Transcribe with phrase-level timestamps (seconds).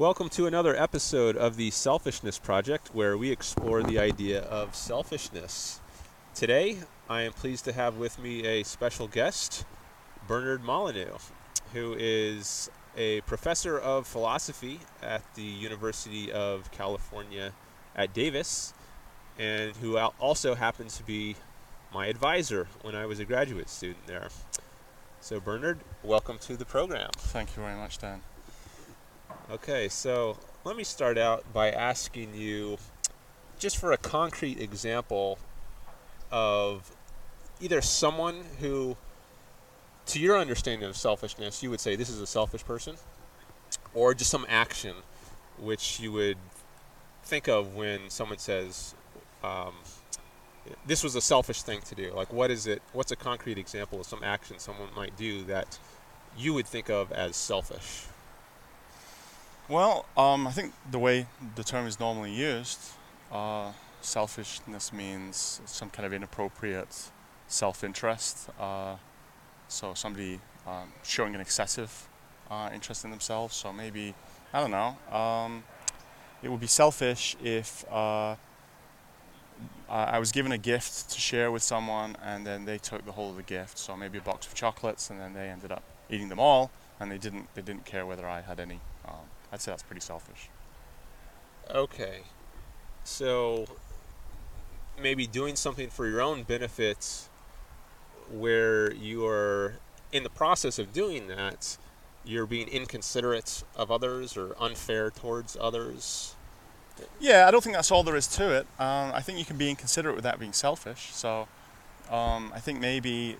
[0.00, 5.78] Welcome to another episode of the Selfishness Project, where we explore the idea of selfishness.
[6.34, 6.78] Today,
[7.10, 9.66] I am pleased to have with me a special guest,
[10.26, 11.18] Bernard Molyneux,
[11.74, 17.52] who is a professor of philosophy at the University of California
[17.94, 18.72] at Davis,
[19.38, 21.36] and who also happens to be
[21.92, 24.30] my advisor when I was a graduate student there.
[25.20, 27.10] So, Bernard, welcome to the program.
[27.18, 28.22] Thank you very much, Dan.
[29.50, 32.78] Okay, so let me start out by asking you,
[33.58, 35.40] just for a concrete example
[36.30, 36.94] of
[37.60, 38.96] either someone who,
[40.06, 42.94] to your understanding of selfishness, you would say this is a selfish person,
[43.92, 44.94] or just some action
[45.58, 46.38] which you would
[47.24, 48.94] think of when someone says,
[49.42, 49.74] um,
[50.86, 52.12] this was a selfish thing to do.
[52.14, 52.82] Like, what is it?
[52.92, 55.80] What's a concrete example of some action someone might do that
[56.38, 58.04] you would think of as selfish?
[59.70, 62.80] Well, um, I think the way the term is normally used,
[63.30, 63.70] uh,
[64.00, 67.12] selfishness means some kind of inappropriate
[67.46, 68.48] self-interest.
[68.58, 68.96] Uh,
[69.68, 72.08] so somebody um, showing an excessive
[72.50, 73.54] uh, interest in themselves.
[73.54, 74.12] So maybe
[74.52, 74.96] I don't know.
[75.16, 75.62] Um,
[76.42, 78.34] it would be selfish if uh,
[79.88, 83.30] I was given a gift to share with someone, and then they took the whole
[83.30, 83.78] of the gift.
[83.78, 87.08] So maybe a box of chocolates, and then they ended up eating them all, and
[87.08, 88.80] they didn't they didn't care whether I had any.
[89.06, 90.48] Um, I'd say that's pretty selfish.
[91.70, 92.20] Okay.
[93.04, 93.66] So
[95.00, 97.28] maybe doing something for your own benefits
[98.30, 99.74] where you are
[100.12, 101.76] in the process of doing that,
[102.24, 106.34] you're being inconsiderate of others or unfair towards others.
[107.18, 108.66] Yeah, I don't think that's all there is to it.
[108.78, 111.10] Um, I think you can be inconsiderate without being selfish.
[111.12, 111.48] So
[112.10, 113.36] um, I think maybe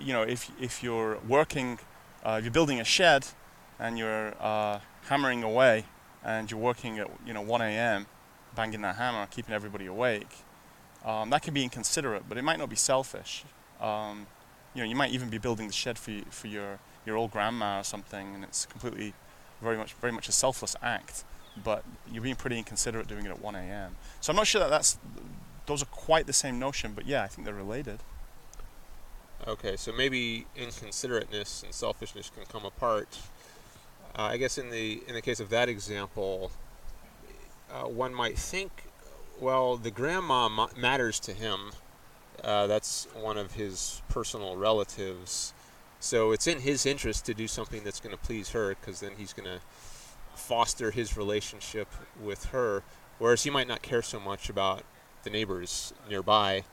[0.00, 1.78] you know if if you're working,
[2.24, 3.26] uh, if you're building a shed,
[3.78, 5.84] and you're uh, hammering away,
[6.24, 8.06] and you're working at you know 1 a.m.,
[8.54, 10.30] banging that hammer, keeping everybody awake.
[11.04, 13.44] Um, that can be inconsiderate, but it might not be selfish.
[13.80, 14.26] Um,
[14.74, 17.30] you know, you might even be building the shed for you, for your your old
[17.30, 19.12] grandma or something, and it's completely,
[19.60, 21.24] very much very much a selfless act.
[21.62, 23.94] But you're being pretty inconsiderate doing it at 1 a.m.
[24.20, 24.98] So I'm not sure that that's
[25.66, 28.00] those are quite the same notion, but yeah, I think they're related.
[29.46, 33.18] Okay, so maybe inconsiderateness and selfishness can come apart.
[34.16, 36.52] Uh, I guess in the in the case of that example,
[37.72, 38.70] uh, one might think,
[39.40, 41.72] well, the grandma ma- matters to him.
[42.42, 45.54] Uh, that's one of his personal relatives,
[45.98, 49.12] so it's in his interest to do something that's going to please her, because then
[49.16, 49.60] he's going to
[50.34, 51.88] foster his relationship
[52.22, 52.82] with her.
[53.18, 54.82] Whereas he might not care so much about
[55.22, 56.64] the neighbors nearby.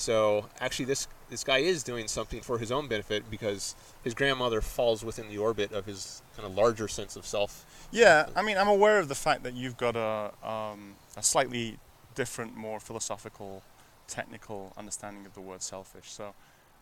[0.00, 4.62] So actually, this this guy is doing something for his own benefit because his grandmother
[4.62, 7.66] falls within the orbit of his kind of larger sense of self.
[7.92, 11.76] Yeah, I mean, I'm aware of the fact that you've got a um, a slightly
[12.14, 13.62] different, more philosophical,
[14.08, 16.10] technical understanding of the word selfish.
[16.10, 16.32] So,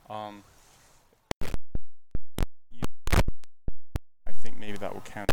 [0.08, 0.44] um,
[1.42, 1.48] I
[4.42, 5.32] think maybe that would count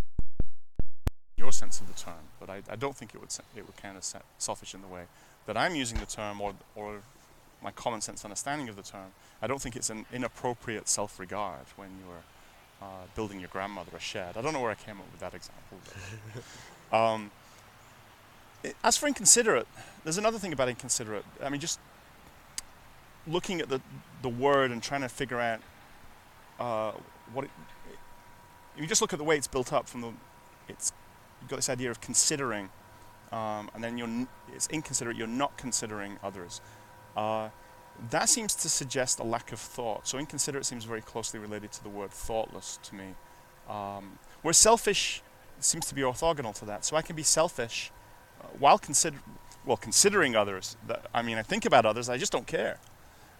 [1.37, 3.99] your sense of the term, but I, I don't think it would it would count
[3.99, 5.03] as selfish in the way
[5.45, 7.03] that I'm using the term or or
[7.65, 9.11] my common sense understanding of the term.
[9.41, 12.23] I don't think it's an inappropriate self-regard when you're
[12.81, 14.37] uh, building your grandmother a shed.
[14.37, 15.79] I don't know where I came up with that example.
[16.91, 17.31] But, um,
[18.63, 19.67] it, as for inconsiderate,
[20.03, 21.25] there's another thing about inconsiderate.
[21.43, 21.79] I mean, just
[23.27, 23.81] looking at the
[24.21, 25.59] the word and trying to figure out
[26.59, 26.91] uh,
[27.33, 27.51] what it,
[28.75, 30.11] if you just look at the way it's built up from the
[30.67, 30.93] it's
[31.41, 32.69] you've got this idea of considering
[33.31, 36.61] um, and then you're it's inconsiderate you're not considering others
[37.15, 37.49] uh,
[38.09, 40.07] that seems to suggest a lack of thought.
[40.07, 43.15] So inconsiderate seems very closely related to the word thoughtless to me.
[43.69, 45.21] Um, where selfish
[45.59, 46.85] seems to be orthogonal to that.
[46.85, 47.91] So I can be selfish
[48.41, 49.17] uh, while consider
[49.65, 50.77] well considering others.
[50.87, 52.09] That, I mean, I think about others.
[52.09, 52.77] I just don't care.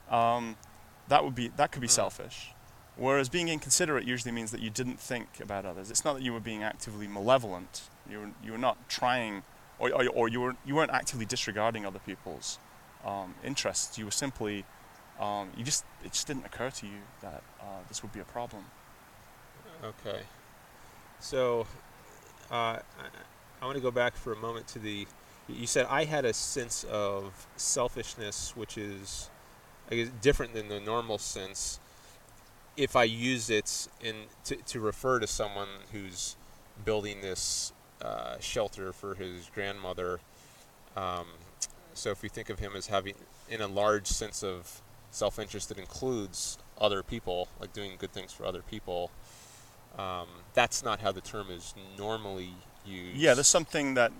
[0.09, 0.55] Um,
[1.07, 1.91] that would be that could be mm.
[1.91, 2.51] selfish.
[2.97, 5.91] Whereas being inconsiderate usually means that you didn't think about others.
[5.91, 7.83] It's not that you were being actively malevolent.
[8.09, 9.43] You were you were not trying,
[9.79, 12.57] or, or, or you were you weren't actively disregarding other people's
[13.05, 13.97] um, interests.
[13.97, 14.65] You were simply,
[15.19, 18.25] um, you just, it just didn't occur to you that uh, this would be a
[18.25, 18.65] problem.
[19.83, 20.21] Okay.
[21.19, 21.67] So,
[22.51, 22.81] uh, I,
[23.61, 25.07] I want to go back for a moment to the.
[25.47, 29.29] You said I had a sense of selfishness, which is,
[29.91, 31.79] I guess, different than the normal sense.
[32.75, 34.15] If I use it in
[34.45, 36.35] to, to refer to someone who's
[36.83, 37.71] building this
[38.01, 40.19] uh, shelter for his grandmother,
[40.97, 41.27] um,
[41.95, 43.15] so if we think of him as having,
[43.49, 44.81] in a large sense of
[45.11, 49.11] self-interest that includes other people, like doing good things for other people,
[49.97, 52.53] um, that's not how the term is normally
[52.85, 53.17] used.
[53.17, 54.11] Yeah, there's something that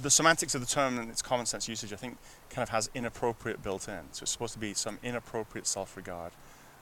[0.00, 2.18] the semantics of the term and its common sense usage, I think,
[2.50, 4.00] kind of has inappropriate built in.
[4.12, 6.32] So it's supposed to be some inappropriate self-regard.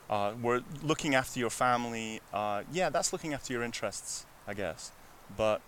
[0.09, 2.21] Uh, we're looking after your family.
[2.33, 4.91] Uh, yeah, that's looking after your interests, I guess.
[5.37, 5.61] But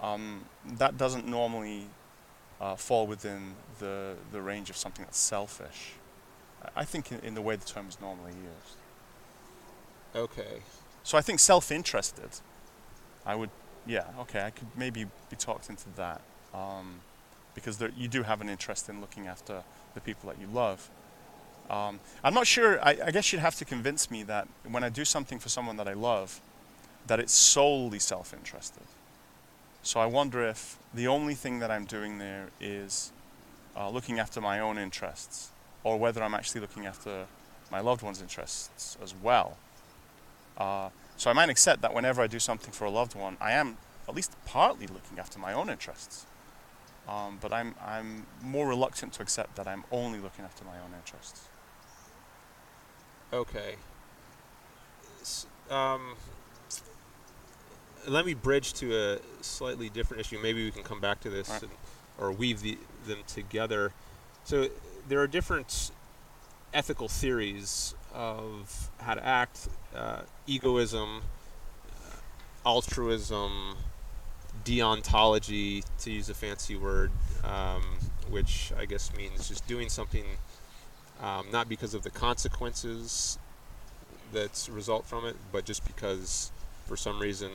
[0.00, 1.88] um, that doesn't normally
[2.62, 5.92] uh, fall within the the range of something that's selfish.
[6.76, 8.76] I- think in, in the way the term is normally used.
[10.14, 10.62] Okay.
[11.02, 12.30] So I think self-interested.
[13.26, 13.50] I would,
[13.86, 14.42] yeah, okay.
[14.46, 16.20] I could maybe be talked into that,
[16.54, 17.00] um,
[17.54, 20.88] because there, you do have an interest in looking after the people that you love.
[21.70, 22.80] Um, I'm not sure.
[22.84, 25.76] I, I guess you'd have to convince me that when I do something for someone
[25.78, 26.40] that I love,
[27.08, 28.84] that it's solely self-interested.
[29.82, 33.12] So I wonder if the only thing that I'm doing there is
[33.76, 35.50] uh, looking after my own interests,
[35.82, 37.26] or whether I'm actually looking after
[37.70, 39.56] my loved one's interests as well.
[40.56, 43.52] Uh, so I might accept that whenever I do something for a loved one, I
[43.52, 43.76] am
[44.08, 46.26] at least partly looking after my own interests.
[47.08, 50.92] Um, but I'm I'm more reluctant to accept that I'm only looking after my own
[50.96, 51.48] interests.
[53.32, 53.76] Okay.
[55.70, 56.14] Um,
[58.06, 60.38] let me bridge to a slightly different issue.
[60.42, 61.62] Maybe we can come back to this Right.
[61.62, 61.70] and,
[62.18, 63.92] or weave the, them together.
[64.44, 64.68] So
[65.08, 65.90] there are different
[66.74, 71.22] ethical theories of how to act: uh, egoism,
[71.90, 73.76] uh, altruism,
[74.64, 77.10] deontology, to use a fancy word,
[77.44, 77.82] um,
[78.28, 80.24] which I guess means just doing something
[81.22, 83.38] um, not because of the consequences
[84.32, 86.50] that result from it, but just because
[86.86, 87.50] for some reason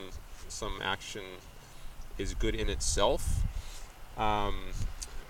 [0.50, 1.22] some action
[2.18, 3.42] is good in itself.
[4.16, 4.72] Um,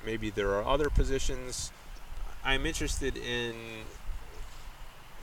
[0.05, 1.73] maybe there are other positions.
[2.45, 3.55] I'm interested in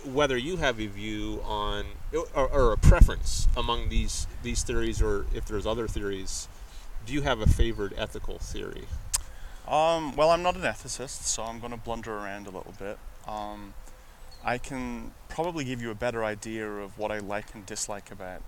[0.05, 5.25] whether you have a view on or, or a preference among these these theories, or
[5.33, 6.47] if there's other theories.
[7.05, 8.85] Do you have a favored ethical theory?
[9.67, 12.97] Um, well, I'm not an ethicist, so I'm going to blunder around a little bit.
[13.27, 13.73] Um,
[14.43, 18.41] I can probably give you a better idea of what I like and dislike about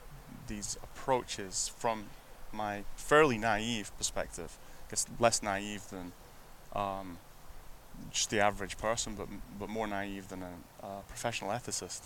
[0.47, 2.05] these approaches from
[2.51, 4.57] my fairly naive perspective.
[4.87, 6.11] I guess less naive than
[6.73, 7.17] um,
[8.11, 9.27] just the average person, but
[9.59, 12.01] but more naive than a uh, professional ethicist.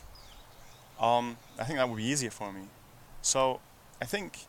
[0.99, 2.61] Um, I think that would be easier for me.
[3.21, 3.59] So
[4.01, 4.45] I think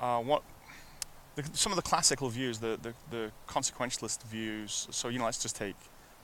[0.00, 0.42] uh, what
[1.36, 4.88] the, some of the classical views, the, the, the consequentialist views.
[4.90, 5.76] So you know, let's just take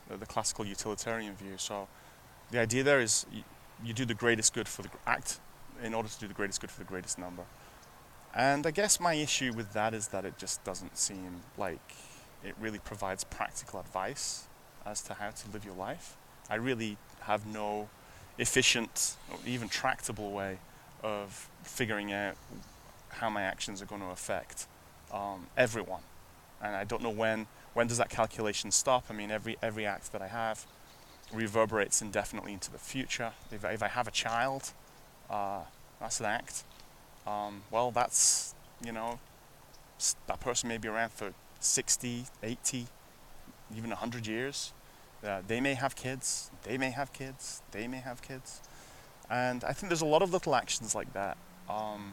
[0.09, 1.55] the, the classical utilitarian view.
[1.57, 1.89] So
[2.51, 3.27] the idea there is
[3.85, 5.39] you do the greatest good for the act
[5.83, 7.45] in order to do the greatest good for the greatest number.
[8.35, 11.95] And I guess my issue with that is that it just doesn't seem like
[12.45, 14.47] it really provides practical advice
[14.87, 16.17] as to how to live your life.
[16.49, 17.89] I really have no
[18.39, 20.59] efficient or even tractable way
[21.03, 22.37] of figuring out
[23.09, 24.67] how my actions are going to affect
[25.13, 26.03] um, everyone.
[26.63, 29.05] And I don't know when when does that calculation stop.
[29.11, 30.67] I mean, every every act that I have
[31.33, 33.33] reverberates indefinitely into the future.
[33.53, 34.73] If if I have a child,
[35.31, 35.61] uh,
[36.01, 36.65] that's an act.
[37.27, 38.55] Um, well, that's
[38.85, 39.19] you know
[40.27, 42.87] that person may be around for 60, 80,
[43.77, 44.73] even 100 years.
[45.25, 46.51] Uh, they may have kids.
[46.63, 47.63] They may have kids.
[47.73, 48.61] They may have kids.
[49.29, 51.37] And I think there's a lot of little actions like that,
[51.69, 52.13] um,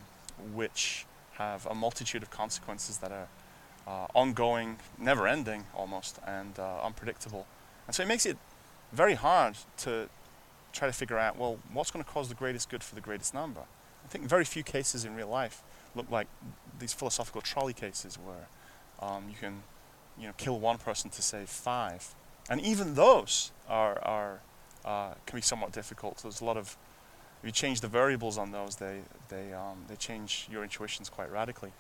[0.54, 3.28] which have a multitude of consequences that are
[3.88, 7.46] uh, ongoing, never ending almost, and uh, unpredictable.
[7.88, 8.38] And so it makes it
[8.92, 10.10] very hard to
[10.76, 13.34] try to figure out, well, what's going to cause the greatest good for the greatest
[13.34, 13.62] number?
[13.62, 15.64] I think very few cases in real life
[15.96, 16.28] look like
[16.80, 18.48] these philosophical trolley cases where
[19.00, 19.64] um, you can,
[20.20, 22.14] you know, kill one person to save five.
[22.50, 24.42] And even those are, are
[24.86, 26.20] uh, can be somewhat difficult.
[26.20, 26.78] So there's a lot of
[27.42, 31.32] if you change the variables on those, they they um, they change your intuitions quite
[31.32, 31.72] radically.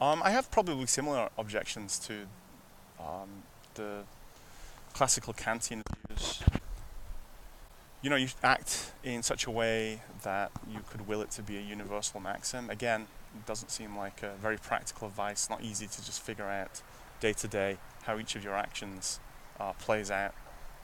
[0.00, 2.26] Um, I have probably similar objections to
[2.98, 3.44] um,
[3.74, 4.02] the
[4.94, 6.42] classical Kantian views.
[8.02, 11.56] You know, you act in such a way that you could will it to be
[11.56, 12.68] a universal maxim.
[12.68, 15.48] Again, it doesn't seem like a very practical advice.
[15.48, 16.82] Not easy to just figure out
[17.20, 19.20] day to day how each of your actions
[19.60, 20.34] uh, plays out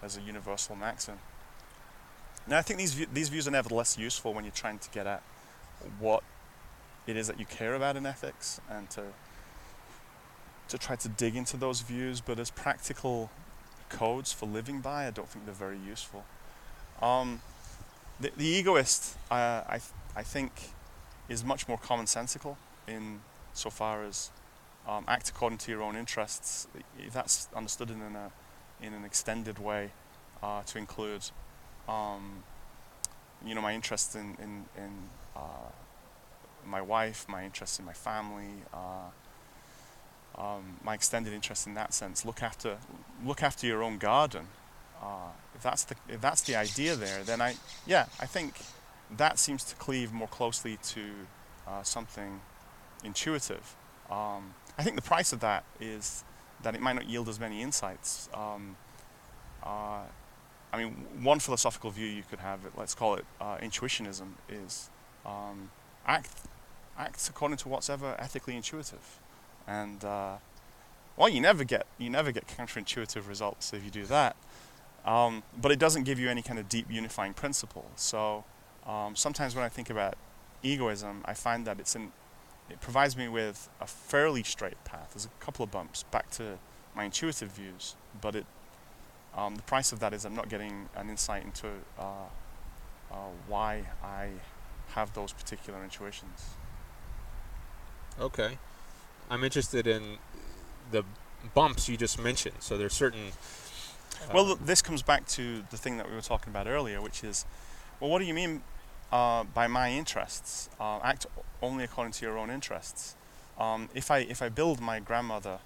[0.01, 1.19] as a universal maxim.
[2.47, 5.23] Now, I think these these views are nevertheless useful when you're trying to get at
[5.99, 6.23] what
[7.07, 9.03] it is that you care about in ethics and to
[10.69, 12.21] to try to dig into those views.
[12.21, 13.31] But as practical
[13.89, 16.25] codes for living by, I don't think they're very useful.
[17.03, 17.41] Um,
[18.21, 19.81] the, the egoist, uh, I
[20.17, 20.53] I think,
[21.29, 23.21] is much more commonsensical in
[23.53, 24.31] so far as
[24.89, 26.67] um, act according to your own interests.
[26.99, 28.31] If that's understood in a
[28.81, 29.91] in an extended way,
[30.43, 31.25] uh, to include,
[31.89, 32.43] um,
[33.45, 34.93] you know, my interest in in, in
[35.37, 35.71] uh,
[36.67, 39.11] my wife, my interest in my family, uh,
[40.37, 42.25] um, my extended interest in that sense.
[42.25, 42.79] Look after,
[43.25, 44.47] look after your own garden.
[45.01, 47.55] Uh, if that's the if that's the idea there, then I
[47.87, 48.55] yeah I think
[49.17, 51.11] that seems to cleave more closely to
[51.67, 52.41] uh, something
[53.05, 53.77] intuitive.
[54.11, 56.25] Um, I think the price of that is
[56.63, 58.29] that it might not yield as many insights.
[58.35, 58.77] Um,
[59.63, 60.03] uh,
[60.73, 64.91] I mean, one philosophical view you could have, let's call it uh, intuitionism, is
[65.25, 65.71] um,
[66.07, 66.31] act
[66.99, 69.21] act according to what's ever ethically intuitive,
[69.67, 70.37] and uh,
[71.17, 74.37] well, you never get you never get counterintuitive results if you do that.
[75.09, 77.87] Um, but it doesn't give you any kind of deep unifying principle.
[77.97, 78.45] So
[78.87, 80.19] um, sometimes when I think about
[80.63, 82.13] egoism, I find that it's an
[82.69, 85.13] it provides me with a fairly straight path.
[85.15, 86.59] There's a couple of bumps back to
[86.95, 88.45] my intuitive views, but it
[89.35, 92.29] um, the price of that is I'm not getting an insight into uh,
[93.11, 94.29] uh, why I
[94.89, 96.51] have those particular intuitions.
[98.21, 98.59] Okay,
[99.31, 100.19] I'm interested in
[100.91, 101.03] the
[101.55, 102.57] bumps you just mentioned.
[102.61, 103.33] So there's certain.
[104.33, 107.45] Well, this comes back to the thing that we were talking about earlier, which is,
[108.01, 108.63] well, what do you mean
[109.13, 110.69] uh, by my interests?
[110.81, 111.27] Uh, act
[111.63, 113.17] only according to your own interests.
[113.59, 115.59] Um, if I if I build my grandmother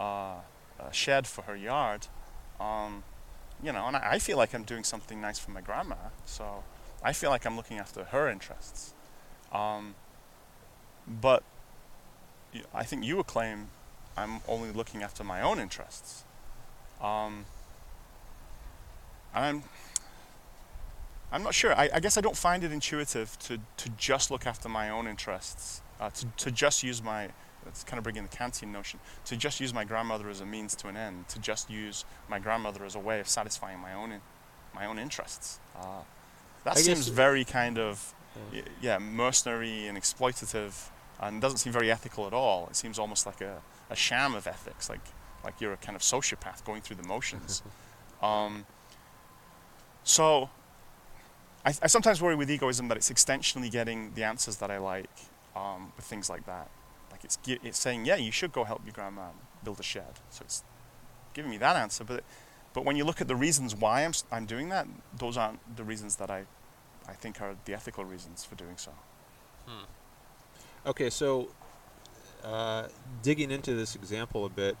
[0.00, 0.40] uh,
[0.78, 2.08] a shed for her yard,
[2.58, 3.04] um,
[3.62, 6.64] you know, and I, I feel like I'm doing something nice for my grandma, so
[7.02, 8.94] I feel like I'm looking after her interests.
[9.52, 9.94] Um,
[11.06, 11.42] but
[12.74, 13.68] I think you would claim
[14.16, 16.24] I'm only looking after my own interests.
[17.00, 17.46] Um,
[19.34, 19.62] I'm
[21.32, 21.74] I'm not sure.
[21.74, 25.06] I, I, guess I don't find it intuitive to, to just look after my own
[25.06, 27.28] interests, uh, to, to just use my,
[27.66, 30.74] it's kind of bringing the Kantian notion, to just use my grandmother as a means
[30.76, 34.12] to an end, to just use my grandmother as a way of satisfying my own,
[34.12, 34.20] in,
[34.74, 35.60] my own interests.
[35.78, 36.00] Uh,
[36.64, 38.12] that I seems very kind of,
[38.52, 38.62] yeah.
[38.80, 40.88] yeah, mercenary and exploitative,
[41.20, 42.66] and doesn't seem very ethical at all.
[42.68, 45.00] It seems almost like a, a sham of ethics, like
[45.42, 47.62] like you're a kind of sociopath going through the motions.
[48.22, 48.66] um,
[50.10, 50.50] so
[51.64, 55.10] I, I, sometimes worry with egoism that it's extensionally getting the answers that I like
[55.54, 56.68] um, with things like that.
[57.10, 59.28] Like it's it's saying, yeah, you should go help your grandma
[59.62, 60.14] build a shed.
[60.30, 60.64] So it's
[61.34, 62.04] giving me that answer.
[62.04, 62.24] But
[62.72, 64.86] but when you look at the reasons why I'm I'm doing that,
[65.16, 66.46] those aren't the reasons that I
[67.08, 68.92] I think are the ethical reasons for doing so.
[69.66, 69.84] Hmm.
[70.86, 71.48] Okay, so
[72.42, 72.88] uh,
[73.22, 74.76] digging into this example a bit,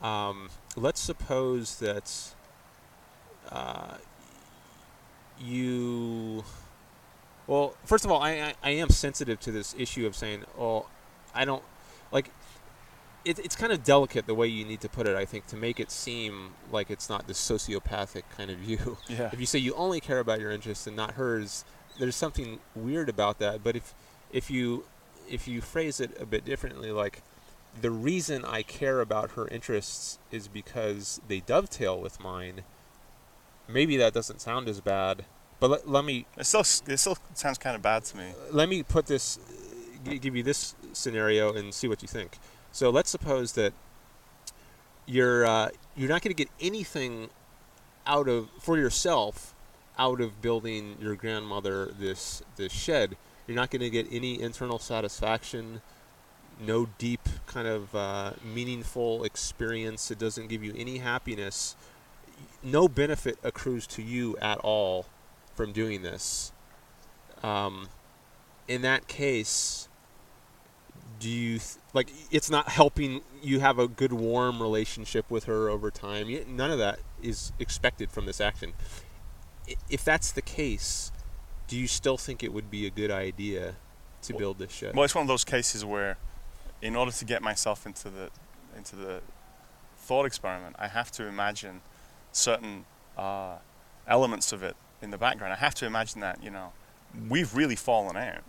[0.00, 2.34] um, let's suppose that
[3.50, 3.96] uh,
[5.40, 6.44] you
[7.46, 10.86] well first of all I, I, I am sensitive to this issue of saying oh
[11.34, 11.62] i don't
[12.12, 12.30] like
[13.24, 15.56] it, it's kind of delicate the way you need to put it i think to
[15.56, 19.30] make it seem like it's not this sociopathic kind of view yeah.
[19.32, 21.64] if you say you only care about your interests and not hers
[21.98, 23.94] there's something weird about that but if
[24.32, 24.84] if you
[25.28, 27.22] if you phrase it a bit differently like
[27.80, 32.62] the reason i care about her interests is because they dovetail with mine
[33.68, 35.24] maybe that doesn't sound as bad.
[35.60, 36.26] But let, let me.
[36.36, 38.32] It still it still sounds kind of bad to me.
[38.50, 39.38] Let me put this,
[40.04, 42.38] give you this scenario and see what you think.
[42.72, 43.72] So let's suppose that
[45.06, 47.30] you're uh, you're not going to get anything
[48.06, 49.54] out of for yourself
[49.98, 53.16] out of building your grandmother this this shed.
[53.46, 55.80] You're not going to get any internal satisfaction,
[56.60, 60.10] no deep kind of uh, meaningful experience.
[60.10, 61.74] It doesn't give you any happiness
[62.62, 65.06] no benefit accrues to you at all
[65.54, 66.52] from doing this.
[67.42, 67.88] Um,
[68.66, 69.88] in that case,
[71.18, 75.68] do you th- like it's not helping you have a good warm relationship with her
[75.68, 76.28] over time?
[76.48, 78.74] None of that is expected from this action.
[79.88, 81.12] If that's the case,
[81.66, 83.74] do you still think it would be a good idea
[84.22, 84.94] to well, build this shed?
[84.94, 86.16] Well, it's one of those cases where,
[86.80, 88.30] in order to get myself into the
[88.76, 89.20] into the
[89.96, 91.80] thought experiment, I have to imagine
[92.32, 92.84] certain
[93.16, 93.56] uh,
[94.06, 95.52] elements of it in the background.
[95.52, 96.72] I have to imagine that you know
[97.28, 98.44] we've really fallen out.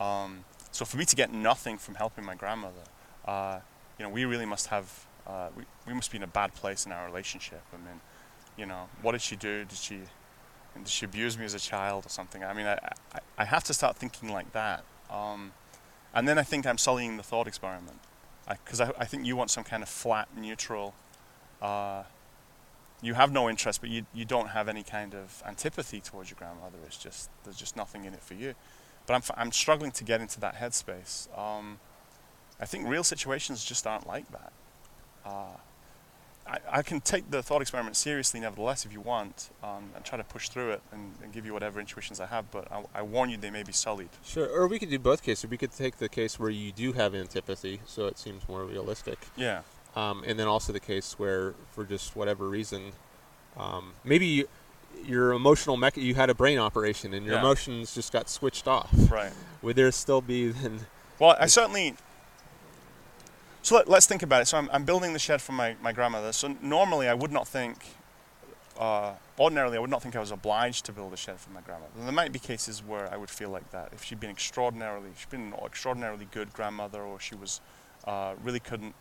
[0.00, 2.84] Um, so for me to get nothing from helping my grandmother,
[3.24, 3.60] uh,
[3.98, 6.86] you know, we really must have uh, we we must be in a bad place
[6.86, 7.62] in our relationship.
[7.72, 8.00] I mean,
[8.56, 9.64] you know, what did she do?
[9.64, 10.00] Did she
[10.76, 12.44] did she abuse me as a child or something?
[12.44, 12.78] I mean, I
[13.12, 14.84] I, I have to start thinking like that.
[15.10, 15.52] Um,
[16.14, 17.98] and then I think I'm sullying the thought experiment
[18.48, 20.94] because I, I, I, think you want some kind of flat, neutral
[21.60, 22.02] uh,
[23.00, 26.38] you have no interest, but you, you don't have any kind of antipathy towards your
[26.38, 26.78] grandmother.
[26.86, 28.54] It's just there's just nothing in it for you.
[29.06, 31.28] But I'm I'm struggling to get into that headspace.
[31.38, 31.78] Um,
[32.60, 34.52] I think real situations just aren't like that.
[35.24, 35.56] Uh,
[36.46, 40.16] I, I can take the thought experiment seriously, nevertheless, if you want, um, and try
[40.16, 42.50] to push through it and, and give you whatever intuitions I have.
[42.50, 44.08] But I, I warn you, they may be sullied.
[44.24, 44.48] Sure.
[44.48, 45.48] Or we could do both cases.
[45.48, 49.18] We could take the case where you do have antipathy, so it seems more realistic.
[49.36, 49.60] Yeah.
[49.96, 52.92] Um, and then also the case where, for just whatever reason,
[53.56, 54.48] um, maybe you,
[55.04, 57.40] your emotional mecha- you had a brain operation and your Yeah.
[57.40, 58.90] emotions just got switched off.
[59.10, 59.32] Right.
[59.62, 60.86] Would there still be then?
[61.18, 61.94] Well, I certainly.
[63.62, 64.46] So let, let's think about it.
[64.46, 66.32] So I'm, I'm building the shed for my, my grandmother.
[66.32, 67.78] So normally I would not think,
[68.78, 71.60] uh, ordinarily I would not think I was obliged to build a shed for my
[71.60, 71.92] grandmother.
[71.98, 73.88] There might be cases where I would feel like that.
[73.92, 77.60] If she'd been extraordinarily, she'd been an extraordinarily good grandmother, or she was
[78.06, 78.94] uh, really couldn't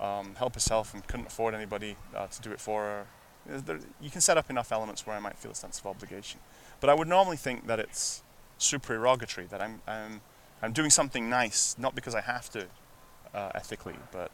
[0.00, 3.06] um, help herself and couldn't afford anybody uh, to do it for her.
[3.46, 6.40] There, you can set up enough elements where I might feel a sense of obligation.
[6.80, 8.22] But I would normally think that it's
[8.58, 10.20] supererogatory, that I'm, I'm,
[10.62, 12.66] I'm doing something nice, not because I have to
[13.34, 14.30] uh, ethically, but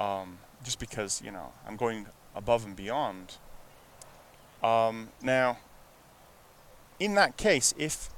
[0.00, 3.36] um, just because, you know, I'm going above and beyond.
[4.62, 5.58] Um, now,
[6.98, 8.10] in that case, if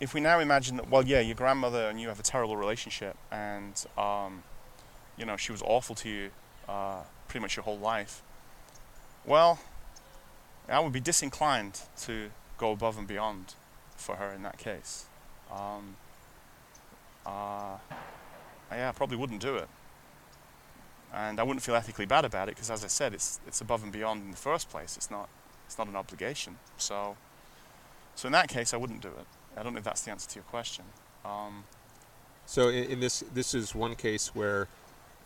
[0.00, 3.16] if we now imagine that, well, yeah, your grandmother and you have a terrible relationship,
[3.30, 4.42] and um,
[5.16, 6.30] you know she was awful to you
[6.68, 8.22] uh, pretty much your whole life,
[9.24, 9.58] well,
[10.68, 13.54] I would be disinclined to go above and beyond
[13.96, 15.06] for her in that case.
[15.52, 15.96] Um,
[17.26, 17.78] uh,
[18.72, 19.68] yeah, I probably wouldn't do it,
[21.12, 23.82] and I wouldn't feel ethically bad about it because, as I said, it's it's above
[23.82, 24.96] and beyond in the first place.
[24.96, 25.28] It's not
[25.66, 26.58] it's not an obligation.
[26.76, 27.16] So,
[28.14, 29.26] so in that case, I wouldn't do it.
[29.56, 30.84] I don't know if that's the answer to your question.
[31.24, 31.64] Um,
[32.46, 34.68] So in, in this this is one case where,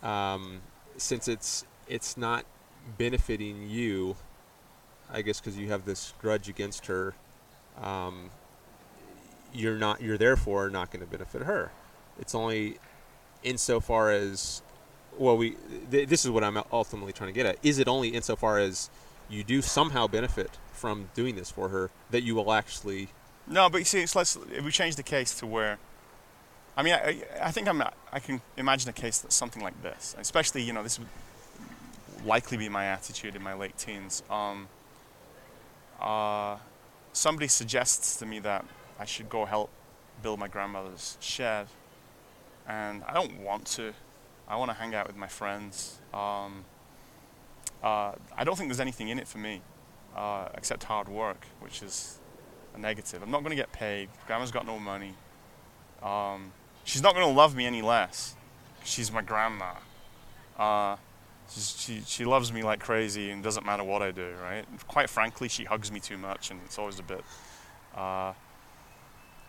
[0.02, 0.60] um,
[0.96, 2.44] since it's it's not
[2.96, 4.16] benefiting you,
[5.10, 7.14] I guess because you have this grudge against her,
[7.80, 8.30] um,
[9.52, 11.70] you're not you're therefore not going to benefit her.
[12.18, 12.78] It's only
[13.42, 14.62] insofar as
[15.16, 15.56] well we
[15.90, 17.58] th- this is what I'm ultimately trying to get at.
[17.62, 18.90] Is it only insofar as
[19.28, 23.08] you do somehow benefit from doing this for her that you will actually
[23.46, 25.78] No, but you see, it's let's if we change the case to where,
[26.78, 30.14] I mean, I, I think I'm I can imagine a case that's something like this.
[30.16, 31.08] Especially, you know, this would
[32.24, 34.22] likely be my attitude in my late teens.
[34.30, 34.68] Um,
[36.00, 36.56] uh,
[37.12, 38.64] somebody suggests to me that
[38.96, 39.70] I should go help
[40.22, 41.66] build my grandmother's shed,
[42.68, 43.92] and I don't want to.
[44.46, 45.98] I want to hang out with my friends.
[46.14, 46.64] Um,
[47.82, 49.62] uh, I don't think there's anything in it for me,
[50.16, 52.20] uh, except hard work, which is
[52.76, 53.20] a negative.
[53.20, 54.10] I'm not going to get paid.
[54.28, 55.14] Grandma's got no money.
[56.04, 56.52] Um,
[56.88, 58.34] she's not going to love me any less.
[58.82, 59.74] She's my grandma.
[60.58, 60.96] Uh,
[61.50, 64.32] she she loves me like crazy and doesn't matter what I do.
[64.42, 64.64] Right?
[64.88, 67.22] Quite frankly, she hugs me too much, and it's always a bit.
[67.94, 68.32] Uh,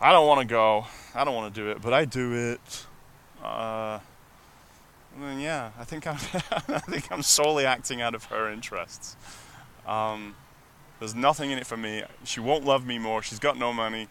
[0.01, 0.85] I don't want to go.
[1.15, 2.85] I don't want to do it, but I do it.
[3.43, 3.99] Uh,
[5.17, 6.15] then yeah, I think I'm
[6.67, 9.15] I think I'm solely acting out of her interests.
[9.87, 10.35] Um,
[10.99, 12.03] there's nothing in it for me.
[12.25, 13.23] She won't love me more.
[13.23, 14.09] She's got no money.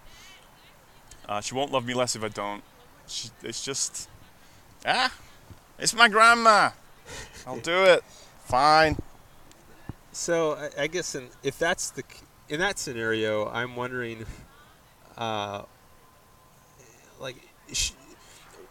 [1.29, 2.65] Uh, she won't love me less if I don't.
[3.09, 4.09] She, it's just,
[4.87, 5.13] ah,
[5.79, 6.71] it's my grandma.
[7.47, 8.05] I'll do it.
[8.45, 8.99] Fine.
[10.13, 12.03] So I, I guess in, if that's the
[12.49, 14.25] in that scenario, I'm wondering,
[15.17, 15.63] uh,
[17.21, 17.37] like,
[17.73, 17.93] sh-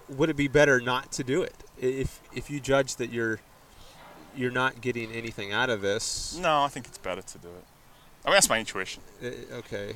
[0.10, 3.40] would it be better not to do it if if you judge that you're
[4.36, 6.38] you're not getting anything out of this?
[6.40, 7.66] No, I think it's better to do it.
[8.26, 9.02] I mean, that's my intuition.
[9.24, 9.94] Uh, okay,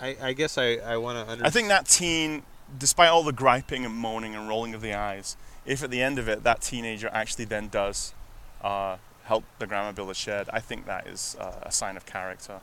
[0.00, 1.46] I, I guess I, I want to understand.
[1.46, 2.42] I think that teen,
[2.76, 6.18] despite all the griping and moaning and rolling of the eyes, if at the end
[6.18, 8.14] of it that teenager actually then does
[8.62, 12.04] uh, help the grandma build a shed, I think that is uh, a sign of
[12.06, 12.60] character.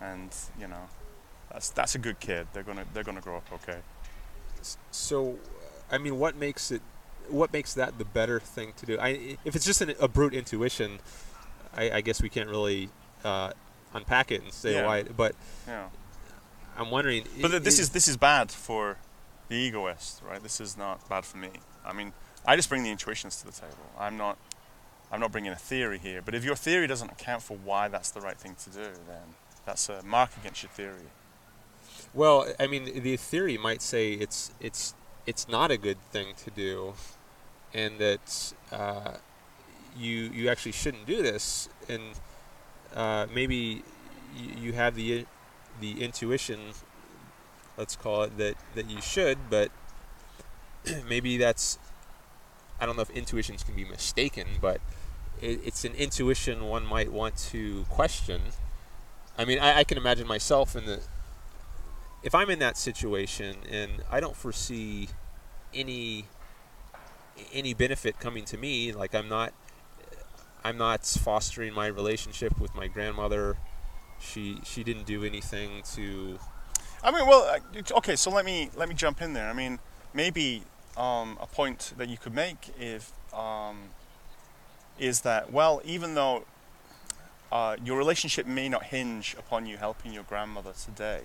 [0.00, 0.88] And you know,
[1.52, 2.48] that's that's a good kid.
[2.52, 3.78] They're gonna they're gonna grow up okay.
[4.90, 5.38] So,
[5.90, 6.82] I mean, what makes it?
[7.28, 8.98] What makes that the better thing to do?
[8.98, 10.98] I, if it's just an, a brute intuition,
[11.76, 12.90] I, I guess we can't really
[13.24, 13.52] uh,
[13.94, 14.86] unpack it and say Yeah.
[14.86, 15.02] why.
[15.04, 15.34] But
[15.66, 15.86] Yeah.
[16.80, 17.24] I'm wondering.
[17.40, 18.96] But i- this is this is bad for
[19.48, 20.42] the egoist, right?
[20.42, 21.50] This is not bad for me.
[21.84, 22.12] I mean,
[22.46, 23.86] I just bring the intuitions to the table.
[23.98, 24.38] I'm not
[25.12, 26.22] I'm not bringing a theory here.
[26.22, 29.34] But if your theory doesn't account for why that's the right thing to do, then
[29.66, 31.08] that's a mark against your theory.
[32.14, 34.94] Well, I mean, the theory might say it's it's
[35.26, 36.94] it's not a good thing to do,
[37.74, 39.12] and that uh,
[39.96, 42.02] you you actually shouldn't do this, and
[42.94, 43.82] uh, maybe
[44.36, 45.26] you, you have the
[45.80, 46.60] the intuition,
[47.76, 49.70] let's call it that that you should, but
[51.08, 51.78] maybe that's
[52.80, 54.80] I don't know if intuitions can be mistaken, but
[55.40, 58.40] it, it's an intuition one might want to question.
[59.36, 61.00] I mean, I, I can imagine myself in the
[62.22, 65.08] if I'm in that situation and I don't foresee
[65.74, 66.26] any
[67.52, 69.52] any benefit coming to me, like I'm not
[70.62, 73.56] I'm not fostering my relationship with my grandmother.
[74.20, 76.38] She she didn't do anything to.
[77.02, 77.56] I mean, well,
[77.92, 78.16] okay.
[78.16, 79.48] So let me let me jump in there.
[79.48, 79.78] I mean,
[80.12, 80.62] maybe
[80.96, 83.90] um, a point that you could make if um,
[84.98, 86.44] is that well, even though
[87.50, 91.22] uh, your relationship may not hinge upon you helping your grandmother today,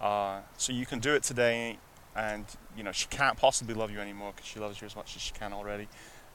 [0.00, 1.78] uh, so you can do it today,
[2.16, 5.14] and you know she can't possibly love you anymore because she loves you as much
[5.16, 5.88] as she can already.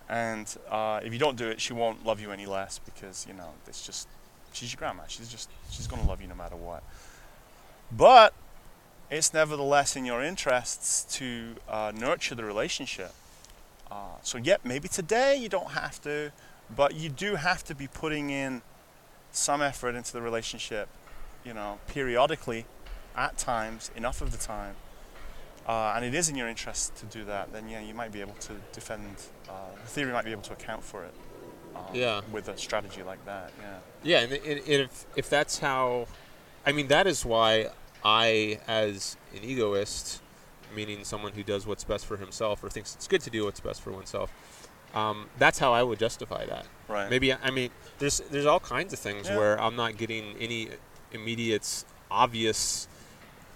[0.09, 3.33] And uh, if you don't do it, she won't love you any less because you
[3.33, 4.07] know it's just
[4.57, 5.03] she's your grandma.
[5.07, 6.83] She's just she's gonna love you no matter what.
[7.91, 8.33] But
[9.09, 13.13] it's nevertheless in your interests to uh, nurture the relationship.
[13.89, 16.31] Uh, so, yep, maybe today you don't have to,
[16.75, 18.61] but you do have to be putting in
[19.31, 20.89] some effort into the relationship,
[21.45, 22.65] you know, periodically,
[23.15, 24.75] at times, enough of the time.
[25.65, 28.21] Uh, and it is in your interest to do that, then yeah, you might be
[28.21, 29.03] able to defend.
[29.49, 31.13] Uh, the theory might be able to account for it.
[31.77, 32.21] Um, Yeah.
[32.31, 33.77] With a strategy like that, yeah.
[34.03, 36.07] Yeah, and, and, and if if that's how,
[36.65, 37.67] I mean, that is why
[38.03, 40.21] I, as an egoist,
[40.75, 43.59] meaning someone who does what's best for himself or thinks it's good to do what's
[43.59, 44.31] best for oneself,
[44.93, 46.65] um, that's how I would justify that.
[46.87, 47.09] Right.
[47.09, 49.37] Maybe I mean, there's there's all kinds of things Yeah.
[49.37, 50.69] where I'm not getting any
[51.11, 52.87] immediate, obvious.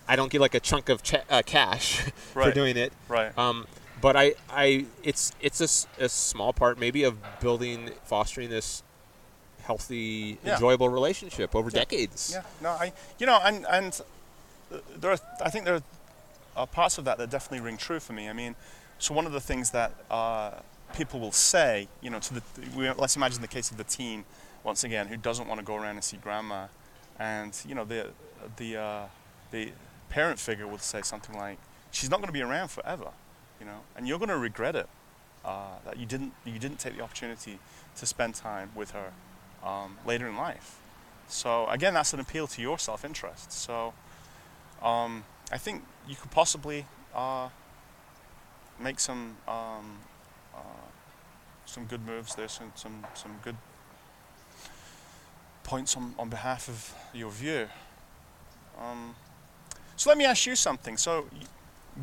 [0.08, 2.00] I don't get like a chunk of cha- uh, cash
[2.34, 2.92] for doing it.
[3.08, 3.38] Right.
[3.38, 3.68] Um,
[4.02, 5.62] but I, I, it's it's
[6.00, 8.84] a, a small part maybe of building, fostering this
[9.64, 10.54] healthy, Yeah.
[10.54, 11.80] enjoyable relationship over Yeah.
[11.82, 12.32] decades.
[12.34, 14.02] Yeah, no, I, you know, and and
[14.98, 15.82] there are, I think there
[16.56, 18.28] are parts of that that definitely ring true for me.
[18.30, 18.56] I mean,
[19.00, 20.52] so one of the things that uh,
[20.94, 22.42] people will say, you know, to the,
[22.76, 24.26] we, let's imagine the case of the teen,
[24.64, 26.68] once again, who doesn't want to go around and see grandma,
[27.20, 28.08] and you know, the
[28.58, 29.04] the uh,
[29.52, 29.72] the
[30.10, 31.58] parent figure would say something like,
[31.92, 33.10] "She's not going to be around forever,"
[33.62, 34.90] you know, and you're going to regret it
[35.46, 37.60] uh, that you didn't you didn't take the opportunity
[37.96, 39.14] to spend time with her
[39.64, 40.80] um, later in life.
[41.28, 43.52] So again, that's an appeal to your self-interest.
[43.54, 43.94] So
[44.82, 47.50] um, I think you could possibly uh,
[48.80, 50.00] make some um,
[50.56, 50.88] uh,
[51.66, 53.58] some good moves there, some some some good
[55.64, 57.68] points on, on behalf of your view.
[58.80, 59.16] Um,
[59.96, 60.98] so let me ask you something.
[60.98, 61.28] So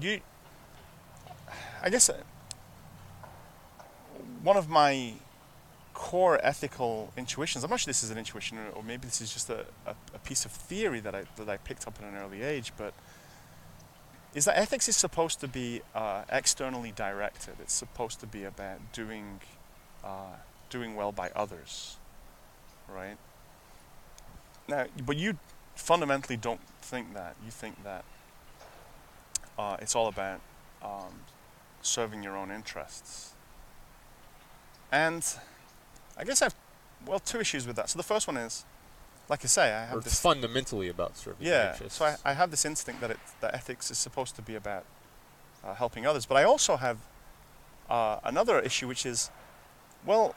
[0.01, 0.21] you,
[1.83, 2.23] I guess, uh,
[4.43, 5.15] one of my
[5.95, 7.65] core ethical intuitions.
[7.65, 10.19] I'm not sure this is an intuition, or, maybe this is just a, a, a
[10.21, 12.73] piece of theory that I that I picked up at an early age.
[12.77, 12.95] But
[14.35, 17.55] is that ethics is supposed to be uh, externally directed.
[17.61, 19.41] It's supposed to be about doing
[20.05, 20.37] uh,
[20.71, 21.97] doing well by others,
[22.89, 23.17] right?
[24.69, 25.39] Now, but you
[25.75, 27.35] fundamentally don't think that.
[27.45, 28.05] You think that
[29.59, 30.41] uh, it's all about
[30.83, 31.25] um,
[31.83, 33.35] serving your own interests.
[34.91, 35.25] And
[36.17, 36.55] I guess I've
[37.07, 37.91] well two issues with that.
[37.91, 38.65] So the first one is,
[39.29, 41.77] like I say, I Or have this fundamentally about serving your yeah.
[41.89, 44.85] So I, I have this instinct that it that ethics is supposed to be about
[45.65, 46.99] uh, helping others, but I also have
[47.89, 49.31] uh, another issue, which is,
[50.05, 50.35] well,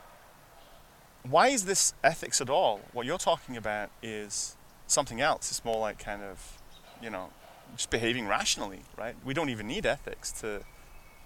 [1.23, 2.81] why is this ethics at all?
[2.93, 4.55] What you're talking about is
[4.87, 5.49] something else.
[5.49, 6.59] It's more like kind of,
[7.01, 7.29] you know,
[7.75, 9.15] just behaving rationally, right?
[9.23, 10.63] We don't even need ethics to.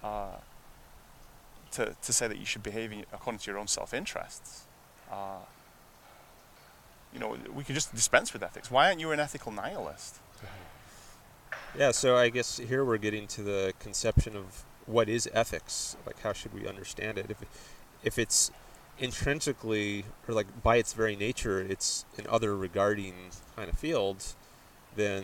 [0.05, 0.37] Uh,
[1.71, 4.65] to, to say that you should behave in- according to your own self-interests.
[5.11, 5.39] Uh,
[7.11, 8.69] you know, we could just dispense with ethics.
[8.69, 10.19] Why aren't you an ethical nihilist?
[11.77, 15.97] Yeah, so I guess here we're getting to the conception of what is ethics.
[16.05, 17.25] Like, how should we understand it?
[17.29, 17.37] If,
[18.03, 18.51] if it's
[18.99, 23.15] intrinsically, or like by its very nature, it's an other regarding
[23.55, 24.35] kind of field,
[24.95, 25.23] then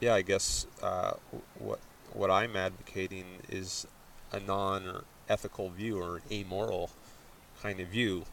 [0.00, 1.14] yeah, I guess uh,
[1.58, 1.80] what
[2.12, 3.86] what I'm advocating is
[4.32, 6.90] a non ethical view or an amoral
[7.62, 8.24] kind of view.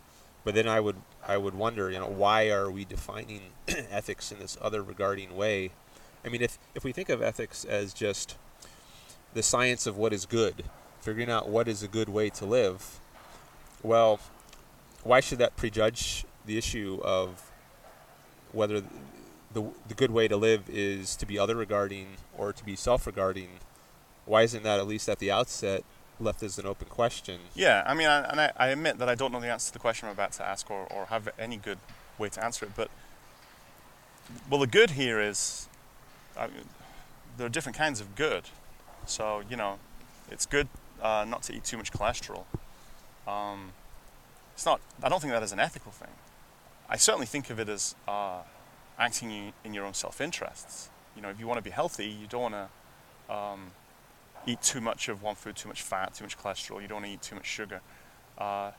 [0.44, 4.40] But then I would I would wonder, you know, why are we defining ethics in
[4.40, 5.72] this other regarding way?
[6.24, 8.36] I mean, if if we think of ethics as just
[9.34, 10.64] the science of what is good,
[11.02, 13.00] figuring out what is a good way to live,
[13.84, 14.20] well,
[15.04, 17.52] why should that prejudge the issue of
[18.52, 18.82] whether
[19.54, 23.08] the the good way to live is to be other regarding or to be self
[23.08, 23.50] regarding?
[24.26, 25.84] Why isn't that at least at the outset
[26.20, 27.42] left as an open question?
[27.54, 29.74] Yeah, I mean, I, and I, I admit that I don't know the answer to
[29.74, 31.78] the question I'm about to ask or, or have any good
[32.18, 32.90] way to answer it, but,
[34.50, 35.68] well, the good here is
[36.38, 36.50] I
[37.38, 38.44] there are different kinds of good.
[39.06, 39.80] So, you know,
[40.32, 40.68] it's good
[41.02, 42.46] uh, not to eat too much cholesterol.
[43.28, 43.74] Um,
[44.54, 46.12] it's not, I don't think that is an ethical thing.
[46.90, 48.42] I certainly think of it as uh,
[48.98, 50.90] acting in- your own self interests.
[51.16, 52.56] You know, if you want to be healthy, you don't want
[53.28, 53.72] to um,
[54.46, 56.82] eat too much of one food, too much fat, too much cholesterol.
[56.82, 57.82] You don't want to eat too much sugar.
[58.38, 58.72] Uh,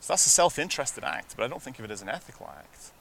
[0.00, 2.92] So that's a self-interested act, but I don't think of it as an ethical act.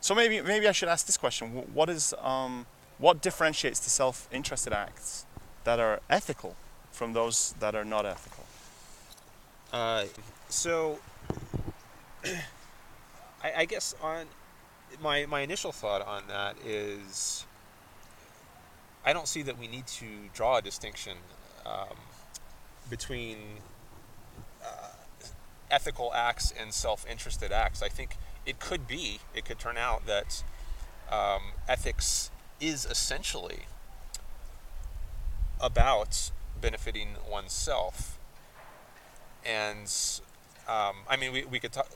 [0.00, 2.66] So maybe maybe I should ask this question: What is um,
[2.98, 5.26] what differentiates the self-interested acts
[5.64, 6.54] that are ethical
[6.92, 8.44] from those that are not ethical?
[9.72, 10.04] Uh,
[10.48, 10.98] so,
[13.42, 14.26] I, I guess on
[15.02, 17.44] my my initial thought on that is,
[19.08, 21.16] I don't see that we need to draw a distinction
[21.64, 21.96] um,
[22.90, 23.38] between
[24.62, 24.90] uh,
[25.70, 27.82] ethical acts and self-interested acts.
[27.82, 30.44] I think it could be, it could turn out that
[31.10, 33.60] um, ethics is essentially
[35.58, 38.18] about benefiting oneself
[39.42, 39.90] and
[40.68, 41.88] um, I mean, we, we could talk,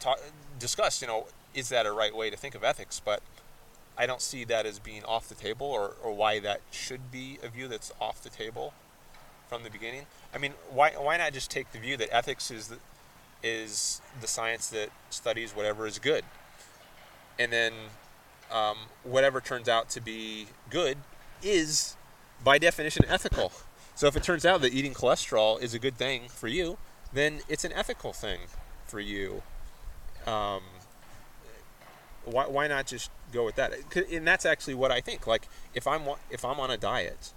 [0.00, 0.18] talk,
[0.58, 2.98] discuss, you know, is that a right way to think of ethics?
[2.98, 3.20] But
[3.96, 7.38] I don't see that as being off the table, or, or why that should be
[7.42, 8.74] a view that's off the table
[9.48, 10.06] from the beginning.
[10.34, 12.78] I mean, why why not just take the view that ethics is the,
[13.42, 16.24] is the science that studies whatever is good,
[17.38, 17.72] and then
[18.50, 20.98] um, whatever turns out to be good
[21.42, 21.96] is
[22.42, 23.52] by definition ethical.
[23.94, 26.78] So if it turns out that eating cholesterol is a good thing for you,
[27.12, 28.40] then it's an ethical thing
[28.86, 29.42] for you.
[30.26, 30.62] Um,
[32.24, 33.72] why, why not just go with that?
[34.12, 35.26] And that's actually what I think.
[35.26, 37.32] Like if I'm if I'm on a diet,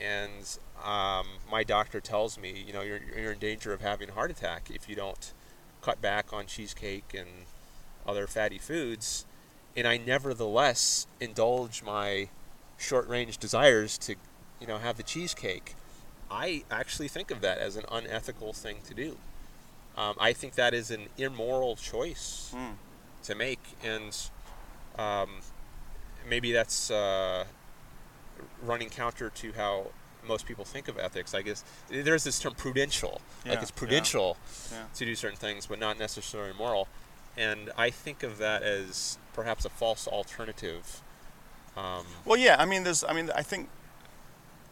[0.00, 4.12] and um, my doctor tells me, you know, you're you're in danger of having a
[4.12, 5.32] heart attack if you don't
[5.80, 7.28] cut back on cheesecake and
[8.06, 9.26] other fatty foods,
[9.76, 12.28] and I nevertheless indulge my
[12.78, 14.16] short range desires to,
[14.60, 15.76] you know, have the cheesecake
[16.32, 19.18] I actually think of that as an unethical thing to do.
[19.96, 22.76] Um, I think that is an immoral choice Mm.
[23.24, 24.16] To make, and
[24.98, 25.30] um,
[26.28, 27.44] maybe that's uh,
[28.62, 29.86] running counter to how
[30.26, 31.34] most people think of ethics.
[31.34, 33.78] I guess there's this term prudential, like Yeah, it's yeah.
[33.78, 34.36] prudential
[34.70, 34.84] Yeah.
[34.94, 36.88] to do certain things, but not necessarily moral.
[37.36, 41.00] And I think of that as perhaps a false alternative.
[41.76, 42.56] Um, Well, yeah.
[42.58, 43.02] I mean, there's.
[43.02, 43.68] I mean, I think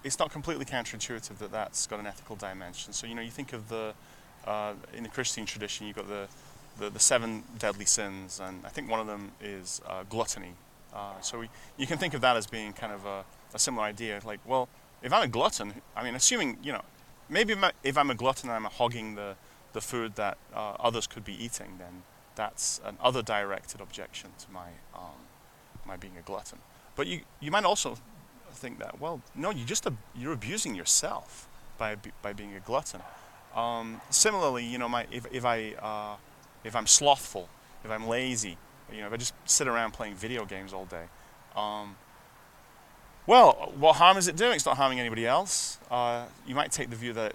[0.04, 2.92] it's not completely counterintuitive that that's got an ethical dimension.
[2.92, 3.94] So you know, you think of the
[4.46, 6.28] uh, in the Christian tradition, you've got the,
[6.78, 10.54] the the seven deadly sins, and I think one of them is uh, gluttony.
[10.94, 13.84] Uh, so we, you can think of that as being kind of a, a similar
[13.84, 14.20] idea.
[14.24, 14.68] Like, well,
[15.02, 16.82] if I'm a glutton, I mean, assuming you know,
[17.28, 17.54] maybe
[17.84, 19.36] if I'm- a glutton and I'm hogging the
[19.72, 22.02] the food that uh, others could be eating, then
[22.34, 25.20] that's an other directed objection to my um,
[25.86, 26.58] my being a glutton.
[26.96, 27.96] But you you might also
[28.52, 33.02] think that well, no, you just you're abusing yourself by by being a glutton.
[33.54, 36.16] Um, similarly, you know, my if if I uh,
[36.64, 37.48] if I'm slothful,
[37.84, 38.56] if I'm lazy,
[38.92, 41.04] you know, if I just sit around playing video games all day,
[41.56, 41.96] um,
[43.26, 44.54] well, what harm is it doing?
[44.54, 45.78] It's not harming anybody else.
[45.90, 47.34] Uh, you might take the view that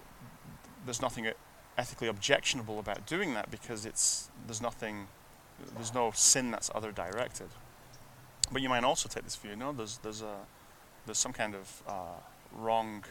[0.84, 1.28] there's nothing
[1.78, 5.06] ethically objectionable about doing that because it's there's nothing,
[5.74, 7.48] there's no sin that's other directed.
[8.52, 9.56] But you might also take this view.
[9.56, 10.36] No, there's there's a
[11.06, 12.20] there's some kind of uh,
[12.52, 13.04] wrong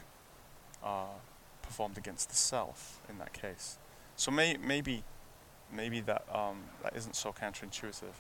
[0.84, 1.16] uh,
[1.62, 3.78] performed against the self in that case.
[4.16, 5.04] So may, maybe
[5.72, 8.16] maybe that um, that isn't so counterintuitive.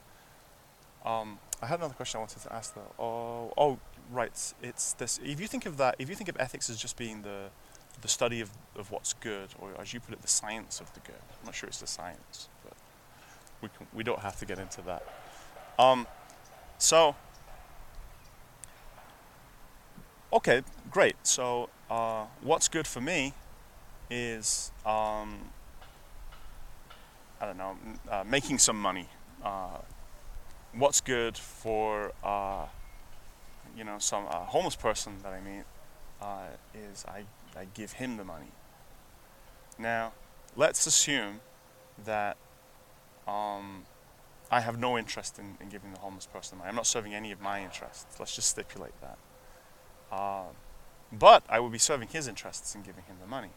[1.05, 2.93] Um, I had another question I wanted to ask though.
[2.97, 3.79] Oh, oh,
[4.11, 4.53] right.
[4.61, 5.19] It's this.
[5.23, 7.49] If you think of that, if you think of ethics as just being the
[8.01, 10.99] the study of, of what's good, or as you put it, the science of the
[10.99, 11.15] good.
[11.15, 12.73] I'm not sure it's the science, but
[13.61, 15.03] we can, we don't have to get into that.
[15.79, 16.07] Um,
[16.77, 17.15] so,
[20.33, 21.15] okay, great.
[21.23, 23.33] So, uh, what's good for me
[24.09, 25.49] is um,
[27.39, 27.77] I don't know,
[28.09, 29.09] uh, making some money.
[29.43, 29.79] Uh,
[30.73, 32.65] what's good for uh,
[33.77, 35.63] you know some uh, homeless person that I meet
[36.21, 37.25] uh, is I
[37.57, 38.51] I give him the money.
[39.77, 40.13] Now,
[40.55, 41.41] let's assume
[42.05, 42.37] that
[43.27, 43.83] um,
[44.51, 46.69] I have no interest in, in giving the homeless person money.
[46.69, 48.19] I'm not serving any of my interests.
[48.19, 49.17] Let's just stipulate that.
[50.11, 50.43] Uh,
[51.11, 53.49] but I will be serving his interests in giving him the money.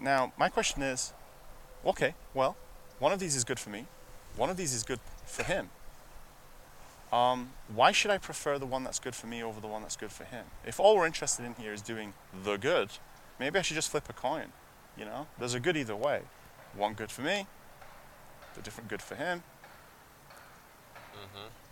[0.00, 1.12] Now, my question is
[1.86, 2.56] okay, well,
[2.98, 3.86] one of these is good for me,
[4.36, 5.70] one of these is good for him.
[7.12, 9.96] Um, why should I prefer the one that's good for me over the one that's
[9.96, 10.44] good for him?
[10.66, 12.12] If all we're interested in here is doing
[12.44, 12.90] the good,
[13.40, 14.52] maybe I should just flip a coin.
[14.96, 16.22] You know, there's a good either way.
[16.74, 17.46] One good for me,
[18.54, 19.42] the different good for him.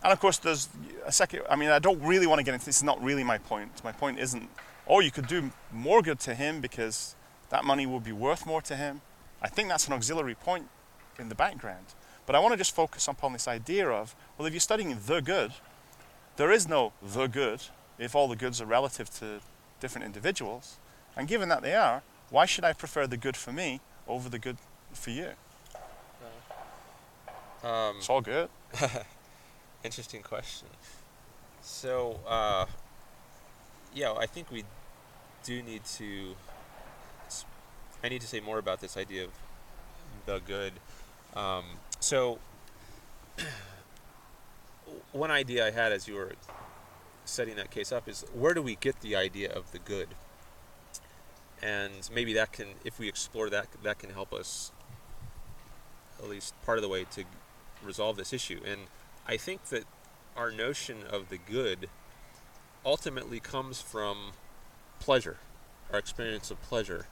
[0.03, 0.69] And of course, there's
[1.05, 1.43] a second.
[1.51, 2.77] I mean, I don't really want to get into this.
[2.77, 3.83] Is not really my point.
[3.83, 4.49] My point isn't,
[4.87, 7.17] oh, you could do more good to him because
[7.51, 9.01] that money will be worth more to him.
[9.43, 10.69] I think that's an auxiliary point
[11.19, 11.87] in the background.
[12.27, 15.21] But I want to just focus upon this idea of, well, if you're studying the
[15.21, 15.53] good,
[16.37, 17.63] there is no the good
[17.99, 19.41] if all the goods are relative to
[19.81, 20.77] different individuals.
[21.17, 24.39] And given that they are, why should I prefer the good for me over the
[24.39, 24.57] good
[24.93, 25.31] for you?
[27.63, 28.49] Um, It's all good.
[29.85, 30.69] interesting question.
[31.63, 32.67] So, uh,
[33.95, 34.65] yeah, I think we
[35.45, 36.37] do need to.
[38.03, 39.31] I need to say more about this idea of
[40.27, 40.73] the good.
[41.35, 41.65] Um,
[42.01, 42.39] so,
[45.13, 46.33] one idea I had as you were
[47.25, 50.09] setting that case up is where do we get the idea of the good?
[51.63, 54.73] And maybe that can, if we explore that, that can help us
[56.19, 57.25] at least part of the way to
[57.83, 58.61] resolve this issue.
[58.65, 58.83] And
[59.27, 59.85] I think that
[60.37, 61.89] our notion of the good
[62.85, 64.33] ultimately comes from
[65.01, 65.39] pleasure,
[65.93, 67.07] our experience of pleasure,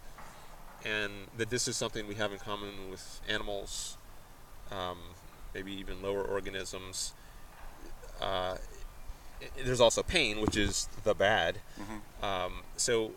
[0.84, 3.96] and that this is something we have in common with animals,
[4.70, 4.98] um,
[5.54, 7.14] maybe even lower organisms.
[8.20, 8.56] Uh,
[9.64, 11.58] there's also pain, which is the bad.
[11.76, 13.12] hmm Um, so,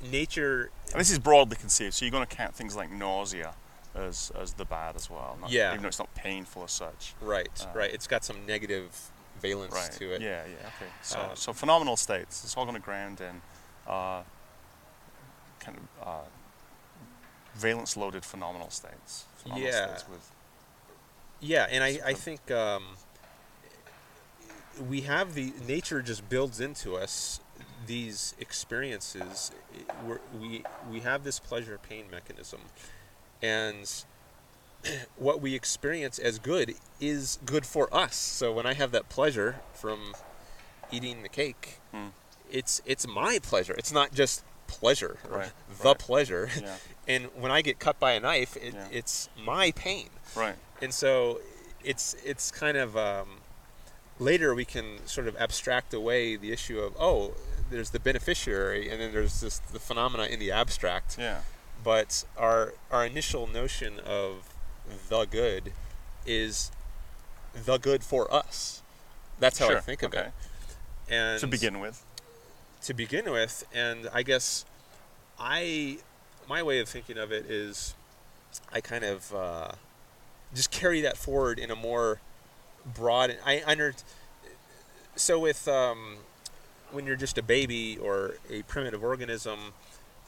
[0.00, 3.54] nature And this is broadly conceived, so you're going to count things like nausea
[3.94, 5.36] as, as the bad as well.
[5.40, 5.70] Not, Yeah.
[5.70, 7.14] Even though it's not painful as such.
[7.20, 7.92] Right, Uh, right.
[7.92, 9.92] It's got some negative valence Right.
[9.92, 10.20] to it.
[10.22, 10.90] Yeah, yeah, okay.
[11.02, 13.40] So, Um, so phenomenal states, it's all going to ground in
[13.86, 14.22] uh,
[15.60, 16.20] kind of uh,
[17.54, 19.24] valence loaded phenomenal states.
[19.38, 19.86] Phenomenal Yeah.
[19.96, 20.30] states with,
[21.40, 22.96] Yeah, and I, I think um,
[24.88, 27.40] we have the nature just builds into us
[27.86, 29.52] these experiences.
[30.06, 32.60] We're, we we have this pleasure pain mechanism,
[33.42, 33.92] and
[35.16, 38.16] what we experience as good is good for us.
[38.16, 40.14] So when I have that pleasure from
[40.90, 42.08] eating the cake, Hmm.
[42.50, 43.74] it's it's my pleasure.
[43.76, 44.42] It's not just
[44.80, 45.50] pleasure, Right,
[45.82, 45.98] the right.
[45.98, 46.50] pleasure.
[46.60, 48.86] yeah, And when I get cut by a knife, it, Yeah.
[48.90, 50.56] it's my pain right.
[50.80, 51.40] and so
[51.82, 53.28] it's it's kind of um,
[54.18, 57.34] later we can sort of abstract away the issue of oh
[57.70, 61.40] there's the beneficiary and then there's this the phenomena in the abstract Yeah,
[61.82, 64.48] but our our initial notion of
[65.08, 65.72] the good
[66.26, 66.70] is
[67.54, 68.82] the good for us
[69.38, 69.76] that's how sure.
[69.78, 70.28] I think of okay.
[70.28, 70.32] it
[71.12, 72.02] and To begin with.
[72.84, 74.64] To begin with and i guess
[75.38, 75.98] i
[76.48, 77.94] my way of thinking of it is
[78.72, 79.72] i kind of uh,
[80.54, 82.20] just carry that forward in a more
[82.84, 83.94] broad i under
[85.16, 86.16] so with um,
[86.90, 89.72] when you're just a baby or a primitive organism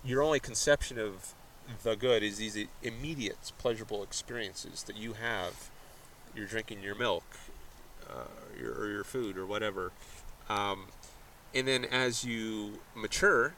[0.04, 1.34] your only conception of
[1.82, 5.70] the good is these immediate pleasurable experiences that you have.
[6.34, 7.24] You're drinking your milk
[8.08, 9.92] uh, your, or your food or whatever.
[10.48, 10.86] Um,
[11.54, 13.54] and then as you mature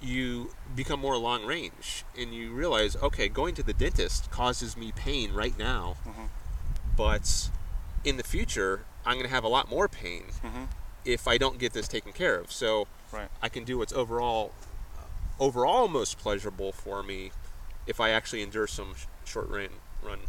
[0.00, 4.92] you become more long range and you realize okay going to the dentist causes me
[4.92, 6.28] pain right now Mhm.
[6.96, 7.50] but
[8.04, 10.64] in the future i'm going to have a lot more pain hmm
[11.04, 13.28] if i don't get this taken care of so Right.
[13.42, 14.52] i can do what's overall
[15.40, 17.32] overall most pleasurable for me
[17.86, 19.68] if i actually endure some sh- short run
[20.02, 20.20] run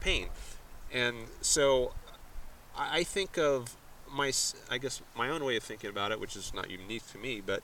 [0.00, 0.28] pain
[0.92, 1.92] and so
[2.78, 3.74] I think of
[4.16, 4.32] my,
[4.70, 7.42] I guess my own way of thinking about it, which is not unique to me,
[7.44, 7.62] but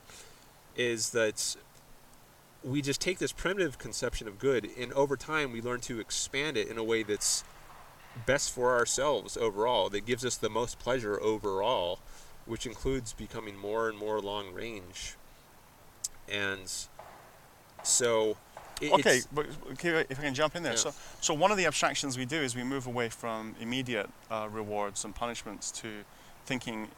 [0.75, 1.55] is that
[2.63, 6.55] we just take this primitive conception of good, and over time we learn to expand
[6.55, 7.43] it in a way that's
[8.25, 11.99] best for ourselves overall, that gives us the most pleasure overall,
[12.45, 15.15] which includes becoming more and more long range.
[16.31, 16.71] And
[17.83, 18.37] so,
[18.81, 20.73] it, Okay, but okay, if I can jump in there.
[20.73, 20.77] Yeah.
[20.77, 24.47] So, so one of the abstractions we do is we move away from immediate uh,
[24.51, 25.89] rewards and punishments to
[26.45, 26.89] thinking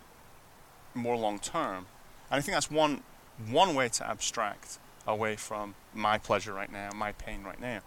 [0.93, 1.87] more long term,
[2.29, 3.03] and I think that's one
[3.49, 7.81] one way to abstract away from my pleasure right now, my pain right now.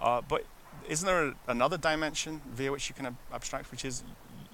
[0.00, 0.44] Uh, but
[0.88, 4.02] isn't there another dimension via which you can ab- abstract, which is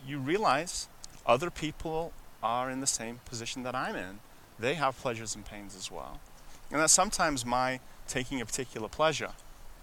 [0.06, 0.88] you realize
[1.26, 4.18] other people are in the same position that I'm in.
[4.58, 6.20] They have pleasures and pains as well,
[6.70, 9.32] and that sometimes my taking a particular pleasure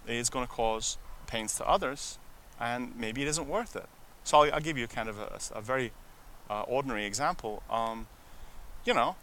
[0.06, 2.18] is going to cause pains to others,
[2.60, 3.88] and maybe it isn't worth it.
[4.24, 5.92] So I'll, I'll give you kind of a, a very
[6.52, 7.62] uh, ordinary example.
[7.70, 8.06] Um,
[8.84, 9.16] you know,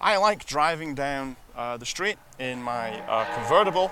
[0.00, 3.90] I like driving down uh, the street in my uh, convertible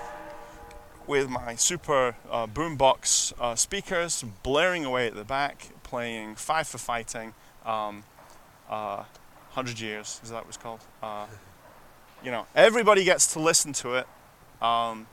[1.07, 6.79] with my super uh, boombox uh, speakers blaring away at the back, playing Five for
[6.79, 7.35] Fighting,
[7.67, 8.05] um,
[8.71, 9.05] uh,
[9.53, 10.81] 100 Years, is that what it's called?
[11.03, 11.27] Uh,
[12.23, 14.07] you know, everybody gets to listen to it.
[14.63, 15.07] Um,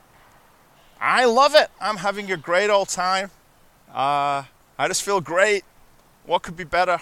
[1.00, 1.68] I love it.
[1.80, 3.30] I'm having a great old time.
[3.92, 4.44] Uh,
[4.78, 5.64] I just feel great.
[6.24, 7.00] What could be better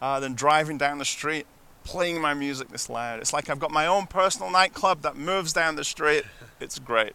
[0.00, 1.46] uh, than driving down the street,
[1.84, 3.20] playing my music this loud?
[3.20, 6.24] It's like I've got my own personal nightclub that moves down the street.
[6.60, 7.12] It's great.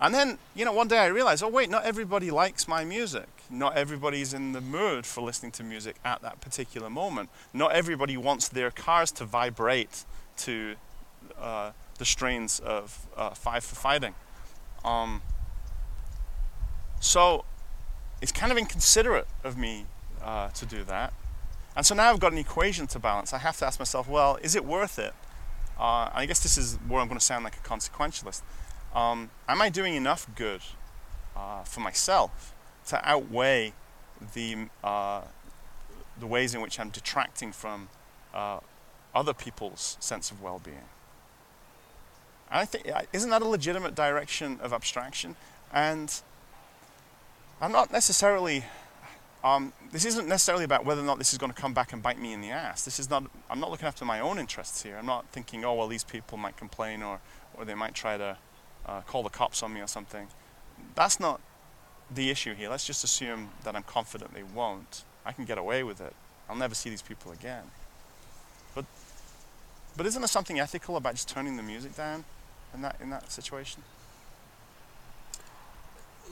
[0.00, 3.26] And then, you know, one day I realized, oh, wait, not everybody likes my music.
[3.50, 7.30] Not everybody's in the mood for listening to music at that particular moment.
[7.54, 10.04] Not everybody wants their cars to vibrate
[10.38, 10.74] to
[11.40, 14.14] uh, the strains of uh, Five for Fighting.
[14.84, 15.22] Um,
[17.00, 17.44] So
[18.20, 19.86] it's kind of inconsiderate of me
[20.22, 21.12] uh, to do that.
[21.78, 23.32] And so now I've got an equation to balance.
[23.32, 25.14] I have to ask myself, well, is it worth it?
[25.78, 28.42] Uh, I guess this is where I'm going to sound like a consequentialist.
[28.96, 30.60] Um, am I doing enough good
[31.36, 32.52] uh, for myself
[32.88, 33.74] to outweigh
[34.34, 35.20] the uh,
[36.18, 37.90] the ways in which I'm detracting from
[38.34, 38.58] uh,
[39.14, 40.88] other people's sense of well-being?
[42.50, 45.36] I think isn't that a legitimate direction of abstraction?
[45.72, 46.12] And
[47.60, 48.64] I'm not necessarily.
[49.44, 52.02] Um, this isn't necessarily about whether or not this is going to come back and
[52.02, 52.84] bite me in the ass.
[52.84, 53.24] This is not.
[53.48, 54.96] I'm not looking after my own interests here.
[54.98, 57.20] I'm not thinking, oh well, these people might complain or,
[57.54, 58.36] or they might try to
[58.86, 60.26] uh, call the cops on me or something.
[60.94, 61.40] That's not
[62.12, 62.68] the issue here.
[62.68, 65.04] Let's just assume that I'm confident they won't.
[65.24, 66.14] I can get away with it.
[66.48, 67.64] I'll never see these people again.
[68.74, 68.86] But,
[69.96, 72.24] but isn't there something ethical about just turning the music down
[72.74, 73.82] in that in that situation?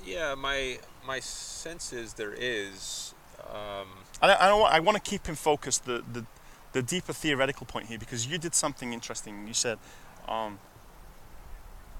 [0.04, 3.14] Yeah, my my sense is there is.
[3.48, 3.88] Um,
[4.20, 6.24] I, I, don't want, I want to keep in focus the, the
[6.72, 9.46] the deeper theoretical point here because you did something interesting.
[9.46, 9.78] You said
[10.28, 10.58] um,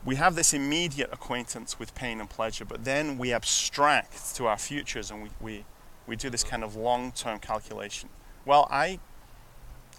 [0.07, 4.57] we have this immediate acquaintance with pain and pleasure, but then we abstract to our
[4.57, 5.65] futures and we, we,
[6.07, 8.09] we do this kind of long term calculation.
[8.45, 9.01] Well, I,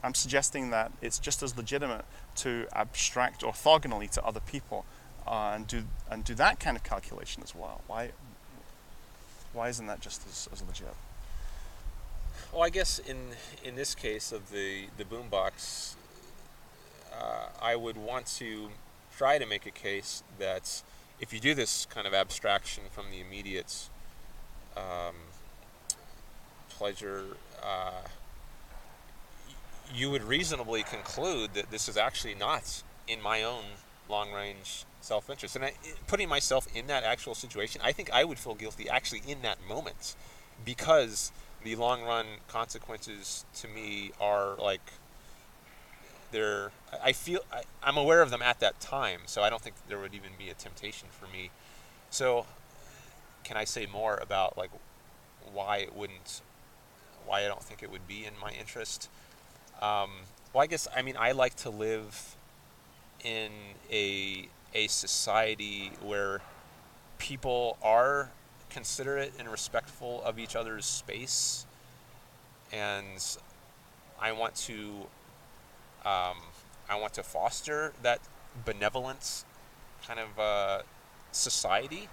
[0.01, 2.05] I'm suggesting that it's just as legitimate
[2.37, 4.85] to abstract orthogonally to other people
[5.27, 7.81] uh, and, do, and do that kind of calculation as well.
[7.87, 8.11] Why,
[9.53, 10.95] why isn't that just as, as legit?
[12.53, 13.17] Well, I guess in
[13.63, 15.95] in this case of the the boombox,
[17.13, 18.69] uh, I would want to
[19.15, 20.81] try to make a case that
[21.19, 23.89] if you do this kind of abstraction from the immediate
[24.77, 25.15] um,
[26.69, 27.25] pleasure,
[27.61, 28.07] uh,
[29.93, 33.63] you would reasonably conclude that this is actually not in my own
[34.09, 35.55] long range self interest.
[35.55, 35.73] And I,
[36.05, 39.57] putting myself in that actual situation, I think I would feel guilty actually in that
[39.67, 40.15] moment
[40.65, 41.31] because
[41.63, 44.81] the long run consequences to me are like
[46.31, 46.71] they're
[47.03, 49.99] I feel I, I'm aware of them at that time, so I don't think there
[49.99, 51.49] would even be a temptation for me.
[52.09, 52.45] So,
[53.43, 54.71] can I say more about like
[55.53, 56.41] why it wouldn't,
[57.25, 59.09] why I don't think it would be in my interest?
[59.81, 60.11] Um,
[60.53, 62.35] well, I guess I mean I like to live
[63.23, 63.51] in
[63.91, 66.41] a a society where
[67.17, 68.31] people are
[68.69, 71.65] considerate and respectful of each other's space,
[72.71, 73.37] and
[74.19, 75.07] I want to
[76.05, 76.37] um,
[76.89, 78.19] I want to foster that
[78.65, 79.45] benevolence
[80.05, 80.81] kind of uh,
[81.31, 82.07] society,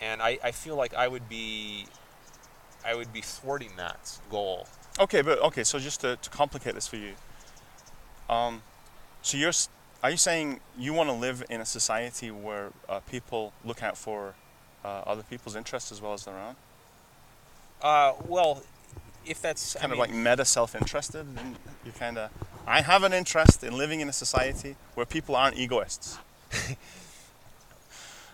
[0.00, 1.86] and I, I feel like I would be
[2.84, 4.66] I would be thwarting that goal.
[4.98, 7.12] Okay, but okay, so just to, to complicate this for you,
[8.30, 8.62] um,
[9.22, 9.52] so you're
[10.06, 13.98] are you saying you want to live in a society where uh, people look out
[13.98, 14.36] for
[14.84, 16.54] uh, other people's interests as well as their own?
[17.82, 18.62] Uh, well,
[19.26, 21.26] if that's kind I of mean, like meta self-interested,
[21.84, 22.30] you kind of
[22.68, 26.18] I have an interest in living in a society where people aren't egoists.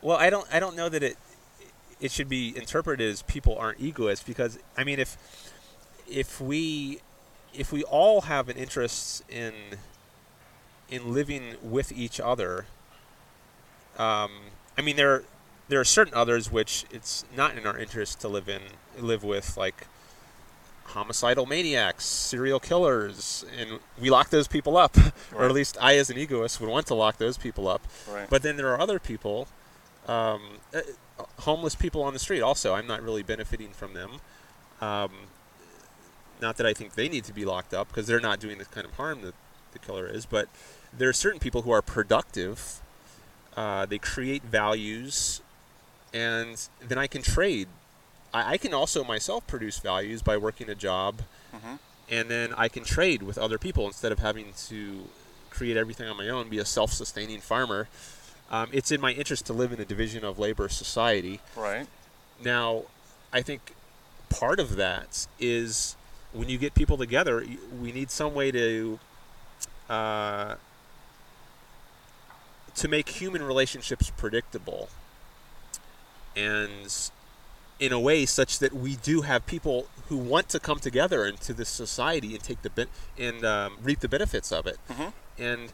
[0.02, 1.16] well, I don't I don't know that it
[2.02, 5.16] it should be interpreted as people aren't egoists because I mean if
[6.06, 7.00] if we
[7.54, 9.54] if we all have an interest in
[10.90, 12.66] in living with each other,
[13.98, 14.30] um,
[14.76, 15.24] I mean there
[15.68, 18.62] there are certain others which it's not in our interest to live in
[18.98, 19.86] live with like
[20.92, 24.96] homicidal maniacs, serial killers, and we lock those people up.
[24.96, 25.12] Right.
[25.34, 27.86] or at least I, as an egoist, would want to lock those people up.
[28.10, 28.28] Right.
[28.28, 29.48] But then there are other people,
[30.06, 30.42] um,
[30.74, 30.80] uh,
[31.40, 32.42] homeless people on the street.
[32.42, 34.20] Also, I'm not really benefiting from them.
[34.80, 35.10] Um,
[36.40, 38.64] not that I think they need to be locked up because they're not doing the
[38.64, 39.34] kind of harm that
[39.72, 40.48] the killer is, but
[40.96, 42.80] there are certain people who are productive.
[43.56, 45.40] Uh, they create values,
[46.12, 47.68] and then I can trade
[48.32, 51.22] I, I can also myself produce values by working a job,
[51.54, 51.76] mm-hmm.
[52.10, 55.08] and then I can trade with other people instead of having to
[55.50, 57.88] create everything on my own, be a self-sustaining farmer.
[58.50, 61.40] Um, it's in my interest to live in a division of labor society.
[61.56, 61.86] Right.
[62.42, 62.84] Now,
[63.32, 63.74] I think
[64.28, 65.96] part of that is
[66.32, 67.44] when you get people together,
[67.80, 68.98] we need some way to
[69.92, 70.54] uh,
[72.74, 74.88] to make human relationships predictable.
[76.34, 77.10] And
[77.78, 81.52] in a way such that we do have people who want to come together into
[81.52, 82.86] this society and take the ben-
[83.18, 84.78] and um, reap the benefits of it.
[84.88, 85.08] Mm-hmm.
[85.42, 85.72] And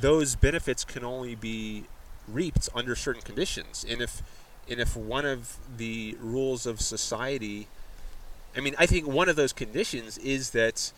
[0.00, 1.84] those benefits can only be
[2.28, 3.86] reaped under certain conditions.
[3.88, 4.22] And if
[4.68, 7.68] and if one of the rules of society,
[8.54, 10.92] I mean, I think one of those conditions is that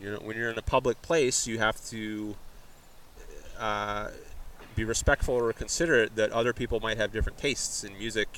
[0.00, 2.36] you know when you're in a public place, you have to.
[3.58, 4.10] Uh,
[4.74, 8.28] be respectful or considerate that other people might have different tastes in music,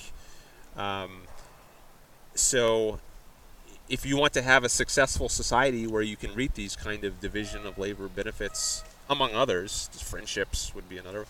[0.76, 1.22] Um,
[2.34, 3.00] so,
[3.88, 7.20] if you want to have a successful society where you can reap these kind of
[7.20, 11.26] division of labor benefits, among others, friendships would be another.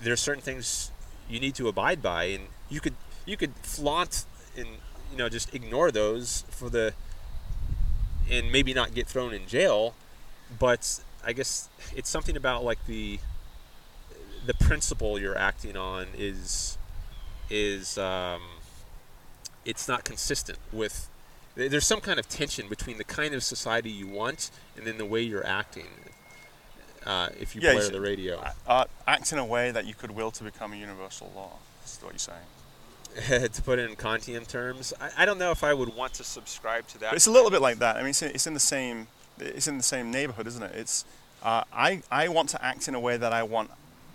[0.00, 0.90] There are certain things
[1.28, 2.94] you need to abide by, and you could
[3.26, 4.24] you could flaunt
[4.56, 4.66] and
[5.10, 6.94] you know just ignore those for the
[8.30, 9.94] and maybe not get thrown in jail,
[10.58, 13.18] but I guess it's something about like the
[14.44, 16.78] the principle you're acting on is
[17.50, 18.42] is um,
[19.64, 21.08] it's not consistent with
[21.56, 25.04] there's some kind of tension between the kind of society you want and then the
[25.06, 25.86] way you're acting
[27.06, 30.10] uh, if you Yeah, should- the radio Uh, act in a way that you could
[30.10, 31.52] will to become a universal law.
[31.80, 32.38] That's what you're saying.
[33.52, 36.24] to put it in Kantian terms I, I don't know if I would want to
[36.24, 37.96] subscribe to that But it's a little bit like that.
[37.96, 39.06] I mean, it's in, it's in the same
[39.38, 40.72] it's in the same neighborhood, isn't it?
[40.74, 41.04] It's
[41.42, 43.70] uh, I I want to act in a way that I want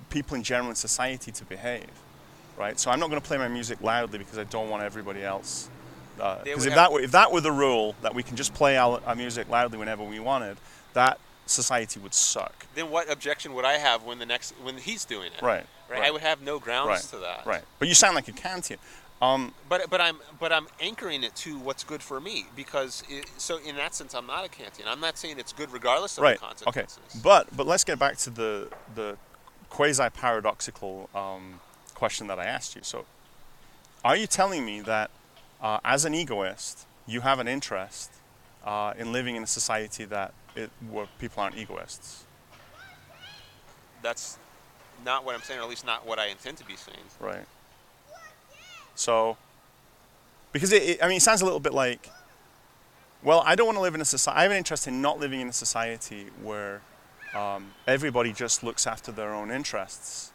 [0.10, 1.89] people in general in society to behave,
[2.58, 2.80] right?
[2.80, 5.70] So I'm not going to play my music loudly because I don't want everybody else.
[6.43, 8.78] Because would if that were if that were the rule that we can just play
[8.78, 10.58] our, our music loudly whenever we wanted,
[10.93, 12.66] that society would suck.
[12.76, 15.66] then what objection would I have when the next when he's doing it Right.
[15.89, 17.02] right, I would have no grounds Right.
[17.12, 17.64] to that Right.
[17.80, 18.78] But you sound like a Kantian.
[19.22, 23.30] Um, But but I'm but I'm anchoring it to what's good for me because it,
[23.38, 24.88] so in that sense I'm not a Kantian.
[24.88, 26.39] I'm not saying it's good regardless of right.
[26.39, 26.86] the Okay.
[27.24, 29.18] But but let's get back to the the
[29.70, 31.60] quasi paradoxical um,
[31.94, 32.82] question that I asked you.
[32.84, 33.06] So,
[34.04, 35.12] are you telling me that
[35.62, 38.10] uh, as an egoist, you have an interest
[38.66, 42.24] uh, in living in a society that it, where people aren't egoists?
[44.02, 44.38] That's
[45.06, 46.97] not what I'm saying, or at least not what I intend to be saying.
[47.20, 47.45] Right.
[48.95, 49.38] So,
[50.52, 52.10] because it, it, I mean, it sounds a little bit like,
[53.24, 54.39] well, I don't want to live in a society.
[54.39, 56.82] I have an interest in not living in a society where
[57.34, 60.32] um, everybody just looks after their own interests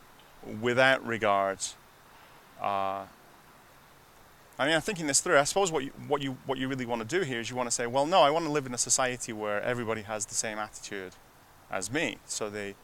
[0.60, 1.58] without regard.
[2.60, 3.04] Uh,
[4.58, 5.38] I mean, I'm thinking this through.
[5.38, 7.56] I suppose what you, what you what you really want to do here is you
[7.56, 10.26] want to say, well, no, I want to live in a society where everybody has
[10.26, 11.12] the same attitude
[11.70, 12.18] as me.
[12.26, 12.74] So they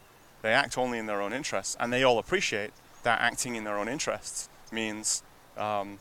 [0.42, 2.72] they act only in their own interests, and they all appreciate
[3.04, 5.22] that acting in their own interests means
[5.56, 5.98] um,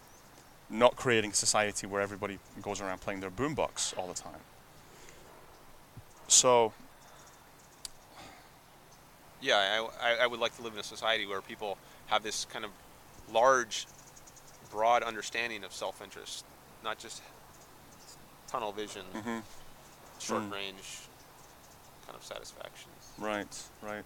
[0.69, 4.39] not creating a society where everybody goes around playing their boombox all the time.
[6.28, 6.74] So,
[9.41, 12.45] Yeah, I, I, I would like to live in a society where people have this
[12.45, 12.72] kind of
[13.32, 13.86] large,
[14.72, 16.45] broad understanding of self-interest,
[16.84, 17.22] not just
[18.47, 19.43] tunnel vision, mhm,
[20.19, 20.51] short Mm.
[20.51, 21.07] range
[22.05, 22.89] kind of satisfaction.
[23.17, 24.05] right, right.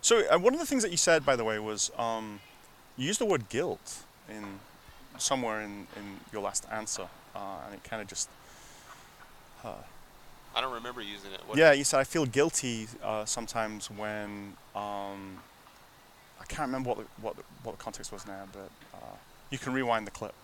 [0.00, 2.40] So, uh, one of the things that you said, by the way, was um,
[2.96, 4.60] you used the word guilt in
[5.18, 8.28] somewhere in, in your last answer, uh, and it kind of just
[10.58, 11.40] I don't remember using it.
[11.46, 15.38] What, Yeah, you said I feel guilty uh, sometimes when um,
[16.40, 19.16] I can't remember what the, what the, what the context was now, but uh,
[19.50, 20.34] you can rewind the clip.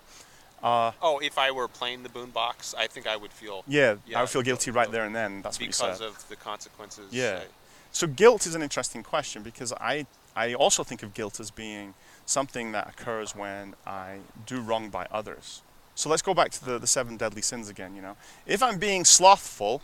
[0.63, 4.19] Uh, Oh, if I were playing the boombox, I think I would feel yeah, Yeah,
[4.19, 5.43] I would feel guilty right there and then.
[5.43, 6.07] That's what you because said.
[6.07, 7.13] of the consequences.
[7.13, 7.41] Yeah.
[7.43, 7.47] I-
[7.93, 11.95] So guilt is an interesting question because I I also think of guilt as being
[12.27, 15.63] something that occurs when I do wrong by others.
[15.95, 18.17] So let's go back to the, the seven deadly sins again, you know.
[18.47, 19.81] If I'm being slothful,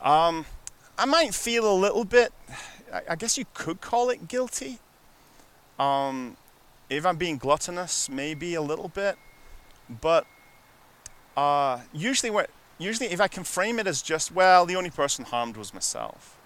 [0.00, 0.44] um,
[0.98, 2.32] I might feel a little bit,
[2.92, 4.78] I, I guess you could call it guilty.
[5.78, 6.36] Um,
[6.88, 9.16] if I'm being gluttonous, maybe a little bit.
[9.88, 10.26] But
[11.36, 15.24] uh, usually, what, usually if I can frame it as just, well, the only person
[15.24, 16.36] harmed was myself.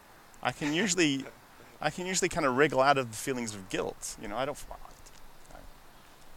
[0.43, 1.24] I can usually,
[1.80, 4.16] I can usually kind of wriggle out of the feelings of guilt.
[4.20, 4.59] You know, I don't,
[5.53, 5.59] I,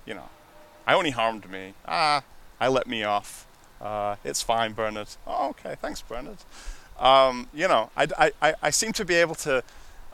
[0.05, 0.29] you know,
[0.85, 1.73] I only harmed me.
[1.85, 2.23] Ah,
[2.59, 3.47] I let me off.
[3.81, 5.09] Uh, it's fine, Bernard.
[5.27, 6.37] Oh, okay, thanks, Bernard.
[6.99, 9.63] Um, you know, I, I, I, I seem to be able to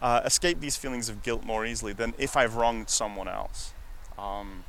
[0.01, 3.73] uh, escape these feelings of guilt more easily than if I've wronged someone else.
[4.19, 4.63] Um,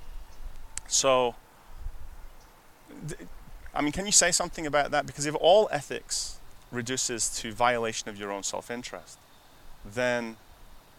[0.86, 1.34] so,
[3.08, 3.20] th-
[3.74, 5.06] I mean, can you say something about that?
[5.06, 6.38] Because if all ethics
[6.70, 9.18] reduces to violation of your own self-interest,
[9.84, 10.36] then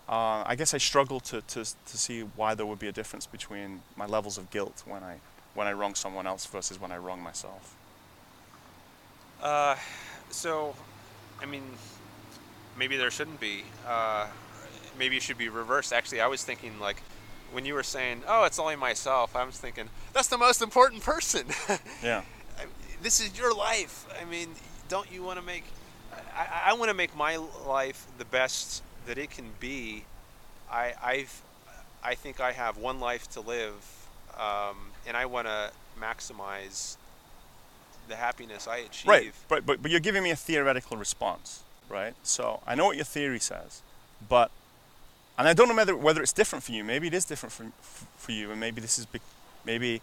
[0.09, 3.25] uh, I guess I struggle to, to, to see why there would be a difference
[3.25, 5.17] between my levels of guilt when I
[5.53, 7.75] when I wrong someone else versus when I wrong myself.
[9.41, 9.75] Uh,
[10.29, 10.73] so,
[11.41, 11.63] I mean,
[12.77, 13.65] maybe there shouldn't be.
[13.85, 14.27] Uh,
[14.97, 15.91] maybe it should be reversed.
[15.91, 17.01] Actually, I was thinking like
[17.51, 21.03] when you were saying, "Oh, it's only myself," I was thinking that's the most important
[21.03, 21.47] person.
[22.03, 22.23] Yeah.
[23.01, 24.05] This is your life.
[24.21, 24.49] I mean,
[24.87, 25.63] don't you want to make?
[26.35, 30.03] I, I want to make my life the best that it can be.
[30.71, 31.41] I I've
[32.03, 33.73] I think I have one life to live,
[34.37, 34.77] um,
[35.07, 36.97] and I want to maximize
[38.07, 39.07] the happiness I achieve.
[39.07, 42.13] Right, but, but, but you're giving me a theoretical response, right?
[42.23, 43.81] So I know what your theory says,
[44.27, 44.51] but,
[45.41, 46.83] and I don't know whether, whether it's different for you.
[46.83, 47.65] Maybe it is different for,
[48.15, 49.19] for you, and maybe this is, be,
[49.65, 49.99] maybe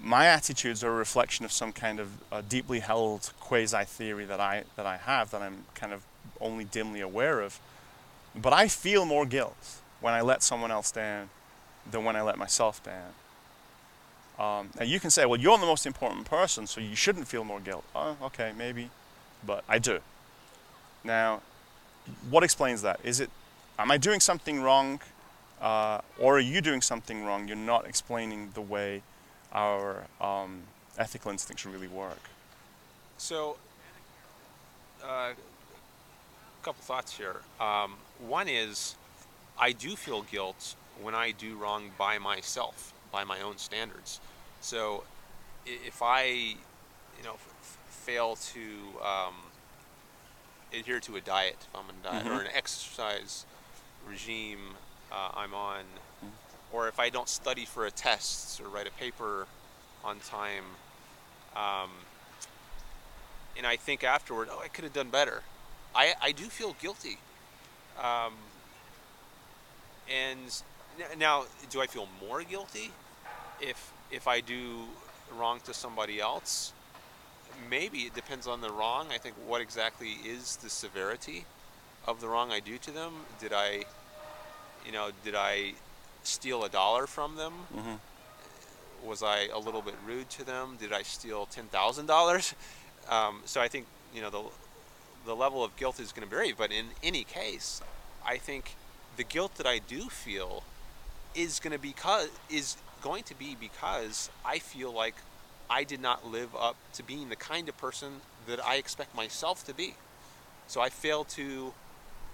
[0.00, 4.38] my attitudes are a reflection of some kind of uh, deeply held quasi theory that
[4.38, 6.04] I that I have that I'm kind of
[6.40, 7.58] only dimly aware of.
[8.36, 11.30] But I feel more guilt when I let someone else down
[11.90, 13.14] than when I let myself down.
[14.38, 17.42] Um, now you can say, well, you're the most important person, so you shouldn't feel
[17.42, 17.82] more guilt.
[17.96, 18.90] Oh, okay, maybe,
[19.44, 19.98] but I do.
[21.02, 21.40] Now,
[22.30, 23.00] what explains that?
[23.02, 23.30] Is it,
[23.78, 25.00] am I doing something wrong,
[25.60, 27.46] uh, or are you doing something wrong?
[27.48, 29.02] You're not explaining the way
[29.52, 30.62] our um,
[30.98, 32.20] ethical instincts really work.
[33.18, 33.56] So,
[35.02, 35.34] uh, a
[36.62, 37.36] couple thoughts here.
[37.60, 37.94] Um,
[38.26, 38.96] one is,
[39.58, 44.20] I do feel guilt when I do wrong by myself, by my own standards.
[44.60, 45.04] So,
[45.66, 48.60] if I, you know, f- fail to
[49.04, 49.34] um,
[50.72, 52.46] adhere to a diet, if I'm on a diet, or Mhm.
[52.46, 53.44] an exercise
[54.08, 54.58] regime
[55.12, 55.84] uh, I'm on,
[56.72, 59.46] or if I don't study for a test or write a paper
[60.04, 60.64] on time,
[61.54, 61.90] um,
[63.56, 65.42] and I think afterward, oh, I could have done better.
[65.94, 67.18] I, I do feel guilty.
[67.98, 68.34] Um,
[70.12, 70.62] and
[71.18, 72.90] now, do I feel more guilty
[73.60, 74.84] if if I do
[75.36, 76.72] wrong to somebody else?
[77.70, 79.08] Maybe it depends on the wrong.
[79.10, 81.46] I think what exactly is the severity
[82.06, 83.12] of the wrong I do to them?
[83.40, 83.84] Did I,
[84.84, 85.72] you know, did I
[86.22, 87.52] steal a dollar from them?
[87.74, 87.94] hmm
[89.04, 90.76] was I a little bit rude to them?
[90.80, 92.54] Did I steal ten thousand dollars?
[93.08, 94.42] Um, so I think you know the
[95.26, 96.52] the level of guilt is going to vary.
[96.52, 97.80] But in any case,
[98.26, 98.74] I think
[99.16, 100.64] the guilt that I do feel
[101.32, 105.14] is going to because is going to be because I feel like
[105.70, 109.64] I did not live up to being the kind of person that I expect myself
[109.66, 109.94] to be.
[110.66, 111.72] So I failed to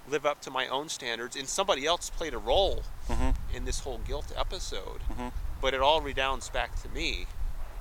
[0.08, 3.80] live up to my own standards, and somebody else played a role hmm in this
[3.80, 5.28] whole guilt episode hmm
[5.60, 7.26] but it all redounds back to me.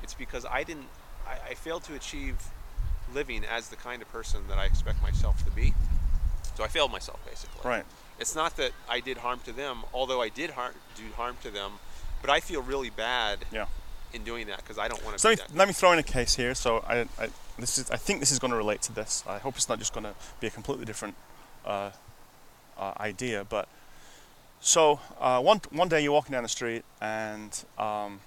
[0.03, 0.85] It's because I didn't,
[1.27, 2.35] I, I failed to achieve
[3.11, 5.73] living as the kind of person that I expect myself to be.
[6.55, 7.67] So I failed myself basically.
[7.67, 7.83] Right.
[8.19, 11.49] It's not that I did harm to them, although I did har- do harm to
[11.49, 11.71] them,
[12.21, 13.65] but I feel really bad Yeah.
[14.13, 15.91] in doing that because I don't want to So be let me, let me throw
[15.91, 16.53] in a case here.
[16.53, 19.23] So I, I, this is, I think this is going to relate to this.
[19.27, 21.15] I hope it's not just going to be a completely different
[21.65, 21.89] uh,
[22.77, 23.43] uh, idea.
[23.43, 23.67] But
[24.59, 28.19] so uh, one one day you're walking down the street and um,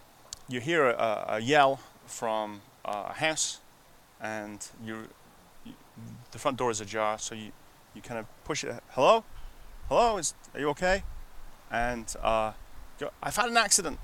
[0.48, 3.60] you hear a, a yell from uh, a house,
[4.20, 5.08] and you,
[5.64, 5.72] you
[6.32, 7.18] the front door is ajar.
[7.18, 7.52] So you
[7.94, 8.82] you kind of push it.
[8.90, 9.24] Hello,
[9.88, 11.02] hello, is are you okay?
[11.70, 12.52] And uh,
[13.22, 13.98] I've had an accident.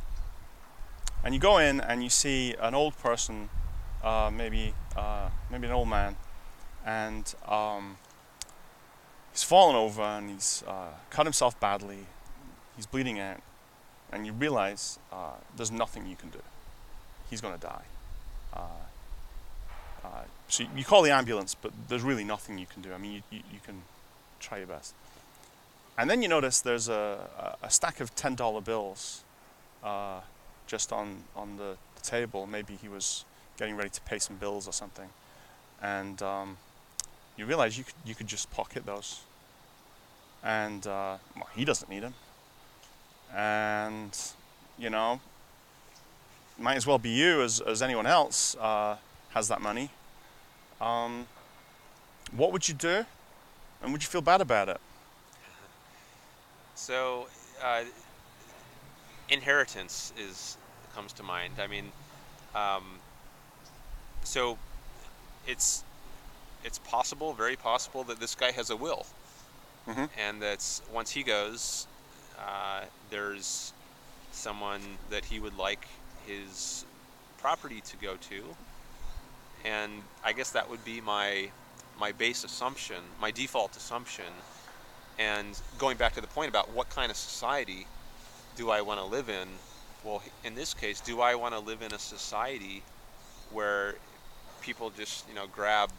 [1.23, 3.51] And you go in and you see an old person,
[4.03, 6.17] uh, maybe uh, maybe an old man,
[6.87, 7.99] and um,
[9.33, 12.07] he's fallen over and he's uh, cut himself badly.
[12.77, 13.41] He's bleeding out,
[14.13, 16.41] and you realize uh, there's nothing you can do.
[17.29, 17.85] He's going to die.
[18.55, 18.61] Uh,
[20.05, 20.09] uh,
[20.49, 22.93] so you call the ambulance, but there's really nothing you can do.
[22.93, 23.83] I mean, you, you, you can
[24.41, 24.95] try your best.
[25.99, 29.23] And then you notice there's a, a stack of $10 bills
[29.85, 30.21] uh,
[30.67, 32.47] just on, on the, the table.
[32.47, 33.25] Maybe he was
[33.59, 35.11] getting ready to pay some bills or something.
[35.83, 36.57] And um,
[37.41, 39.21] you realize you could, you could just pocket those.
[40.45, 42.15] And uh, well, he doesn't need them.
[43.35, 44.17] And,
[44.79, 45.21] you know,
[46.59, 48.97] might as well be you as, as anyone else uh,
[49.31, 49.89] has that money.
[50.81, 51.27] Um,
[52.33, 53.07] what would you do?
[53.83, 54.81] And would you feel bad about it?
[56.77, 57.29] So,
[57.63, 57.83] uh,
[59.29, 60.57] inheritance is
[60.95, 61.55] comes to mind.
[61.61, 61.93] I mean,
[62.55, 62.85] um,
[64.25, 64.57] so
[65.47, 65.85] it's
[66.65, 69.07] it's possible, very possible, that this guy has a will,
[69.87, 70.09] Mhm.
[70.17, 71.87] and that's once he goes,
[72.39, 73.73] uh, there's
[74.33, 75.87] someone that he would like
[76.27, 76.85] his
[77.39, 78.57] property to go to,
[79.65, 81.51] and I guess that would be my
[81.99, 84.33] my base assumption, my default assumption.
[85.19, 87.87] And going back to the point about what kind of society
[88.57, 89.59] do I want to live in?
[90.03, 92.83] Well, in this case, do I want to live in a society
[93.51, 93.97] where
[94.63, 95.91] people just, you know, grab,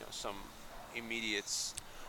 [0.00, 0.34] know, some
[0.94, 1.44] immediate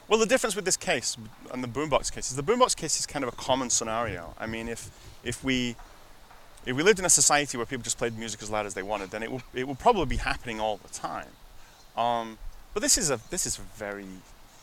[0.08, 1.18] Well, the difference with this case
[1.54, 4.34] and the boombox case is the boombox case is kind of a common scenario.
[4.40, 4.90] I mean, if
[5.24, 5.76] if we
[6.66, 8.84] if we lived in a society where people just played music as loud as they
[8.84, 11.28] wanted, then it would it would probably be happening all the time.
[11.98, 12.38] Um,
[12.74, 14.08] but this is a this is a very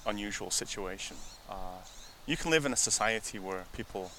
[0.07, 1.17] unusual situation.
[1.49, 1.81] Uh,
[2.27, 4.11] you can live in a society where people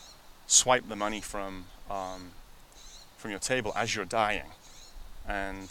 [0.47, 2.31] swipe the money from um,
[3.17, 4.51] from your table as you're dying,
[5.27, 5.69] and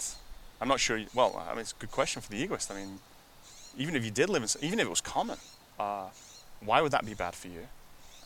[0.61, 1.01] I'm not sure.
[1.15, 2.71] Well, I mean, it's a good question for the egoist.
[2.71, 2.99] I mean,
[3.77, 5.39] even if you did live in, even if it was common,
[5.79, 6.07] uh,
[6.61, 7.67] why would that be bad for you?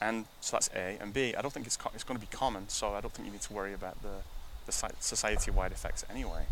[0.02, 0.98] and so that's A.
[1.00, 3.26] And B, I don't think it's it's going to be common, so I don't think
[3.26, 4.22] you need to worry about the
[4.66, 6.44] the society-wide effects anyway.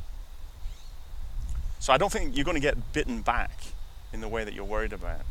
[1.78, 3.50] So I don't think you're going to get bitten back
[4.12, 5.22] in the way that you're worried about.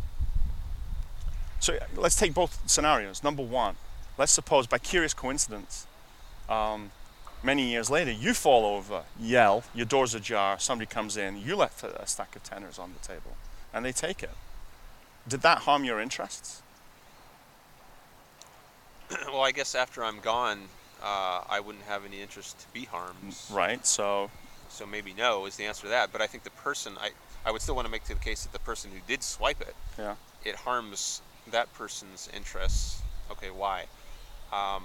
[1.60, 3.24] So uh, let's take both scenarios.
[3.24, 3.76] Number one,
[4.18, 5.86] let's suppose by curious coincidence,
[6.48, 6.92] um,
[7.44, 11.84] many years later, you fall over, yell, your door's ajar, somebody comes in, you left
[11.84, 13.36] a stack of tenners on the table,
[13.74, 14.32] and they take it.
[15.28, 16.62] Did that harm your interests?
[19.28, 20.60] well, I guess after I'm gone,
[21.04, 23.36] uh, I wouldn't have any interest to be harmed.
[23.52, 23.86] Right.
[23.86, 24.30] So
[24.70, 26.12] So maybe no is the answer to that.
[26.12, 27.12] But I think the person, I,
[27.46, 29.62] I would still want to make to the case that the person who did swipe
[29.62, 30.16] it, yeah.
[30.44, 33.02] it harms that person's interests.
[33.32, 33.86] Okay, why?
[34.52, 34.84] Um,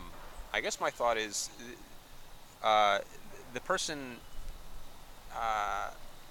[0.52, 1.50] I guess my thought is
[2.62, 2.98] uh,
[3.52, 4.16] the person,
[5.34, 5.90] uh,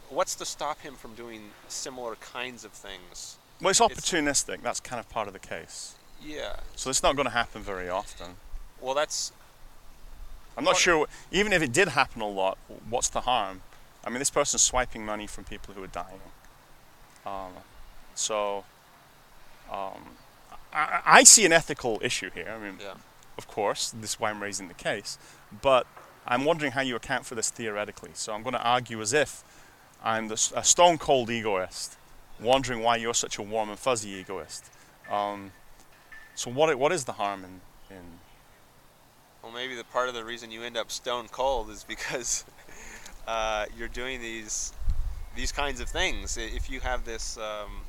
[0.09, 3.37] what's to stop him from doing similar kinds of things?
[3.61, 4.61] Well, it's It's- opportunistic.
[4.61, 5.95] That's kind of part of the case.
[6.21, 6.57] Yeah.
[6.75, 8.37] So it's not going to happen very often.
[8.79, 9.31] Well, that's
[10.57, 11.07] I'm not sure.
[11.31, 12.57] Even if it did happen a lot,
[12.89, 13.61] what's the harm?
[14.05, 16.19] I mean, this person's swiping money from people who are dying.
[17.25, 17.53] Um,
[18.15, 18.65] so,
[19.71, 20.17] um,
[20.71, 22.53] I, I see an ethical issue here.
[22.55, 22.95] I mean, yeah.
[23.37, 25.17] of course, this is why I'm raising the case.
[25.61, 25.87] But
[26.27, 28.11] I'm wondering how you account for this theoretically.
[28.13, 29.43] So I'm going to argue as if
[30.03, 31.95] I'm the, a stone cold egoist,
[32.39, 34.65] wondering why you're such a warm and fuzzy egoist.
[35.09, 35.51] Um,
[36.35, 37.61] so what what is the harm in,
[37.95, 38.03] in
[39.41, 42.43] Well, maybe the part of the reason you end up stone cold is because
[43.27, 44.73] uh, you're doing these
[45.35, 46.37] these kinds of things.
[46.37, 47.81] If you have this, um,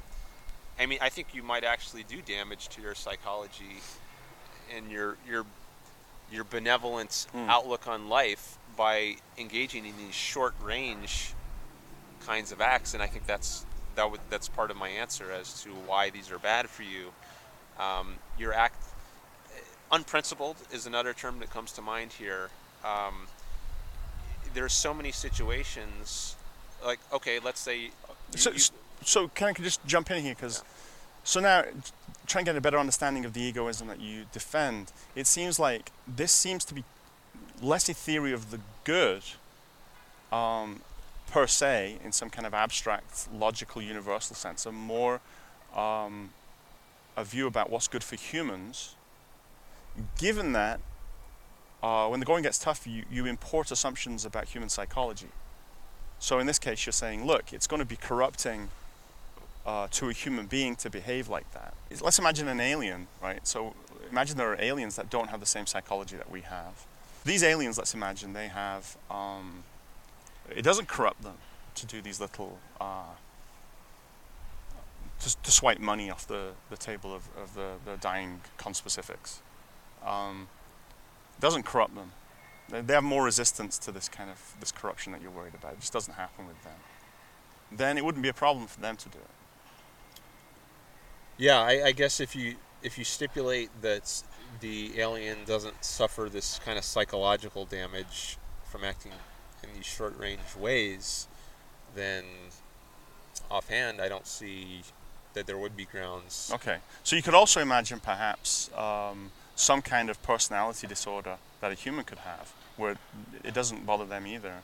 [0.78, 3.80] I mean, I think you might actually do damage to your psychology
[4.74, 5.44] and your your
[6.32, 7.50] your benevolent Hmm.
[7.50, 11.32] outlook on life by engaging in these short range
[12.26, 12.94] kinds of acts.
[12.94, 13.64] And I think that's
[13.96, 17.12] that would that's part of my answer as to why these are bad for you.
[17.78, 18.82] Um, your act
[19.92, 22.50] unprincipled is another term that comes to mind here.
[22.84, 23.26] Um,
[24.54, 26.36] there's so many situations,
[26.84, 27.78] like okay, let's say.
[27.78, 27.90] you-
[28.36, 28.58] So, you-
[29.04, 30.34] so can I just jump in here?
[30.34, 30.62] Because
[31.24, 31.64] so now,
[32.26, 34.92] try and get a better understanding of the egoism that you defend.
[35.14, 36.84] It seems like this seems to be
[37.62, 39.22] less a theory of the good,
[40.32, 40.82] um,
[41.30, 45.20] per se, in some kind of abstract, logical, universal sense, and more
[45.74, 46.30] um,
[47.16, 48.94] a view about what's good for humans.
[50.18, 50.80] Given that,
[51.82, 55.28] uh, when the going gets tough, you, you import assumptions about human psychology.
[56.18, 58.70] So in this case, you're saying, look, it's going to be corrupting
[59.66, 61.74] uh, to a human being to behave like that.
[62.00, 63.46] Let's imagine an alien, right?
[63.46, 63.74] So
[64.10, 66.86] imagine there are aliens that don't have the same psychology that we have.
[67.24, 68.96] These aliens, let's imagine, they have.
[69.10, 69.64] Um,
[70.51, 71.38] it doesn't corrupt them
[71.76, 72.59] to do these little.
[72.80, 73.14] Uh,
[75.20, 79.38] to, to swipe money off the, the table of, of the, the dying conspecifics.
[80.05, 80.49] Um,
[81.40, 82.12] doesn't corrupt them.
[82.68, 85.74] They, they have more resistance to this kind of this corruption that you're worried about.
[85.74, 86.74] It just doesn't happen with them.
[87.72, 90.20] Then it wouldn't be a problem for them to do it.
[91.36, 94.22] Yeah, I, I guess if you if you stipulate that
[94.61, 99.12] the alien doesn't suffer this kind of psychological damage from acting
[99.68, 101.26] in these short range ways,
[101.94, 102.24] then
[103.50, 104.82] offhand I don't see
[105.34, 106.50] that there would be grounds.
[106.54, 106.78] Okay.
[107.02, 112.04] So you could also imagine perhaps um, some kind of personality disorder that a human
[112.04, 112.96] could have, where
[113.42, 114.58] it doesn't bother them either.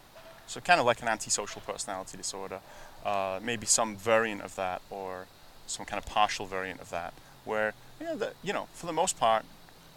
[0.46, 2.60] So kind of like an antisocial personality disorder,
[3.04, 5.26] uh, maybe some variant of that, or
[5.66, 9.18] some kind of partial variant of that, where yeah, the, you know, for the most
[9.18, 9.44] part,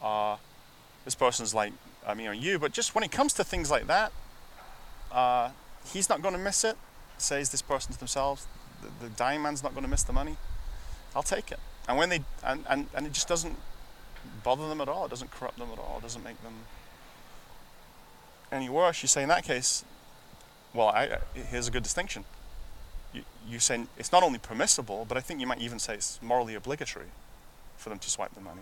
[0.01, 0.37] uh,
[1.05, 1.73] this person's like
[2.05, 4.11] I mean, you, but just when it comes to things like that,
[5.13, 5.49] uh,
[5.85, 6.75] he's not going to miss it.
[7.17, 8.47] Says this person to themselves,
[8.81, 10.35] the, the dying man's not going to miss the money.
[11.15, 11.59] I'll take it.
[11.87, 13.57] And when they and, and, and it just doesn't
[14.43, 15.05] bother them at all.
[15.05, 15.97] It doesn't corrupt them at all.
[15.99, 16.53] It doesn't make them
[18.51, 19.01] any worse.
[19.01, 19.83] You say in that case,
[20.73, 22.25] well, I, here's a good distinction.
[23.13, 26.19] You, you say it's not only permissible, but I think you might even say it's
[26.21, 27.11] morally obligatory
[27.77, 28.61] for them to swipe the money.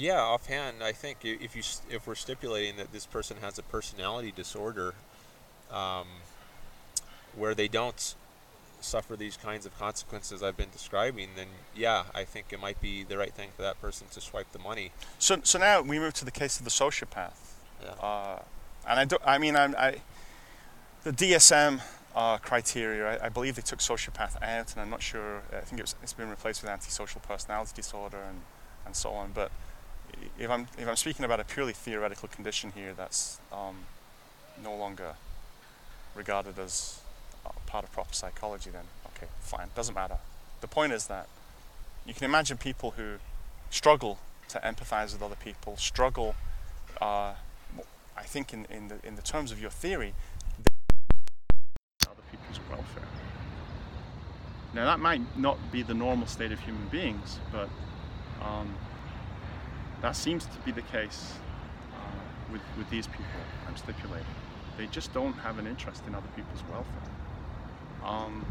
[0.00, 1.62] Yeah, offhand, I think if you
[1.94, 4.94] if we're stipulating that this person has a personality disorder,
[5.70, 6.06] um,
[7.36, 8.14] where they don't
[8.80, 13.02] suffer these kinds of consequences I've been describing, then yeah, I think it might be
[13.04, 14.92] the right thing for that person to swipe the money.
[15.18, 17.36] So, so now we move to the case of the sociopath.
[17.82, 17.90] Yeah.
[17.90, 18.38] Uh,
[18.88, 19.96] and I, do, I mean, I, I,
[21.04, 21.82] the DSM
[22.16, 25.78] uh, criteria, I, I believe they took sociopath out, and I'm not sure, I think
[25.78, 28.40] it was, it's been replaced with antisocial personality disorder and,
[28.86, 29.32] and so on.
[29.34, 29.52] But
[30.38, 33.76] if I'm, if I'm speaking about a purely theoretical condition here that's um,
[34.62, 35.14] no longer
[36.14, 37.00] regarded as
[37.46, 38.84] uh, part of proper psychology, then
[39.16, 40.18] okay, fine, doesn't matter.
[40.60, 41.28] The point is that
[42.06, 43.16] you can imagine people who
[43.70, 46.34] struggle to empathize with other people, struggle.
[47.00, 47.34] Uh,
[48.16, 50.12] I think in, in the in the terms of your theory,
[52.02, 53.08] other people's welfare.
[54.74, 57.68] Now that might not be the normal state of human beings, but
[58.42, 58.74] um,
[60.02, 61.34] that seems to be the case
[61.94, 63.24] uh, with with these people.
[63.68, 64.26] I'm stipulating
[64.80, 67.10] they just don't have an interest in other people's welfare.
[68.02, 68.50] Um,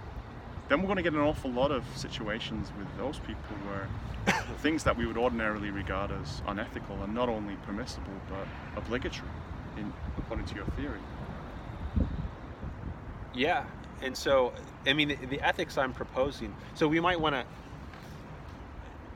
[0.67, 3.87] then we're going to get an awful lot of situations with those people where
[4.59, 8.47] things that we would ordinarily regard as unethical are not only permissible but
[8.77, 9.27] obligatory,
[9.77, 10.99] in, according to your theory.
[13.33, 13.65] Yeah,
[14.03, 14.53] and so
[14.85, 16.55] I mean the, the ethics I'm proposing.
[16.75, 17.43] So we might want to.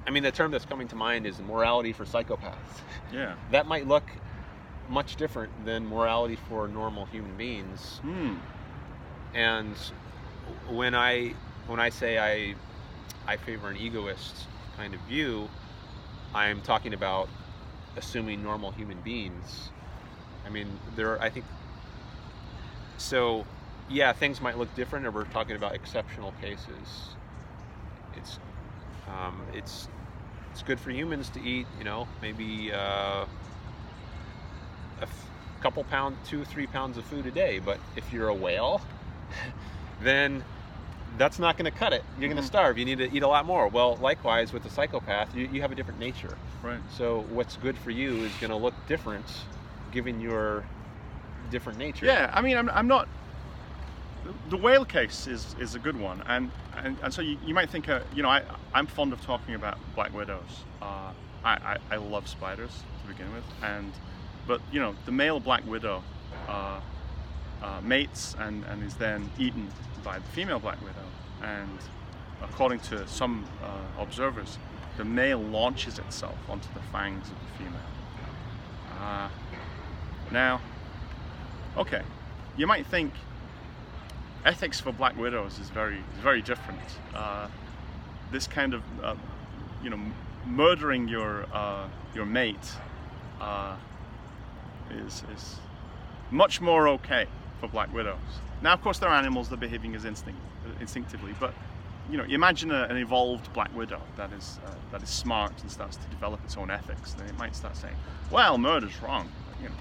[0.05, 2.55] I mean, the term that's coming to mind is morality for psychopaths.
[3.11, 3.35] Yeah.
[3.51, 4.03] That might look
[4.89, 7.99] much different than morality for normal human beings.
[8.01, 8.37] Hmm.
[9.35, 9.75] And
[10.67, 11.35] when I
[11.67, 12.55] when I say I
[13.31, 14.47] I favor an egoist
[14.77, 15.47] kind of view,
[16.33, 17.29] I'm talking about
[17.97, 19.69] assuming normal human beings.
[20.43, 21.45] I mean, there are, I think
[22.97, 23.45] so
[23.89, 27.15] yeah, things might look different if we're talking about exceptional cases.
[28.15, 28.39] It's
[29.07, 29.89] um, it's
[30.51, 33.27] it's good for humans to eat, you know, maybe uh,
[34.99, 37.59] a f- couple pound, two, three pounds of food a day.
[37.59, 38.83] But if you're a whale,
[39.99, 40.45] then
[41.07, 42.05] that's not going to cut it.
[42.15, 42.41] You're going Mhm.
[42.41, 42.77] to starve.
[42.77, 43.69] You need to eat a lot more.
[43.69, 46.39] Well, likewise with the psychopath, you, you have a different nature.
[46.61, 46.83] Right.
[46.87, 49.49] So what's good for you is going to look different,
[49.89, 50.69] given your
[51.49, 52.07] different nature.
[52.07, 53.09] Yeah, I mean, I'm, I'm not.
[54.49, 57.69] The whale case is, is a good one, and and, and so you, you might
[57.69, 58.43] think, uh, you know, I
[58.73, 60.63] I'm fond of talking about black widows.
[60.81, 61.11] Uh,
[61.43, 63.91] I, I I love spiders to begin with, and
[64.47, 66.03] but you know, the male black widow
[66.47, 66.79] uh,
[67.61, 69.67] uh, mates and and is then eaten
[70.03, 71.07] by the female black widow,
[71.41, 71.79] and
[72.41, 74.57] according to some uh, observers,
[74.97, 77.79] the male launches itself onto the fangs of the female.
[79.01, 79.29] Uh,
[80.31, 80.61] now,
[81.77, 82.01] okay,
[82.57, 83.13] you might think
[84.45, 86.79] ethics for black widows is very very different.
[87.13, 87.47] Uh,
[88.31, 89.15] this kind of uh,
[89.83, 89.99] you know
[90.45, 92.73] murdering your uh, your mate
[93.39, 93.75] uh,
[94.91, 95.55] is is
[96.31, 97.27] much more okay
[97.59, 98.17] for black widows.
[98.61, 100.39] Now, of course, there are animals that are behaving as instinct
[100.79, 101.53] instinctively, but
[102.09, 105.71] you know, imagine a, an evolved black widow that is uh, that is smart and
[105.71, 107.13] starts to develop its own ethics.
[107.13, 107.95] Then it might start saying,
[108.31, 109.29] "Well, murder's wrong."
[109.61, 109.75] You know,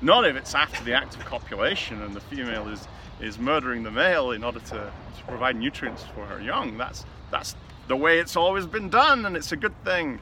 [0.00, 2.86] not if it's after the act of copulation and the female is
[3.20, 6.76] is murdering the male in order to, to provide nutrients for her young.
[6.76, 7.56] That's that's
[7.88, 10.20] the way it's always been done, and it's a good thing.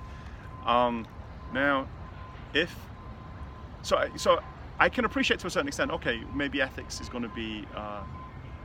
[0.65, 1.07] Um,
[1.53, 1.89] now,
[2.55, 2.75] if
[3.83, 4.41] so, so
[4.79, 5.91] I can appreciate to a certain extent.
[5.91, 8.03] Okay, maybe ethics is going to be uh,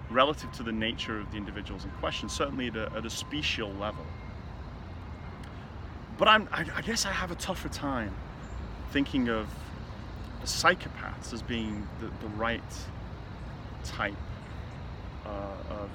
[0.09, 3.69] relative to the nature of the individuals in question, certainly at a, at a special
[3.73, 4.05] level.
[6.17, 8.13] But I'm, I, I guess I have a tougher time
[8.91, 9.47] thinking of
[10.43, 12.61] psychopaths as being the, the right
[13.87, 14.15] type
[15.25, 15.89] uh, of.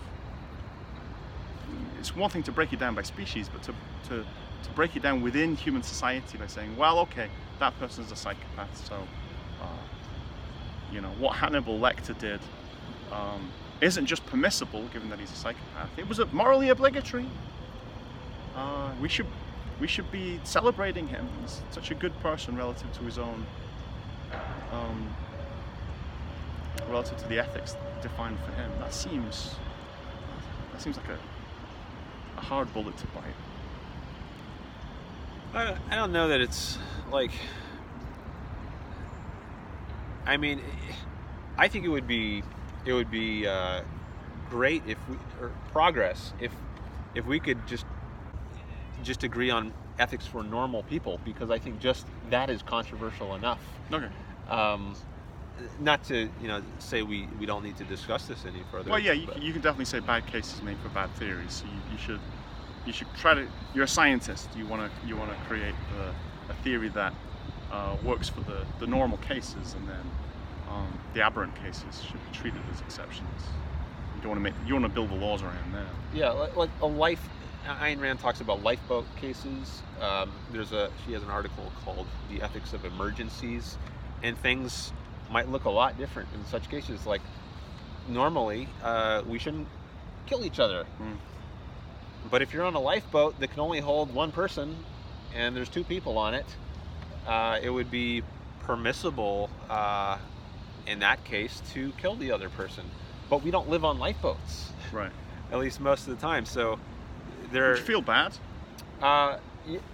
[1.98, 3.72] It's one thing to break it down by species, but to,
[4.08, 7.28] to, to break it down within human society by saying, well, okay,
[7.60, 8.96] that person's a psychopath, so,
[9.62, 9.66] uh,
[10.92, 12.40] you know, what Hannibal Lecter did
[13.12, 15.90] um, isn't just permissible, given that he's a psychopath.
[15.96, 17.26] It was morally obligatory.
[18.56, 19.26] Uh, we should
[19.80, 21.28] we should be celebrating him.
[21.40, 23.46] He's such a good person relative to his own
[24.72, 25.14] um,
[26.88, 28.72] relative to the ethics defined for him.
[28.78, 29.54] That seems
[30.72, 31.18] that seems like a,
[32.38, 33.24] a hard bullet to bite.
[35.54, 36.78] I don't, I don't know that it's
[37.10, 37.30] like.
[40.24, 40.60] I mean,
[41.58, 42.42] I think it would be
[42.84, 43.82] it would be uh,
[44.50, 46.52] great if we or progress if
[47.14, 47.86] if we could just
[49.02, 53.60] just agree on ethics for normal people because I think just that is controversial enough.
[53.92, 54.08] Okay.
[54.48, 54.94] Um,
[55.78, 58.90] not to you know say we, we don't need to discuss this any further.
[58.90, 61.52] Well, yeah, you, you can definitely say bad cases make for bad theories.
[61.52, 62.20] So you, you should
[62.86, 63.46] you should try to.
[63.74, 64.48] You're a scientist.
[64.56, 67.14] You want to you want to create the, a theory that
[67.70, 70.10] uh, works for the, the normal cases, and then
[70.68, 73.28] um, the aberrant cases should be treated as exceptions.
[74.16, 75.86] You don't want to make you want to build the laws around that.
[76.14, 77.28] Yeah, like, like a life.
[77.64, 79.82] Ayn Rand talks about lifeboat cases.
[80.00, 83.78] Um, there's a she has an article called "The Ethics of Emergencies,"
[84.22, 84.92] and things
[85.32, 87.06] might look a lot different in such cases.
[87.06, 87.22] Like
[88.08, 89.66] normally, uh, we shouldn't
[90.26, 91.16] kill each other, Mm.
[92.30, 94.76] but if you're on a lifeboat that can only hold one person,
[95.34, 96.46] and there's two people on it,
[97.26, 98.22] uh, it would be
[98.60, 100.18] permissible uh,
[100.86, 102.84] in that case to kill the other person.
[103.30, 105.10] But we don't live on lifeboats Right.
[105.50, 106.44] at least most of the time.
[106.44, 106.78] So
[107.50, 108.32] there, you feel bad?
[109.00, 109.38] uh,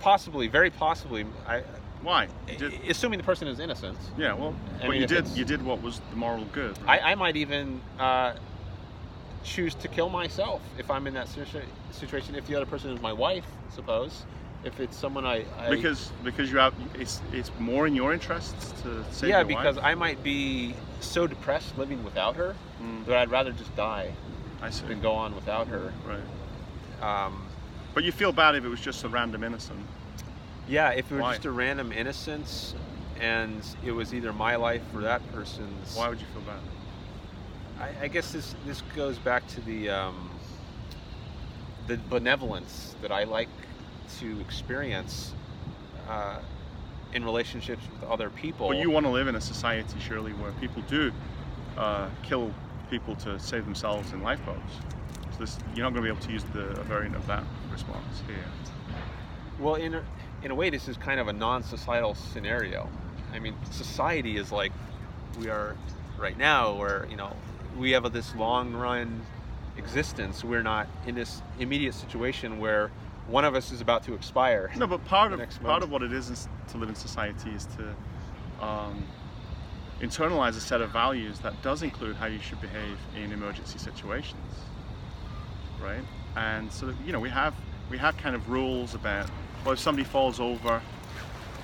[0.01, 1.25] possibly, very possibly.
[1.47, 1.63] I,
[2.03, 2.29] Why?
[2.59, 5.63] Did, assuming the person is innocent, yeah, well, I but mean, you did you did
[5.65, 6.79] what was the moral good.
[6.83, 7.03] Right?
[7.03, 8.35] I, I might even uh,
[9.45, 12.35] choose to kill myself if I'm in that situation.
[12.35, 13.45] If the other person is my wife,
[13.75, 14.25] suppose.
[14.65, 18.73] If it's someone I, I because because you have it's it's more in your interests
[18.83, 19.85] to save yeah, because wife?
[19.85, 24.13] I might be so depressed living without her Mm, that I'd rather just die
[24.63, 24.87] I see.
[24.87, 25.93] than go on without her.
[26.05, 27.27] Right.
[27.27, 27.47] Um,
[27.95, 29.79] But you feel bad if it was just a random innocent.
[30.69, 31.33] Yeah, if it were Why?
[31.33, 32.75] just a random innocence
[33.21, 35.97] and it was either my life or that person's.
[35.97, 36.61] Why would you feel bad?
[37.81, 40.31] I, I guess this this goes back to the um,
[41.87, 43.49] the benevolence that I like
[44.19, 45.35] to experience
[46.09, 46.39] uh,
[47.13, 48.69] in relationships with other people.
[48.69, 51.13] But you want to live in a society, surely, where people do
[51.77, 52.53] uh, kill
[52.91, 54.81] people to save themselves in lifeboats.
[55.33, 57.45] So this, you're not going to be able to use the a variant of that
[57.71, 58.45] response here.
[59.61, 60.03] well, in a,
[60.43, 62.89] in a way, this is kind of a non-societal scenario.
[63.33, 64.73] I mean, society is like
[65.39, 65.77] we are
[66.19, 67.37] right now, where you know
[67.79, 69.23] we have this long-run
[69.77, 70.45] existence.
[70.45, 72.91] We're not in this immediate situation where
[73.27, 74.71] one of us is about to expire.
[74.77, 77.67] No, but part of part of what it is, is to live in society is
[77.77, 79.07] to um,
[80.01, 84.43] internalize a set of values that does include how you should behave in emergency situations,
[85.81, 86.05] right?
[86.37, 87.55] And so that, you know we have
[87.91, 89.31] we have kind of rules about
[89.65, 90.81] well if somebody falls over,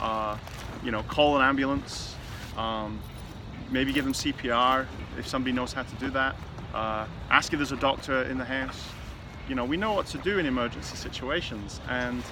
[0.01, 0.37] uh,
[0.83, 2.15] you know call an ambulance,
[2.57, 3.01] um,
[3.71, 4.87] maybe give them CPR
[5.19, 6.37] if somebody knows how to do that.
[6.75, 8.83] Uh, ask if there's a doctor in the house.
[9.49, 12.23] You know we know what to do in emergency situations and.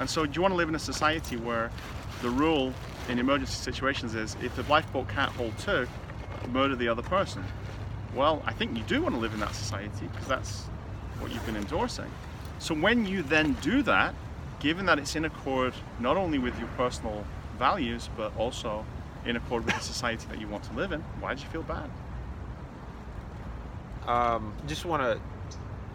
[0.00, 1.70] And so, do you want to live in a society where
[2.22, 2.72] the rule
[3.08, 5.88] in emergency situations is if the lifeboat can't hold two,
[6.52, 7.44] murder the other person?
[8.14, 10.60] Well, I think you do want to live in that society because that's
[11.18, 12.10] what you've been endorsing.
[12.60, 14.14] So, when you then do that,
[14.60, 17.24] given that it's in accord not only with your personal
[17.58, 18.84] values but also
[19.24, 21.62] in accord with the society that you want to live in, why do you feel
[21.62, 21.90] bad?
[24.08, 25.20] um, just want to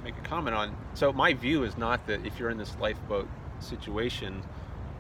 [0.04, 0.76] make a comment on.
[0.94, 3.28] So my view is not that if you're in this lifeboat
[3.60, 4.44] situation,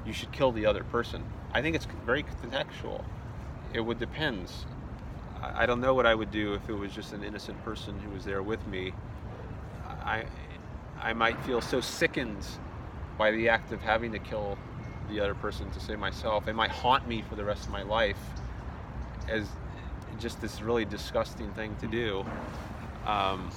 [0.05, 1.24] you should kill the other person.
[1.53, 3.03] I think it's very contextual.
[3.72, 4.51] It would depend.
[5.41, 7.99] I I don't know what I would do if it was just an innocent person
[7.99, 8.93] who was there with me.
[10.03, 10.26] I
[10.99, 12.45] I might feel so sickened
[13.18, 14.57] by the act of having to kill
[15.09, 16.47] the other person to save myself.
[16.47, 18.20] It might haunt me for the rest of my life
[19.30, 19.47] as
[20.20, 22.26] just this really disgusting thing to do.
[23.05, 23.51] Um,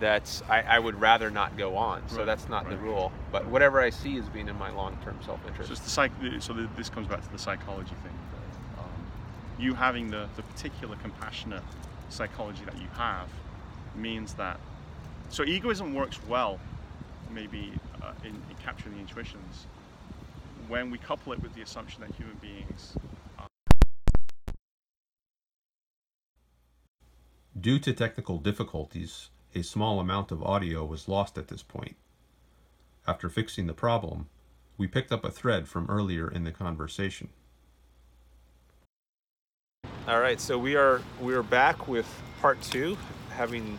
[0.00, 2.02] that I, I would rather not go on.
[2.08, 3.12] So Right, that's not the rule.
[3.30, 5.70] But whatever I see as being in my long-term self-interest.
[5.70, 8.18] it's the psych- so th- this comes back to the psychology thing.
[8.78, 8.84] Um,
[9.58, 11.62] you having the, the particular compassionate
[12.08, 13.28] psychology that you have
[13.94, 14.58] means that.
[15.28, 16.58] So egoism works well,
[17.32, 17.72] maybe
[18.02, 19.66] uh, in, in capturing the intuitions,
[20.68, 22.94] when we couple it with the assumption that human beings.
[27.58, 31.96] Due to technical difficulties, a small amount of audio was lost at this point.
[33.06, 34.28] After fixing the problem,
[34.78, 37.28] we picked up a thread from earlier in the conversation.
[40.08, 42.06] All right, so we are we are back with
[42.40, 42.96] part two,
[43.30, 43.78] having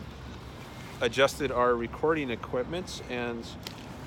[1.02, 3.44] adjusted our recording equipment, and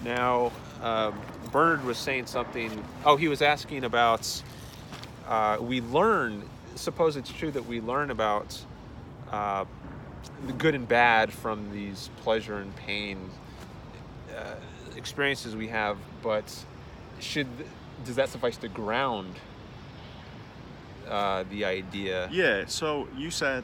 [0.04, 1.14] now um,
[1.52, 2.84] Bernard was saying something.
[3.06, 4.42] Oh, he was asking about.
[5.28, 6.44] Uh, we learn.
[6.76, 8.60] Suppose it's true that we learn about
[9.32, 9.66] uh,
[10.48, 13.30] the good and bad from these pleasure and pain
[14.36, 14.56] uh,
[14.96, 16.66] experiences we have, but
[17.20, 17.48] should
[18.06, 19.36] does that suffice to ground
[21.08, 22.30] uh, the idea?
[22.32, 23.64] Yeah, so you said,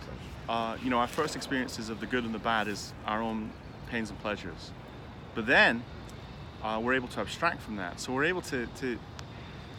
[0.52, 3.50] uh, you know, our first experiences of the good and the bad is our own
[3.90, 4.72] pains and pleasures.
[5.34, 5.82] But then
[6.62, 8.02] uh, we're able to abstract from that.
[8.02, 9.00] So we're able to, to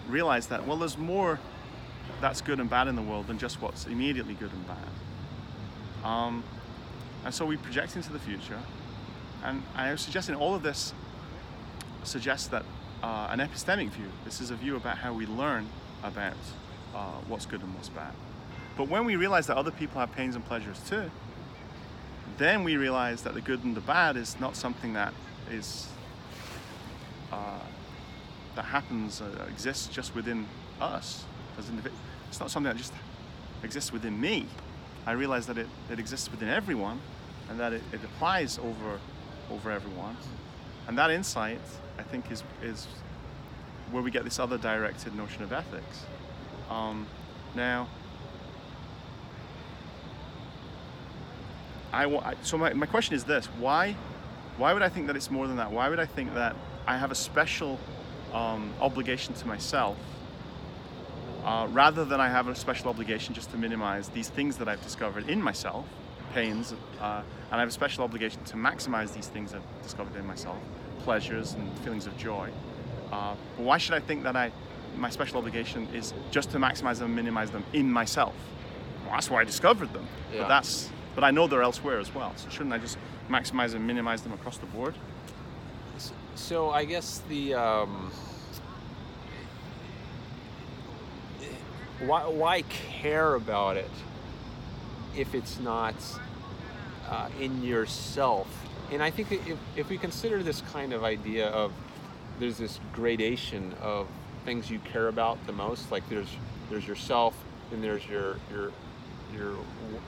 [0.08, 1.38] realize that, well, there's more
[2.22, 6.08] that's good and bad in the world than just what's immediately good and bad.
[6.08, 6.42] Um,
[7.26, 8.58] and so we project into the future.
[9.44, 10.94] And I was suggesting all of this
[12.02, 12.64] suggests that
[13.02, 15.66] uh, an epistemic view, this is a view about how we learn
[16.02, 16.32] about
[16.94, 18.14] uh, what's good and what's bad.
[18.76, 21.10] But when we realize that other people have pains and pleasures too,
[22.38, 25.12] then we realize that the good and the bad is not something that
[25.50, 25.88] is
[27.30, 27.60] uh,
[28.54, 30.46] that happens uh, exists just within
[30.80, 31.24] us
[31.58, 31.92] as individ-
[32.28, 32.92] It's not something that just
[33.62, 34.46] exists within me.
[35.06, 37.00] I realize that it, it exists within everyone,
[37.50, 38.98] and that it, it applies over
[39.50, 40.16] over everyone.
[40.88, 41.60] And that insight,
[41.98, 42.86] I think, is is
[43.90, 46.04] where we get this other directed notion of ethics.
[46.70, 47.06] Um,
[47.54, 47.88] now,
[51.92, 53.96] I, I so my, my question is this: Why,
[54.56, 55.70] why would I think that it's more than that?
[55.70, 57.78] Why would I think that I have a special
[58.32, 59.96] um, obligation to myself
[61.44, 64.82] uh, rather than I have a special obligation just to minimize these things that I've
[64.82, 65.86] discovered in myself,
[66.32, 70.26] pains, uh, and I have a special obligation to maximize these things I've discovered in
[70.26, 70.58] myself,
[71.00, 72.50] pleasures and feelings of joy.
[73.10, 74.52] Uh, but why should I think that I,
[74.96, 78.34] my special obligation is just to maximize them and minimize them in myself?
[79.04, 80.06] Well, that's why I discovered them.
[80.32, 80.42] Yeah.
[80.42, 82.32] But that's, but I know they're elsewhere as well.
[82.36, 82.98] So shouldn't I just
[83.28, 84.94] maximize and minimize them across the board?
[86.34, 88.10] So I guess the um,
[92.00, 93.90] why why care about it
[95.16, 95.94] if it's not
[97.08, 98.48] uh, in yourself?
[98.90, 101.72] And I think if, if we consider this kind of idea of
[102.38, 104.06] there's this gradation of
[104.44, 106.28] things you care about the most, like there's
[106.70, 107.34] there's yourself,
[107.72, 108.72] and there's your your
[109.34, 109.56] your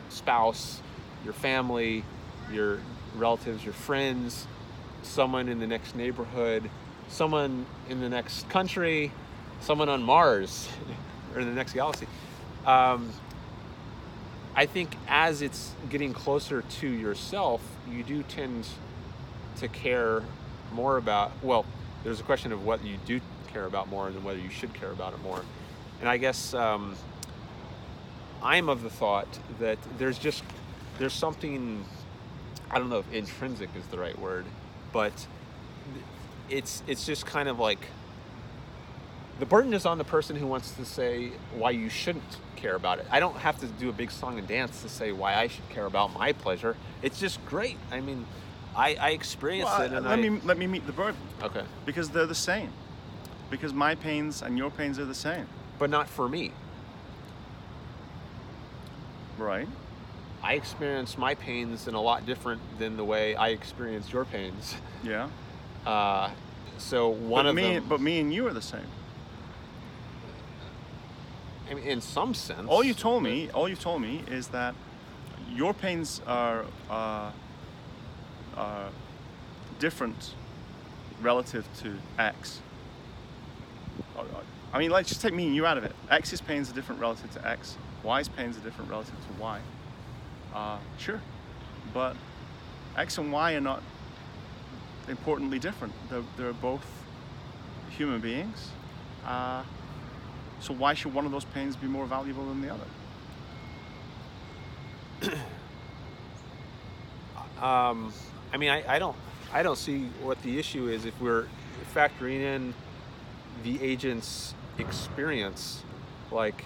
[0.08, 0.80] spouse,
[1.24, 2.04] your family,
[2.52, 2.80] your
[3.16, 4.46] relatives, your friends,
[5.02, 6.70] someone in the next neighborhood,
[7.08, 9.10] someone in the next country,
[9.60, 10.68] someone on Mars
[11.34, 12.06] or in the next galaxy.
[12.66, 13.10] Um,
[14.54, 17.60] I think as it's getting closer to yourself,
[17.90, 18.66] you do tend
[19.56, 20.22] to care
[20.72, 21.64] more about, well,
[22.04, 23.20] there's a question of what you do
[23.52, 25.42] care about more than whether you should care about it more.
[26.00, 26.96] And I guess um,
[28.42, 30.44] I'm of the thought that there's just,
[30.98, 31.84] there's something,
[32.70, 34.46] I don't know if intrinsic is the right word,
[34.92, 35.26] but
[36.50, 37.80] it's it's just kind of like
[39.40, 42.24] the burden is on the person who wants to say why you shouldn't
[42.56, 43.06] care about it.
[43.10, 45.68] I don't have to do a big song and dance to say why I should
[45.70, 46.76] care about my pleasure.
[47.02, 47.78] It's just great.
[47.90, 48.26] I mean,
[48.76, 51.64] I, I experience Well, it and let I, me let me meet the burden okay,
[51.84, 52.72] because they're the same.
[53.50, 55.46] Because my pains and your pains are the same,
[55.78, 56.52] but not for me.
[59.38, 59.68] right?
[60.44, 64.74] I experience my pains in a lot different than the way I experience your pains.
[65.02, 65.30] Yeah.
[65.86, 66.30] Uh,
[66.76, 68.86] so one but of me, them, but me and you are the same.
[71.70, 74.74] I mean, in some sense, All you told me, all you told me is that
[75.50, 77.30] your pains are uh,
[78.54, 78.88] uh,
[79.78, 80.34] different
[81.22, 82.60] relative to X.
[84.14, 84.24] Uh,
[84.78, 85.96] mean, let's just take me and you out of it.
[86.10, 87.78] X's pains are different relative to X.
[88.02, 89.60] Y's pains are different relative to Y.
[90.54, 91.20] Uh, sure,
[91.92, 92.16] but
[92.96, 93.82] X and Y are not
[95.08, 95.92] importantly different.
[96.08, 96.86] They're, they're both
[97.90, 98.70] human beings.
[99.26, 99.64] Uh,
[100.60, 102.70] so why should one of those pains be more valuable than the
[105.22, 105.38] other?
[107.60, 108.12] Um,
[108.52, 109.16] I mean, I, I don't,
[109.52, 111.46] I don't see what the issue is if we're
[111.94, 112.74] factoring in
[113.62, 115.82] the agent's experience.
[116.30, 116.64] Like,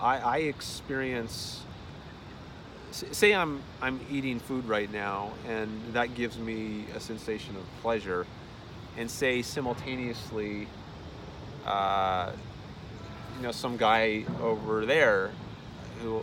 [0.00, 1.64] I, I experience.
[2.90, 8.26] Say I'm I'm eating food right now, and that gives me a sensation of pleasure,
[8.96, 10.66] and say simultaneously,
[11.66, 12.32] uh,
[13.36, 15.30] you know, some guy over there,
[16.02, 16.22] who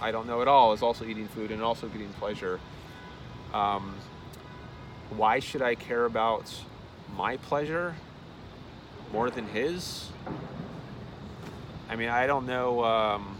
[0.00, 2.60] I don't know at all, is also eating food and also getting pleasure
[3.52, 3.94] um,
[5.10, 6.52] why should I care about
[7.16, 7.96] my pleasure
[9.12, 10.08] more than his?
[11.88, 12.84] I mean, I don't know.
[12.84, 13.36] Um,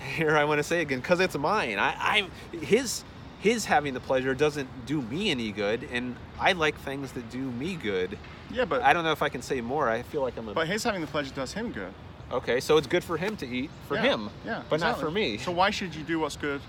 [0.00, 1.78] here, I want to say again, because it's mine.
[1.78, 2.30] I, I'm
[2.60, 3.04] his.
[3.40, 7.38] His having the pleasure doesn't do me any good, and I like things that do
[7.38, 8.18] me good.
[8.50, 9.88] Yeah, but I don't know if I can say more.
[9.88, 10.54] I feel like I'm a.
[10.54, 11.94] but his having the pleasure does him good.
[12.32, 15.08] okay, so it's good for him to eat for Yeah, him, yeah, but not for
[15.12, 15.38] me.
[15.38, 16.60] So why should you do what's good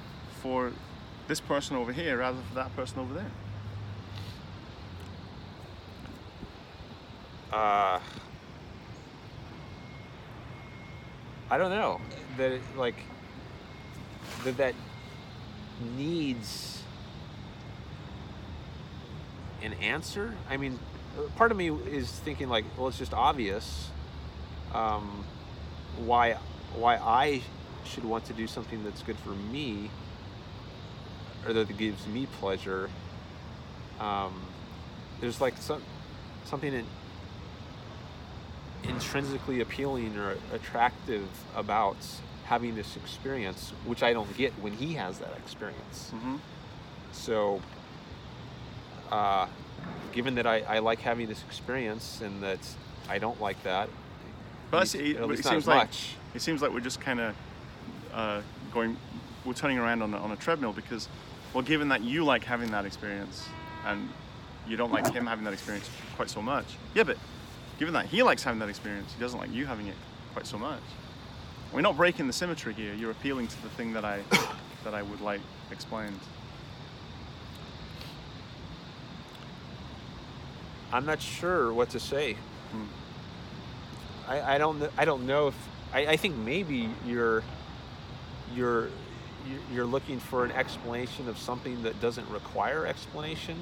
[0.44, 0.72] for
[1.28, 3.32] this person over here rather than for that person over there?
[7.52, 8.00] uh,
[11.50, 12.00] I don't know
[12.38, 12.96] that it, like
[14.44, 14.76] that that
[15.98, 16.84] needs
[19.62, 20.34] an answer.
[20.50, 20.80] I mean,
[21.36, 23.90] part of me is thinking like, well, it's just obvious
[24.74, 25.26] um,
[25.98, 26.38] why
[26.76, 27.42] why I
[27.84, 29.90] should want to do something that's good for me
[31.46, 32.90] or that gives me pleasure.
[34.00, 34.40] Um,
[35.20, 35.82] there's like some
[36.46, 36.86] something in,
[38.84, 41.98] intrinsically appealing or attractive about
[42.50, 46.12] having this experience, which I don't get when he has that experience.
[46.16, 46.38] Mm-hmm.
[47.12, 47.62] So,
[49.12, 49.46] uh,
[50.12, 52.60] given that I, I like having this experience and that
[53.08, 53.88] I don't like that,
[54.72, 56.16] But that's, at it, but least it not seems like much.
[56.34, 57.36] it seems like we're just kind of
[58.14, 58.42] uh,
[58.74, 58.98] going,
[59.46, 61.08] we're turning around on a, on a treadmill because,
[61.54, 63.48] well, given that you like having that experience
[63.86, 64.10] and
[64.68, 66.66] you don't like him having that experience quite so much,
[66.96, 67.18] yeah, but
[67.78, 69.96] given that he likes having that experience, he doesn't like you having it
[70.34, 70.82] quite so much.
[71.74, 72.94] We're not breaking the symmetry here.
[72.94, 74.22] You're appealing to the thing that I
[74.84, 75.42] that I would like
[75.72, 76.20] explained.
[80.92, 82.34] I'm not sure what to say.
[82.72, 82.84] Hmm.
[84.28, 85.56] I, I don't I don't know if
[85.94, 87.44] I, I think maybe you're
[88.56, 88.90] you're you're-
[89.74, 93.56] you're looking for an explanation of something that doesn't require explanation.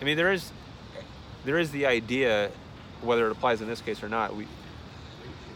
[0.00, 0.52] I mean, there is
[1.44, 2.50] there is the idea,
[3.02, 4.36] whether it applies in this case or not.
[4.36, 4.46] We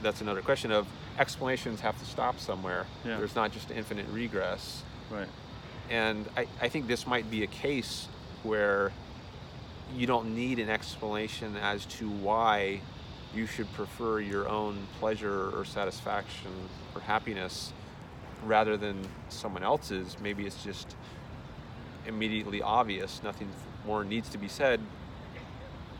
[0.03, 0.87] that's another question of
[1.19, 2.87] explanations have to stop somewhere.
[3.05, 3.19] Yeah.
[3.19, 4.83] There's not just infinite regress.
[5.11, 5.29] Right.
[5.91, 8.09] And I, I think this might be a case
[8.43, 8.93] where
[9.95, 12.81] you don't need an explanation as to why
[13.35, 16.51] you should prefer your own pleasure or satisfaction
[16.95, 17.73] or happiness
[18.45, 20.17] rather than someone else's.
[20.21, 20.97] Maybe it's just
[22.07, 23.49] immediately obvious, nothing
[23.87, 24.81] more needs to be said.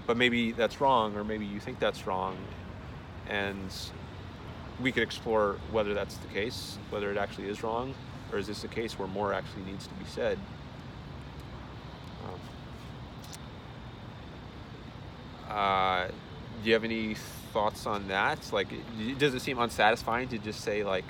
[0.07, 2.37] But maybe that's wrong, or maybe you think that's wrong.
[3.29, 3.71] And
[4.81, 7.95] we could explore whether that's the case, whether it actually is wrong,
[8.33, 10.39] or is this a case where more actually needs to be said?
[15.49, 16.09] Um, uh,
[16.63, 17.15] do you have any
[17.53, 18.53] thoughts on that?
[18.53, 18.69] Like,
[19.19, 21.05] does it seem unsatisfying to just say like,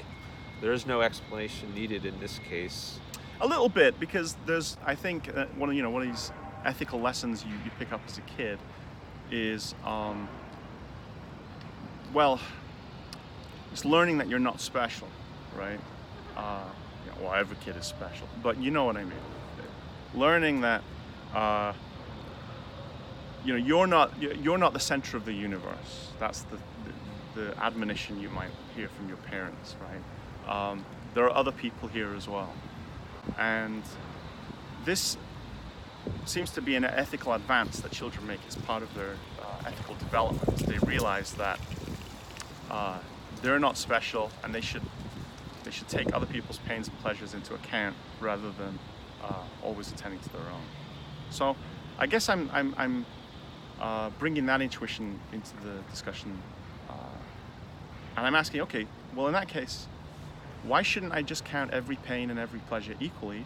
[0.60, 2.98] there is no explanation needed in this case?
[3.40, 6.32] A little bit because there's, I think, uh, one of you know one of these
[6.64, 8.59] ethical lessons you, you pick up as a kid
[9.30, 10.28] is, um,
[12.12, 12.40] well,
[13.72, 15.08] it's learning that you're not special,
[15.56, 15.80] right?
[16.36, 16.64] Uh,
[17.06, 19.12] yeah, well, every kid is special, but you know what I mean.
[20.14, 20.82] Learning that,
[21.34, 21.72] uh,
[23.44, 26.10] you know, you're not you're not the center of the universe.
[26.20, 26.58] That's the,
[27.34, 30.70] the, the admonition you might hear from your parents, right?
[30.70, 30.84] Um,
[31.14, 32.52] there are other people here as well.
[33.38, 33.82] And
[34.84, 35.16] this
[36.24, 39.94] seems to be an ethical advance that children make as part of their uh, ethical
[39.94, 40.58] development.
[40.66, 41.58] They realize that
[42.70, 42.98] uh,
[43.43, 44.82] they're not special and they should
[45.64, 48.78] they should take other people's pains and pleasures into account rather than
[49.23, 50.64] uh, always attending to their own.
[51.31, 51.56] So
[51.98, 53.06] I guess I'm I'm, I'm
[53.81, 56.39] uh, bringing that intuition into the discussion,
[56.89, 56.94] uh,
[58.16, 59.86] and I'm asking, okay, well in that case,
[60.62, 63.44] why shouldn't I just count every pain and every pleasure equally?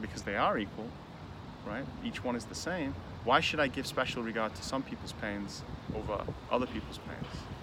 [0.00, 0.88] Because they are equal,
[1.66, 1.84] right?
[2.04, 2.94] Each one is the same.
[3.24, 5.62] Why should I give special regard to some people's pains
[5.94, 7.55] over other people's pains?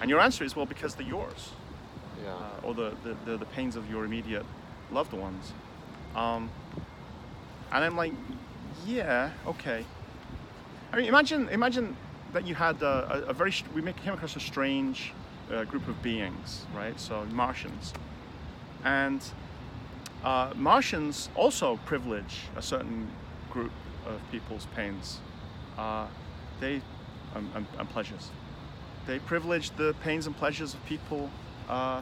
[0.00, 1.50] And your answer is, well, because they're yours,
[2.22, 2.32] Yeah.
[2.32, 4.46] uh, or the, the, the, the pains of your immediate
[4.90, 5.52] loved ones.
[6.16, 6.50] Um,
[7.72, 8.12] and I'm like,
[8.86, 9.84] yeah, okay.
[10.92, 11.96] I mean, imagine, imagine
[12.32, 15.12] that you had a, a, a very, we came across a strange
[15.52, 16.98] uh, group of beings, right?
[16.98, 17.92] So Martians.
[18.84, 19.22] And
[20.24, 23.08] uh, Martians also privilege a certain
[23.50, 23.72] group
[24.06, 25.20] of people's pains.
[25.76, 26.06] Uh,
[26.60, 26.80] they,
[27.34, 28.30] um, and, and pleasures.
[29.10, 31.30] They privilege the pains and pleasures of people
[31.68, 32.00] uh,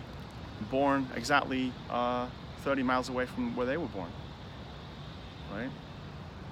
[0.70, 2.26] born exactly uh,
[2.58, 4.10] 30 miles away from where they were born.
[5.50, 5.70] Right?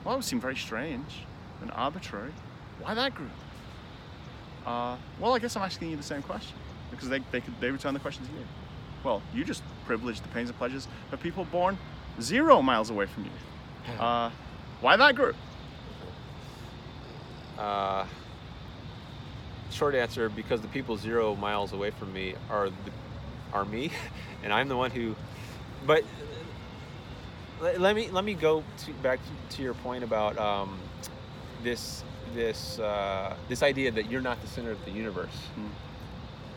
[0.02, 1.26] Well, that would seem very strange
[1.60, 2.32] and arbitrary.
[2.80, 3.32] Why that group?
[4.64, 6.56] Uh, well, I guess I'm asking you the same question
[6.90, 8.46] because they, they, could, they return the question to you.
[9.04, 11.76] Well, you just privilege the pains and pleasures of people born
[12.18, 13.92] zero miles away from you.
[14.00, 14.30] Uh,
[14.80, 15.36] why that group?
[17.58, 18.06] Uh,
[19.70, 22.92] short answer: because the people zero miles away from me are the,
[23.52, 23.90] are me,
[24.42, 25.14] and I'm the one who.
[25.86, 26.04] But
[27.60, 30.78] let, let me let me go to, back to, to your point about um,
[31.62, 35.36] this this uh, this idea that you're not the center of the universe.
[35.54, 35.66] Hmm.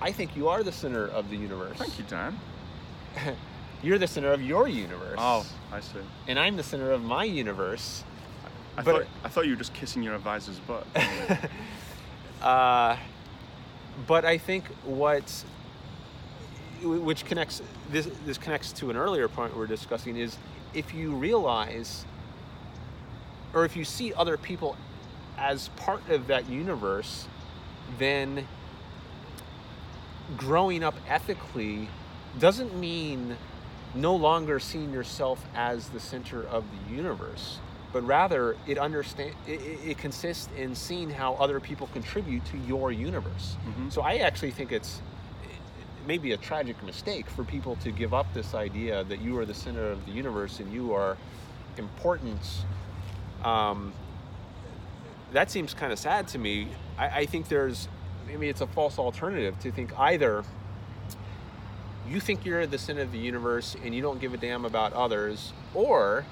[0.01, 1.77] I think you are the center of the universe.
[1.77, 2.39] Thank you, Dan.
[3.81, 5.15] You're the center of your universe.
[5.17, 5.99] Oh, I see.
[6.27, 8.03] And I'm the center of my universe.
[8.77, 10.85] I, But- thought, I thought you were just kissing your advisor's butt.
[12.41, 12.97] Uh,
[14.07, 15.43] but I think what,
[16.81, 17.61] which connects
[17.91, 20.37] this this connects to an earlier point we we're discussing is
[20.73, 22.05] if you realize,
[23.53, 24.77] or if you see other people
[25.37, 27.27] as part of that universe,
[27.97, 28.47] then
[30.37, 31.89] growing up ethically
[32.37, 33.35] doesn't mean
[33.95, 37.59] no longer seeing yourself as the center of the universe
[37.91, 42.57] but rather it understand it, it it consists in seeing how other people contribute to
[42.59, 43.57] your universe.
[43.67, 43.91] Mhm.
[43.91, 45.01] so i actually think it's
[46.07, 49.53] maybe a tragic mistake for people to give up this idea that you are the
[49.53, 51.17] center of the universe and you are
[51.77, 52.41] important.
[53.43, 53.93] Um,
[55.33, 56.67] that seems kind of sad to me.
[56.97, 57.87] I, I think there's
[58.25, 60.43] maybe it's a false alternative to think either
[62.07, 64.93] you think you're the center of the universe and you don't give a damn about
[64.93, 66.25] others, or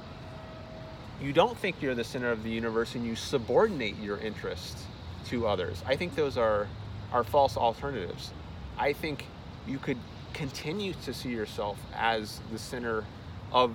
[1.21, 4.77] you don't think you're the center of the universe and you subordinate your interest
[5.25, 5.83] to others.
[5.85, 6.67] I think those are
[7.11, 8.31] are false alternatives.
[8.77, 9.25] I think
[9.65, 9.97] you could
[10.33, 13.05] continue to see yourself as the center
[13.51, 13.73] of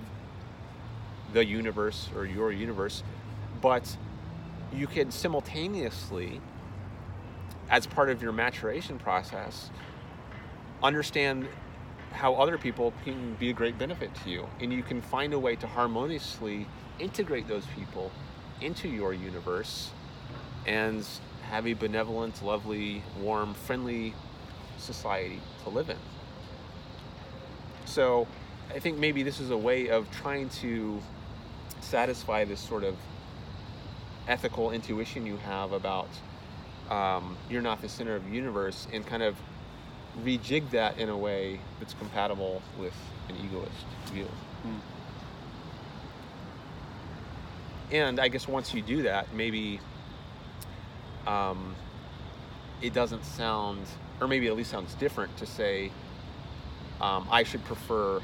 [1.33, 3.03] the universe or your universe,
[3.61, 3.97] but
[4.71, 6.39] you could simultaneously,
[7.69, 9.71] as part of your maturation process,
[10.81, 11.47] understand
[12.13, 14.47] how other people can be a great benefit to you.
[14.59, 16.67] And you can find a way to harmoniously
[16.99, 18.11] integrate those people
[18.61, 19.91] into your universe
[20.65, 21.05] and
[21.49, 24.13] have a benevolent, lovely, warm, friendly
[24.77, 25.97] society to live in.
[27.85, 28.27] So
[28.73, 31.01] I think maybe this is a way of trying to
[31.81, 32.95] satisfy this sort of
[34.27, 36.07] ethical intuition you have about
[36.89, 39.35] um, you're not the center of the universe and kind of
[40.21, 42.93] rejig that in a way that's compatible with
[43.29, 43.71] an egoist
[44.11, 44.27] view.
[44.65, 44.79] Mm.
[47.91, 49.79] And I guess once you do that, maybe
[51.27, 51.75] um,
[52.81, 53.85] it doesn't sound,
[54.19, 55.91] or maybe at least sounds different to say,
[57.01, 58.21] um, I should prefer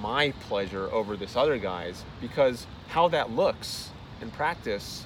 [0.00, 3.90] my pleasure over this other guy's because how that looks
[4.20, 5.04] in practice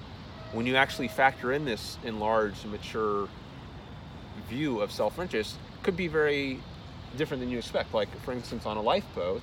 [0.52, 3.28] when you actually factor in this enlarged mature
[4.50, 6.60] view of self-interest could be very
[7.16, 9.42] different than you expect like for instance on a lifeboat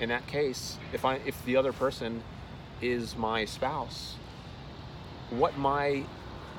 [0.00, 2.22] in that case if i if the other person
[2.80, 4.16] is my spouse
[5.30, 6.02] what my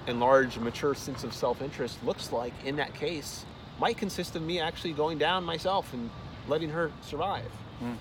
[0.08, 3.46] enlarged mature sense of self-interest looks like in that case
[3.80, 6.10] might consist of me actually going down myself and
[6.48, 7.52] letting her survive
[7.82, 7.98] Mm.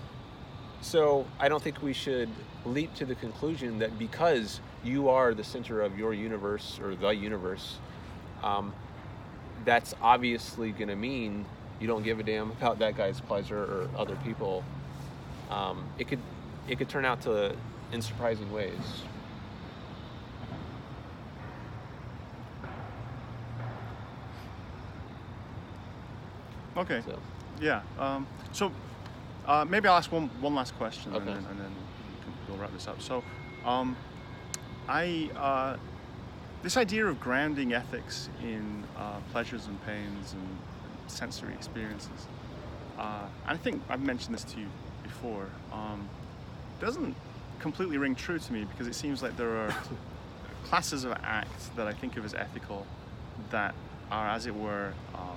[0.80, 2.28] so I don't think we should
[2.66, 7.08] leap to the conclusion that because you are the center of your universe or the
[7.10, 7.78] universe,
[8.44, 8.72] um,
[9.64, 11.44] that's obviously going to mean
[11.80, 14.64] you don't give a damn about that guy's pleasure or other people.
[15.50, 16.20] Um, it could
[16.68, 17.54] it could turn out to
[17.92, 19.02] in surprising ways.
[26.76, 27.02] Okay.
[27.04, 27.18] So
[27.60, 27.82] Yeah.
[27.98, 28.72] Um, so
[29.46, 32.58] uh, maybe I'll ask one one last question, and then, and then we can, we'll
[32.58, 33.00] wrap this up.
[33.02, 33.22] So,
[33.64, 33.96] um,
[34.88, 35.76] I uh,
[36.62, 40.42] this idea of grounding ethics in uh, pleasures and pains and,
[41.08, 42.26] sensory experiences,
[42.98, 44.66] uh, I think I've mentioned this to you
[45.02, 46.08] before, um,
[46.80, 47.14] doesn't
[47.58, 49.74] completely ring true to me because it seems like there are
[50.64, 52.86] classes of acts that I think of as ethical
[53.50, 53.74] that
[54.10, 55.36] are, as it were, um,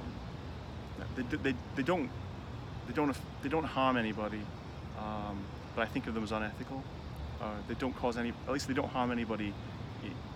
[1.16, 2.10] they, they, they don't
[2.88, 4.42] they don't they don't harm anybody,
[4.98, 5.38] um,
[5.76, 6.84] but I think of them as unethical.
[7.42, 9.54] Uh, they don't cause any at least they don't harm anybody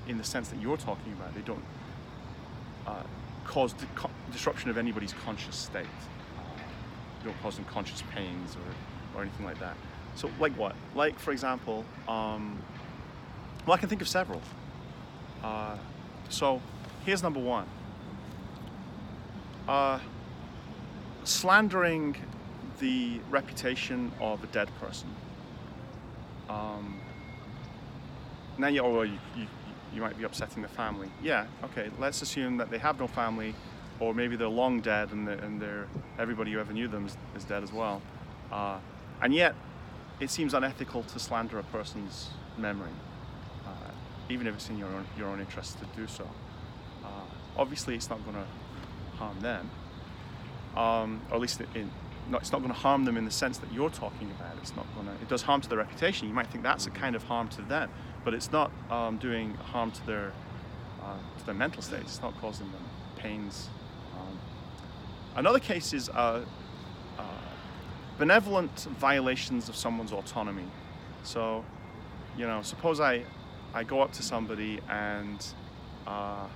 [0.07, 1.33] in the sense that you're talking about.
[1.35, 1.63] They don't
[2.87, 3.03] uh,
[3.45, 5.85] cause di- co- disruption of anybody's conscious state.
[7.19, 9.75] They don't cause them conscious pains or, or anything like that.
[10.15, 10.75] So like what?
[10.95, 12.59] Like for example, um,
[13.65, 14.41] well I can think of several.
[15.43, 15.77] Uh,
[16.29, 16.61] so
[17.05, 17.67] here's number one.
[19.67, 19.99] Uh,
[21.23, 22.15] slandering
[22.79, 25.09] the reputation of a dead person.
[26.49, 26.99] Um,
[28.57, 29.45] now you, oh, you, you,
[29.93, 31.09] you might be upsetting the family.
[31.21, 33.55] Yeah, okay, let's assume that they have no family,
[33.99, 35.87] or maybe they're long dead and, they're, and they're,
[36.17, 38.01] everybody who ever knew them is, is dead as well.
[38.51, 38.79] Uh,
[39.21, 39.55] and yet,
[40.19, 42.91] it seems unethical to slander a person's memory,
[43.65, 43.91] uh,
[44.29, 46.27] even if it's in your own, your own interest to do so.
[47.03, 47.07] Uh,
[47.57, 49.69] obviously, it's not going to harm them
[50.75, 51.91] um, or at least in,
[52.33, 54.55] it's not going to harm them in the sense that you're talking about.
[54.61, 55.13] It's not going to.
[55.13, 56.27] It does harm to their reputation.
[56.27, 57.89] You might think that's a kind of harm to them,
[58.23, 60.31] but it's not um, doing harm to their
[61.01, 62.01] uh, to their mental state.
[62.01, 62.83] It's not causing them
[63.15, 63.69] pains.
[64.15, 64.39] Um,
[65.35, 66.43] another case is uh,
[67.17, 67.23] uh,
[68.17, 70.65] benevolent violations of someone's autonomy.
[71.23, 71.63] So,
[72.37, 73.23] you know, suppose I
[73.73, 75.45] I go up to somebody and
[76.07, 76.47] uh,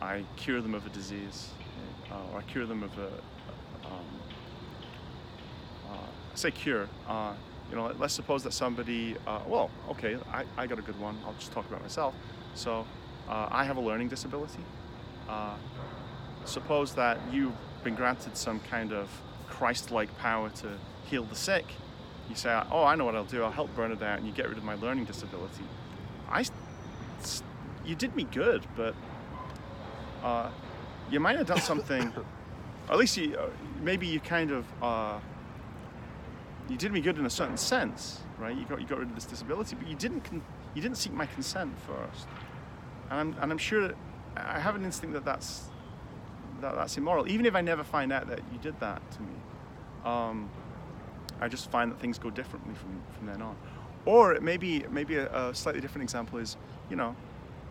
[0.00, 1.50] I cure them of a disease,
[2.10, 3.08] uh, or I cure them of a,
[3.86, 4.06] um,
[5.90, 5.96] uh,
[6.34, 6.88] say cure.
[7.70, 11.18] You know, let's suppose that somebody, uh, well, okay, I, I got a good one.
[11.26, 12.14] I'll just talk about myself.
[12.54, 12.86] So,
[13.28, 14.62] uh, I have a learning disability.
[15.28, 15.56] Uh,
[16.44, 19.10] suppose that you've been granted some kind of
[19.48, 20.68] Christ-like power to
[21.04, 21.64] heal the sick.
[22.28, 23.42] You say, oh, I know what I'll do.
[23.42, 25.64] I'll help Bernard out, and you get rid of my learning disability.
[26.28, 26.44] I,
[27.84, 28.94] you did me good, but
[30.22, 30.50] uh,
[31.10, 32.12] you might have done something.
[32.90, 33.48] at least you, uh,
[33.82, 35.18] maybe you kind of, uh,
[36.68, 38.56] you did me good in a certain sense, right?
[38.56, 40.42] You got you got rid of this disability, but you didn't con-
[40.74, 42.26] you didn't seek my consent first,
[43.10, 43.96] and I'm and I'm sure that
[44.36, 45.64] I have an instinct that that's
[46.60, 47.28] that that's immoral.
[47.28, 49.34] Even if I never find out that you did that to me,
[50.04, 50.50] um,
[51.40, 53.56] I just find that things go differently from from then on.
[54.04, 56.56] Or maybe maybe a, a slightly different example is,
[56.90, 57.16] you know,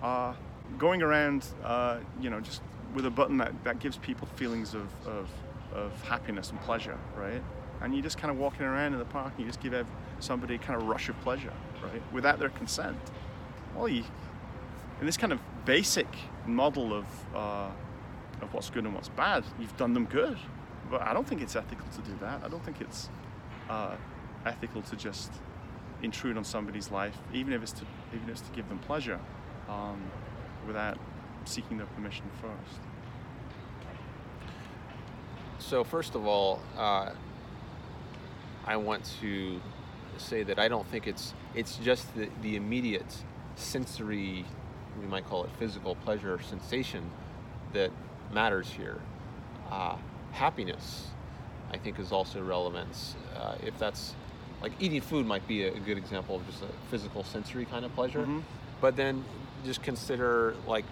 [0.01, 0.33] uh,
[0.77, 2.61] going around, uh, you know, just
[2.93, 5.29] with a button that, that gives people feelings of, of,
[5.73, 7.41] of happiness and pleasure, right?
[7.81, 9.85] And you're just kind of walking around in the park and you just give
[10.19, 11.53] somebody kind of rush of pleasure,
[11.83, 12.01] right?
[12.13, 12.97] Without their consent.
[13.75, 14.03] well, you,
[14.99, 16.07] in this kind of basic
[16.45, 17.69] model of uh,
[18.41, 20.37] of what's good and what's bad, you've done them good.
[20.89, 22.43] But I don't think it's ethical to do that.
[22.43, 23.09] I don't think it's
[23.69, 23.95] uh,
[24.45, 25.31] ethical to just
[26.03, 29.19] intrude on somebody's life, even if it's to even if it's to give them pleasure,
[29.69, 30.01] um,
[30.67, 30.97] without
[31.45, 32.79] seeking their permission first.
[35.59, 37.11] So first of all, uh,
[38.65, 39.59] I want to
[40.17, 43.23] say that I don't think it's it's just the, the immediate
[43.55, 44.45] sensory,
[44.99, 47.09] we might call it physical pleasure sensation,
[47.73, 47.91] that
[48.33, 48.99] matters here.
[49.71, 49.95] Uh,
[50.31, 51.07] happiness,
[51.71, 53.15] I think, is also relevant.
[53.35, 54.13] Uh, if that's
[54.61, 57.85] like eating food might be a, a good example of just a physical sensory kind
[57.85, 58.25] of pleasure.
[58.25, 58.43] Mhm.
[58.81, 59.23] But then
[59.63, 60.85] just consider like,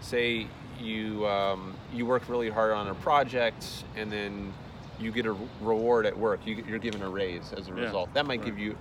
[0.00, 0.46] say
[0.80, 4.52] you um, you work really hard on a project and then
[5.00, 6.46] you get a reward at work.
[6.46, 8.14] You, you're given a raise as a Yeah, result.
[8.14, 8.46] That might right.
[8.46, 8.76] give you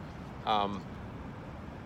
[0.46, 0.84] um,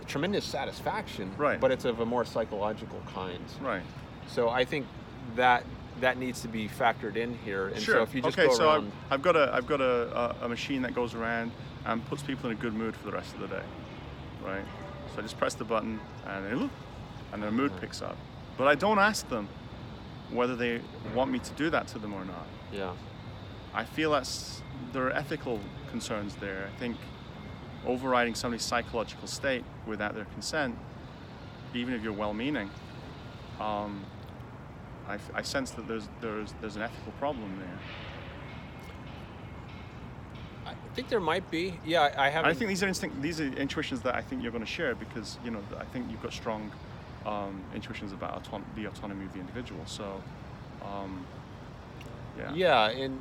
[0.07, 1.59] tremendous satisfaction, Right.
[1.59, 3.43] but it's of a more psychological kind.
[3.61, 3.83] Right.
[4.27, 4.85] So I think
[5.35, 5.63] that
[6.01, 7.67] that needs to be factored in here.
[7.67, 7.95] And sure.
[7.95, 10.35] so if you just okay, go so around, I've, I've got a I've got a,
[10.41, 11.51] a, machine that goes around
[11.85, 13.63] and puts people in a good mood for the rest of the day,
[14.43, 14.63] right?
[15.13, 16.69] So I just press the button and then,
[17.33, 18.17] and their mood picks up.
[18.57, 19.47] But I don't ask them
[20.31, 20.81] whether they
[21.13, 22.47] want me to do that to them or not.
[22.71, 22.93] yeah,
[23.73, 24.61] I feel that's
[24.93, 25.59] there are ethical
[25.91, 26.69] concerns there.
[26.73, 26.97] I think
[27.85, 30.77] overriding somebody's psychological state without their consent,
[31.73, 32.69] even if you're well-meaning,
[33.59, 34.03] um,
[35.07, 37.79] I, I sense that there's there's there's an ethical problem there.
[40.65, 41.79] I think there might be.
[41.85, 42.49] Yeah, I, haven't.
[42.49, 44.95] I think these are instinct, these are intuitions that I think you're going to share
[44.95, 46.71] because you know I think you've got strong
[47.25, 49.81] um, intuitions about auton- the autonomy of the individual.
[49.85, 50.21] So,
[50.83, 51.25] um,
[52.37, 52.53] yeah.
[52.53, 53.19] Yeah, and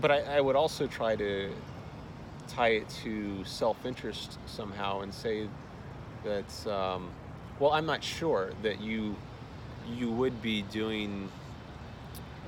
[0.00, 1.50] but I, I would also try to
[2.48, 5.48] tie it to self-interest somehow and say
[6.24, 7.10] that um,
[7.60, 9.16] well, I'm not sure that you
[9.88, 11.28] you would be doing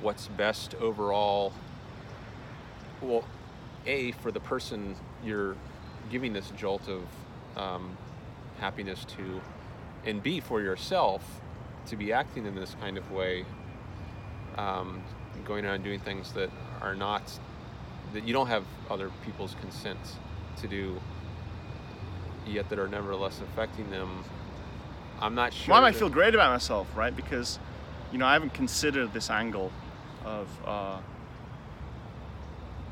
[0.01, 1.53] what's best overall.
[3.01, 3.23] Well,
[3.85, 5.55] a for the person you're
[6.09, 7.03] giving this jolt of
[7.57, 7.97] um,
[8.59, 9.41] happiness to,
[10.05, 11.23] and b for yourself
[11.87, 13.45] to be acting in this kind of way
[14.57, 15.03] um,
[15.45, 16.49] going around doing things that
[16.83, 17.23] are not
[18.13, 19.97] that you don't have other people's consent
[20.57, 20.99] to do
[22.45, 24.23] yet that are nevertheless affecting them
[25.21, 27.15] i'm not sure Well, I might that- feel great about myself, right?
[27.15, 27.57] Because,
[28.11, 29.71] you know, I haven't considered this angle
[30.25, 30.97] of uh,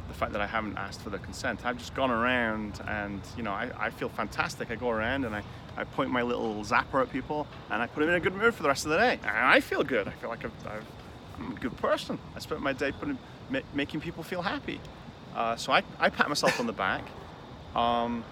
[0.08, 1.66] the fact that I haven't asked for their consent.
[1.66, 4.72] I've just gone around and, you know, I, I feel fantastic.
[4.72, 5.44] I go around and I,
[5.78, 8.54] I point my little zapper at people and I put them in a good mood
[8.54, 9.20] for the rest of the day.
[9.24, 10.08] And I feel good.
[10.08, 10.86] I feel like I've, I've,
[11.40, 12.18] I'm a good person.
[12.36, 13.18] I spent my day putting,
[13.52, 14.80] ma- making people feel happy.
[15.36, 17.04] Uh, so I, I pat myself on the back.
[17.76, 18.26] Um,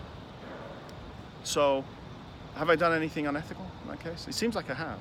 [1.46, 1.86] so,
[2.56, 4.28] have I done anything unethical in that case?
[4.28, 5.00] It seems like I have.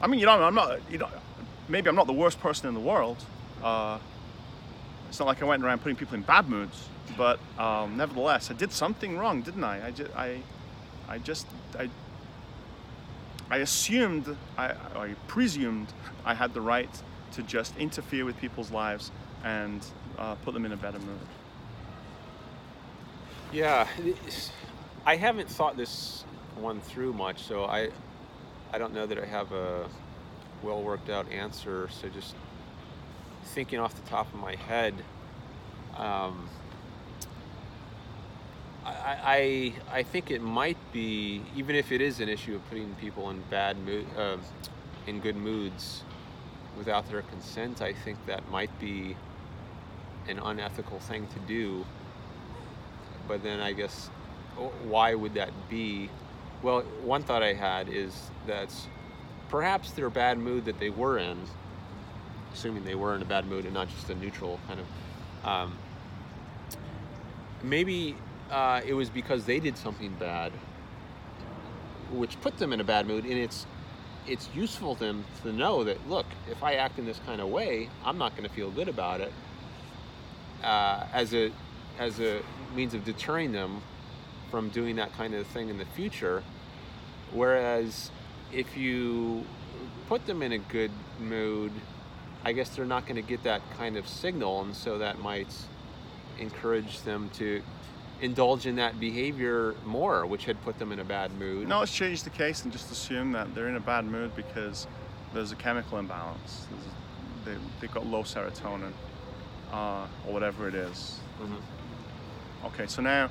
[0.00, 0.80] I mean, you know, I'm not.
[0.90, 1.10] You know,
[1.68, 3.22] maybe I'm not the worst person in the world.
[3.62, 3.98] Uh,
[5.10, 8.54] it's not like I went around putting people in bad moods, but um, nevertheless, I
[8.54, 9.88] did something wrong, didn't I?
[9.88, 10.40] I just, I,
[11.08, 11.46] I just,
[11.78, 11.90] I,
[13.50, 15.88] I assumed, I, I presumed,
[16.24, 16.88] I had the right
[17.32, 19.10] to just interfere with people's lives
[19.44, 19.84] and
[20.18, 21.18] uh, put them in a better mood.
[23.52, 23.88] yeah
[25.06, 26.24] i haven't thought this
[26.56, 27.88] one through much so i
[28.72, 29.88] i don't know that i have a
[30.62, 32.34] well worked out answer so just
[33.46, 34.94] thinking off the top of my head
[35.96, 36.48] um,
[38.84, 42.94] I, I I think it might be even if it is an issue of putting
[42.94, 44.36] people in bad mood uh,
[45.06, 46.02] in good moods
[46.80, 47.82] without their consent.
[47.82, 49.14] I think that might be
[50.28, 51.84] an unethical thing to do.
[53.28, 54.08] But then I guess
[54.88, 56.08] why would that be?
[56.62, 58.74] Well, one thought I had is that
[59.50, 61.38] perhaps their bad mood that they were in,
[62.54, 64.86] assuming they were in a bad mood and not just a neutral kind of.
[65.46, 65.78] Um,
[67.62, 68.16] maybe
[68.50, 70.50] uh, it was because they did something bad,
[72.10, 73.66] which put them in a bad mood, and it's
[74.26, 77.48] it's useful to them to know that look, if I act in this kind of
[77.48, 79.32] way, I'm not going to feel good about it.
[80.62, 81.50] Uh, as a
[81.98, 82.42] as a
[82.74, 83.82] means of deterring them
[84.50, 86.42] from doing that kind of thing in the future.
[87.32, 88.10] Whereas
[88.52, 89.44] if you
[90.08, 90.90] put them in a good
[91.20, 91.72] mood,
[92.44, 95.54] I guess they're not going to get that kind of signal, and so that might
[96.38, 97.62] encourage them to
[98.20, 101.68] indulge in that behavior more, which had put them in a bad mood.
[101.68, 104.86] No, let's change the case and just assume that they're in a bad mood because
[105.32, 106.66] there's a chemical imbalance.
[106.70, 108.92] There's they, they've got low serotonin
[109.72, 111.18] uh, or whatever it is.
[111.40, 112.66] Mhm.
[112.66, 113.30] Okay, so now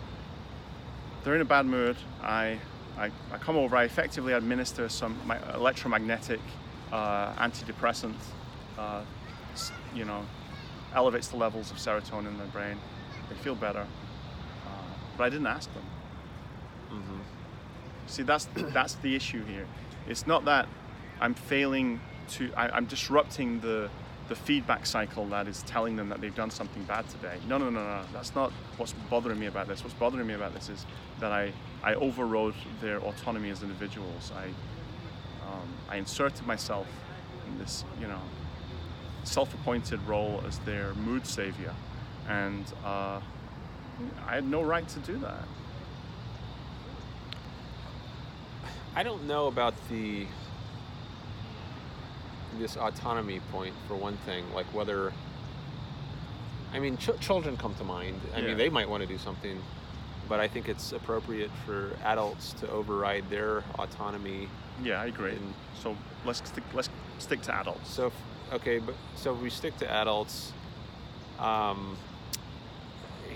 [1.23, 1.95] they're in a bad mood.
[2.23, 2.59] I
[2.97, 6.41] I, I come over, I effectively administer some my electromagnetic
[6.91, 8.15] uh, antidepressant,
[8.77, 9.03] uh,
[9.95, 10.25] you know,
[10.95, 12.77] elevates the levels of serotonin in their brain.
[13.29, 13.85] They feel better.
[15.19, 15.83] But I didn't ask them.
[16.93, 17.19] Mm-hmm.
[18.07, 19.67] See, that's that's the issue here.
[20.07, 20.65] It's not that
[21.19, 22.53] I'm failing to.
[22.55, 23.89] I, I'm disrupting the
[24.29, 27.37] the feedback cycle that is telling them that they've done something bad today.
[27.49, 28.01] No, no, no, no.
[28.13, 29.83] That's not what's bothering me about this.
[29.83, 30.85] What's bothering me about this is
[31.19, 31.51] that I
[31.83, 34.31] I overrode their autonomy as individuals.
[34.33, 34.45] I
[35.45, 36.87] um, I inserted myself
[37.45, 38.21] in this, you know,
[39.25, 41.73] self-appointed role as their mood savior,
[42.29, 43.19] and uh,
[44.27, 45.43] I had no right to do that.
[48.95, 50.25] I don't know about the
[52.57, 55.13] this autonomy point for one thing, like whether.
[56.73, 58.19] I mean, ch- children come to mind.
[58.35, 58.47] I Yeah.
[58.47, 59.59] mean, they might want to do something,
[60.27, 64.49] but I think it's appropriate for adults to override their autonomy.
[64.83, 65.31] Yeah, I agree.
[65.31, 65.95] And- So
[66.25, 66.89] let's stick, let's
[67.19, 67.89] stick to adults.
[67.89, 68.11] So,
[68.51, 70.51] okay, but so we stick to adults.
[71.39, 71.97] Um,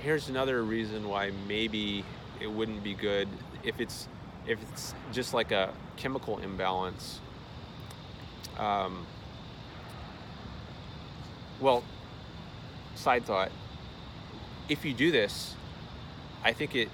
[0.04, 2.04] here's another reason why maybe
[2.42, 3.28] it wouldn't be good
[3.64, 4.08] if it's
[4.46, 7.22] if it's just like a chemical imbalance.
[8.58, 9.08] Um,
[11.62, 11.84] well,
[12.96, 13.52] side thought.
[14.68, 15.56] If you do this,
[16.44, 16.90] I think it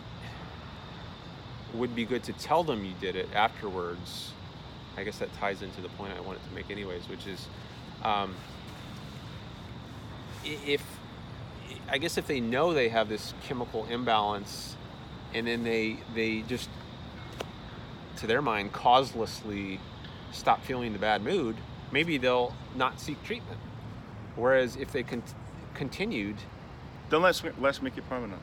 [1.73, 4.31] would be good to tell them you did it afterwards.
[4.97, 7.47] I guess that ties into the point I wanted to make, anyways, which is
[8.03, 8.35] um,
[10.43, 10.83] if
[11.91, 14.75] I guess if they know they have this chemical imbalance,
[15.33, 16.69] and then they they just
[18.17, 19.79] to their mind causelessly
[20.31, 21.55] stop feeling the bad mood,
[21.91, 23.59] maybe they'll not seek treatment.
[24.35, 25.23] Whereas if they con-
[25.73, 26.35] continued,
[27.09, 28.41] Then let's let's make it permanent.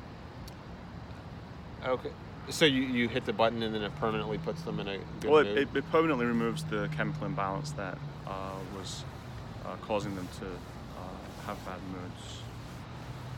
[1.84, 2.10] okay,
[2.48, 5.30] so you, you hit the button and then it permanently puts them in a good
[5.30, 5.56] Well, mood.
[5.58, 9.04] it, it, it permanently removes the chemical imbalance that uh, was
[9.64, 12.40] uh, causing them to uh, have bad moods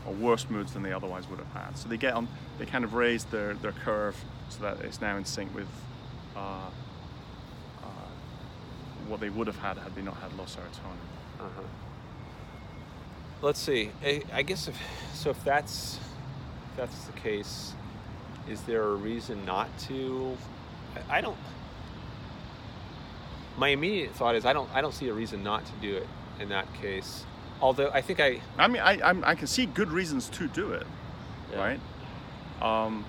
[0.09, 1.77] or worse moods than they otherwise would have had.
[1.77, 2.27] So they get on,
[2.57, 4.15] they kind of raise their, their curve
[4.49, 5.67] so that it's now in sync with
[6.35, 6.39] uh,
[7.83, 7.87] uh,
[9.07, 11.39] what they would have had had they not had low serotonin.
[11.39, 11.61] Uh-huh.
[13.41, 13.91] Let's see.
[14.03, 14.77] I, I guess if
[15.13, 15.99] so, if that's
[16.71, 17.73] if that's the case,
[18.49, 20.35] is there a reason not to?
[21.09, 21.37] I, I don't.
[23.57, 26.07] My immediate thought is I don't I don't see a reason not to do it
[26.41, 27.25] in that case.
[27.61, 30.71] Although I think I I mean, I, I'm, I can see good reasons to do
[30.71, 30.87] it,
[31.51, 31.59] Yeah.
[31.59, 31.79] right?
[32.61, 33.05] Um,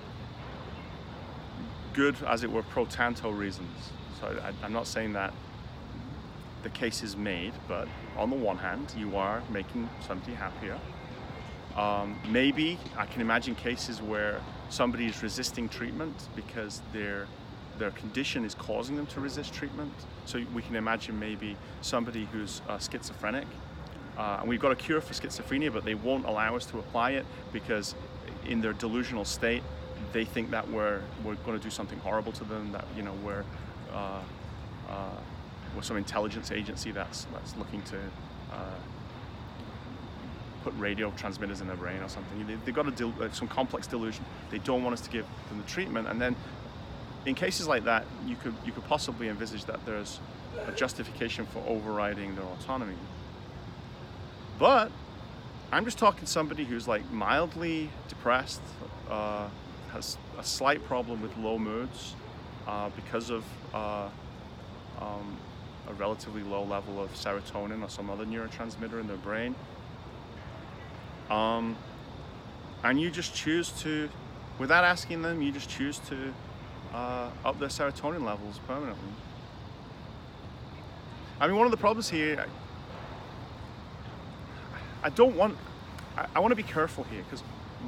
[1.93, 3.89] good, as it were, pro tanto reasons.
[4.19, 5.33] So I, I'm not saying that
[6.63, 7.87] the case is made, but
[8.17, 10.77] on the one hand, you are making somebody happier.
[11.75, 17.27] Um, maybe I can imagine cases where somebody is resisting treatment because their
[17.79, 19.93] their condition is causing them to resist treatment.
[20.25, 23.47] So we can imagine maybe somebody who's uh, schizophrenic,
[24.17, 27.11] uh, and we've got a cure for schizophrenia, but they won't allow us to apply
[27.11, 27.95] it because
[28.45, 29.63] in their delusional state,
[30.13, 32.71] they think that we're we're going to do something horrible to them.
[32.71, 33.43] That you know we're
[33.93, 34.19] uh,
[34.89, 34.93] uh,
[35.75, 37.97] we're some intelligence agency that's that's looking to
[38.51, 38.55] uh,
[40.63, 42.45] put radio transmitters in their brain or something.
[42.45, 44.25] They, they've got a del- uh, some complex delusion.
[44.49, 46.35] They don't want us to give them the treatment, and then
[47.25, 50.19] in cases like that, you could you could possibly envisage that there's
[50.67, 52.95] a justification for overriding their autonomy.
[54.61, 54.91] But
[55.71, 58.61] I'm just talking somebody who's like mildly depressed,
[59.09, 59.47] uh,
[59.91, 62.13] has a slight problem with low moods
[62.67, 63.43] uh, because of
[63.73, 64.07] uh,
[64.99, 65.35] um,
[65.89, 69.55] a relatively low level of serotonin or some other neurotransmitter in their brain.
[71.31, 71.75] Um,
[72.83, 74.09] and you just choose to,
[74.59, 76.31] without asking them, you just choose to
[76.93, 79.09] uh, up their serotonin levels permanently.
[81.39, 82.45] I mean, one of the problems here,
[85.03, 85.57] I, don't want,
[86.17, 87.41] I, I want to be careful here because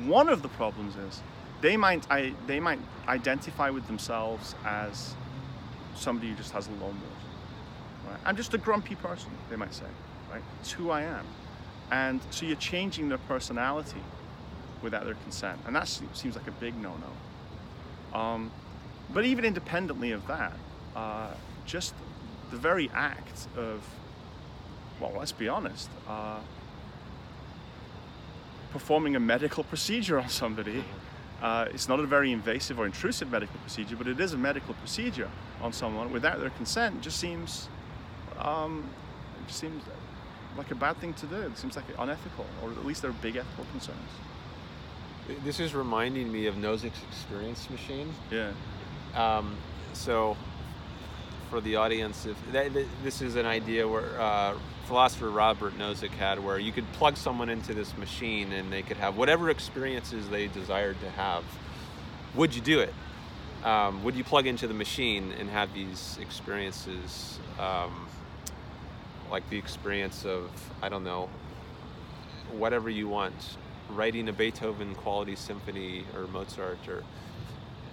[0.06, 1.22] one of the problems is
[1.62, 5.16] they might, I, they might identify with themselves as
[5.96, 7.02] somebody who just has a low mood.
[8.08, 8.20] Right?
[8.26, 9.86] I'm just a grumpy person, they might say.
[10.32, 10.42] Right?
[10.62, 11.26] It's who I am.
[11.92, 14.02] And so you're changing their personality
[14.82, 15.60] without their consent.
[15.66, 18.20] And that seems like a big no no.
[18.20, 18.52] Um,
[19.14, 20.54] but even independently of that,
[20.96, 21.32] uh,
[21.66, 21.94] just
[22.52, 23.84] the very act of,
[25.00, 26.40] well, let's be honest, uh,
[28.74, 30.84] performing a medical procedure on somebody.
[31.42, 34.74] Uh, it's not a very invasive or intrusive medical procedure, but it is a medical
[34.76, 35.30] procedure
[35.62, 37.00] on someone without their consent.
[37.02, 37.70] Just seems,
[38.40, 38.90] um,
[39.40, 39.84] it just seems
[40.58, 41.36] like a bad thing to do.
[41.36, 44.10] It seems like unethical, or at least there are big ethical concerns.
[45.46, 48.14] this is reminding me of Nozick's experience machine.
[48.32, 48.52] Yeah.
[49.16, 49.56] um,
[49.94, 50.36] so
[51.50, 52.72] for the audience, if that,
[53.04, 54.56] this is an idea where uh,
[54.86, 58.98] philosopher Robert Nozick had, where you could plug someone into this machine and they could
[58.98, 61.44] have whatever experiences they desired to have.
[62.36, 62.94] Would you do it?
[63.64, 68.08] Um, would you plug into the machine and have these experiences, um,
[69.32, 70.50] like the experience of
[70.82, 71.30] I don't know,
[72.52, 73.58] whatever you want,
[73.90, 77.04] writing a Beethoven quality symphony or Mozart or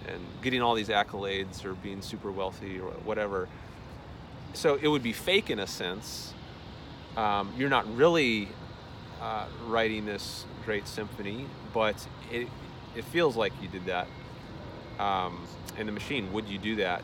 [0.07, 3.47] and getting all these accolades or being super wealthy or whatever.
[4.53, 6.33] So it would be fake in a sense.
[7.17, 8.47] Um, you're not really
[9.21, 12.47] uh, writing this great symphony, but it
[12.95, 14.07] it feels like you did that.
[14.99, 15.45] Um,
[15.77, 17.03] in the machine, would you do that?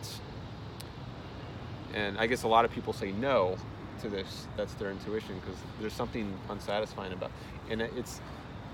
[1.93, 3.57] And I guess a lot of people say no
[4.01, 4.47] to this.
[4.55, 7.31] That's their intuition because there's something unsatisfying about.
[7.69, 8.21] And it's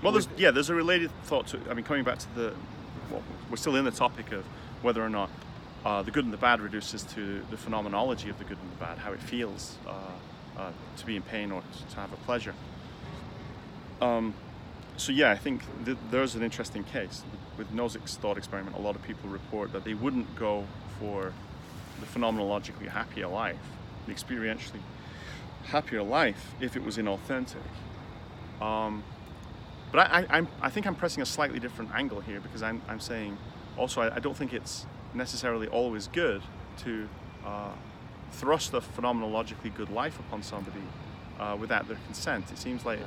[0.02, 1.60] Well, there's yeah, there's a related thought to.
[1.70, 2.54] I mean, coming back to the,
[3.10, 4.44] well, we're still in the topic of
[4.82, 5.30] whether or not
[5.84, 8.76] uh, the good and the bad reduces to the phenomenology of the good and the
[8.76, 9.92] bad, how it feels uh,
[10.58, 12.54] uh, to be in pain or to have a pleasure.
[14.00, 14.34] Um,
[14.96, 17.22] so yeah, I think th- there's an interesting case
[17.58, 18.76] with Nozick's thought experiment.
[18.76, 20.64] A lot of people report that they wouldn't go
[20.98, 21.32] for
[22.00, 23.56] the phenomenologically happier life,
[24.06, 24.80] the experientially
[25.64, 27.56] happier life, if it was inauthentic.
[28.60, 29.02] Um,
[29.90, 33.00] but I, I, I think I'm pressing a slightly different angle here because I'm, I'm
[33.00, 33.36] saying
[33.76, 36.42] also I, I don't think it's necessarily always good
[36.78, 37.08] to
[37.44, 37.70] uh,
[38.40, 40.80] thrust a phenomenologically good life upon somebody
[41.38, 42.50] uh, without their consent.
[42.50, 42.98] It seems like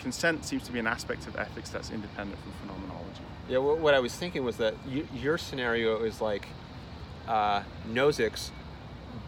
[0.00, 3.22] consent seems to be an aspect of ethics that's independent from phenomenology.
[3.48, 6.46] Yeah, wh- what I was thinking was that you, your scenario is like
[7.26, 8.50] uh, Nozick's,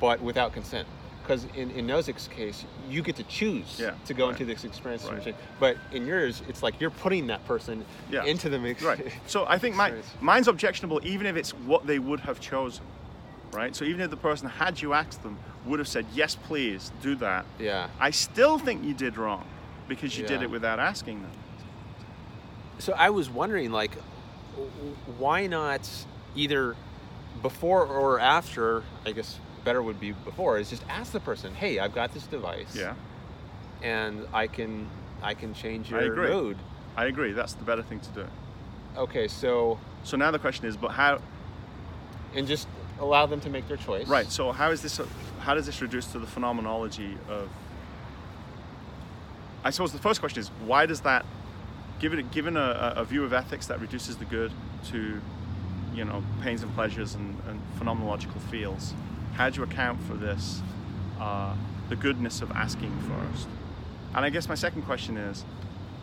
[0.00, 0.86] but without consent.
[1.22, 4.30] Because in, in Nozick's case, you get to choose Yeah, to go right.
[4.32, 5.04] into this experience.
[5.04, 5.34] Right.
[5.60, 8.24] But in yours, it's like you're putting that person Yeah.
[8.24, 8.82] into the mix.
[8.82, 9.12] Right.
[9.26, 12.84] So I think my, mine's objectionable even if it's what they would have chosen.
[13.52, 13.74] Right?
[13.74, 17.14] So even if the person, had you asked them, would have said, yes, please, do
[17.16, 17.88] that, yeah.
[17.98, 19.46] I still think you did wrong
[19.88, 21.30] because you did it without asking them.
[22.78, 23.92] So I was wondering, like,
[25.18, 25.88] why not
[26.36, 26.76] either
[27.42, 28.82] before or after?
[29.06, 30.58] I guess better would be before.
[30.58, 32.94] Is just ask the person, "Hey, I've got this device, Yeah,
[33.82, 34.88] and I can
[35.22, 36.30] I can change I your agree.
[36.30, 36.56] mood."
[36.96, 37.32] I agree.
[37.32, 38.26] That's the better thing to do.
[38.96, 41.20] Okay, so So now the question is, but how?
[42.34, 42.68] and just
[43.00, 44.06] allow them to make their choice.
[44.08, 44.30] Right.
[44.30, 45.00] So how is this?
[45.40, 47.48] How does this reduce to the phenomenology of?
[49.64, 51.26] I suppose the first question is why does that,
[51.98, 54.52] given given a, a view of ethics that reduces the good
[54.86, 55.20] to,
[55.94, 58.94] you know, pains and pleasures and, and phenomenological feels,
[59.34, 60.62] how do you account for this,
[61.20, 61.54] uh,
[61.88, 63.48] the goodness of asking first?
[64.14, 65.44] And I guess my second question is,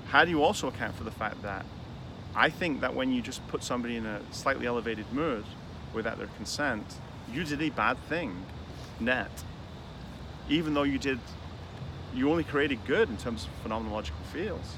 [0.07, 1.65] how do you also account for the fact that
[2.35, 5.45] I think that when you just put somebody in a slightly elevated mood
[5.95, 6.85] without their consent,
[7.33, 8.45] you did a bad thing,
[8.99, 9.31] net.
[10.49, 11.19] Even though you did,
[12.13, 14.75] you only created good in terms of phenomenological fields.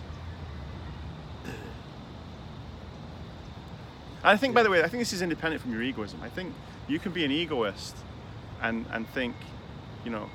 [4.24, 6.20] I think, by the way, I think this is independent from your egoism.
[6.24, 6.54] I think
[6.88, 7.96] you can be an egoist
[8.62, 9.36] and, and think,
[10.04, 10.30] you know,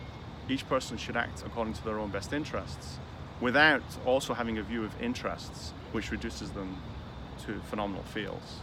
[0.48, 2.98] each person should act according to their own best interests
[3.40, 6.76] without also having a view of interests, which reduces them
[7.44, 8.60] to phenomenal fields.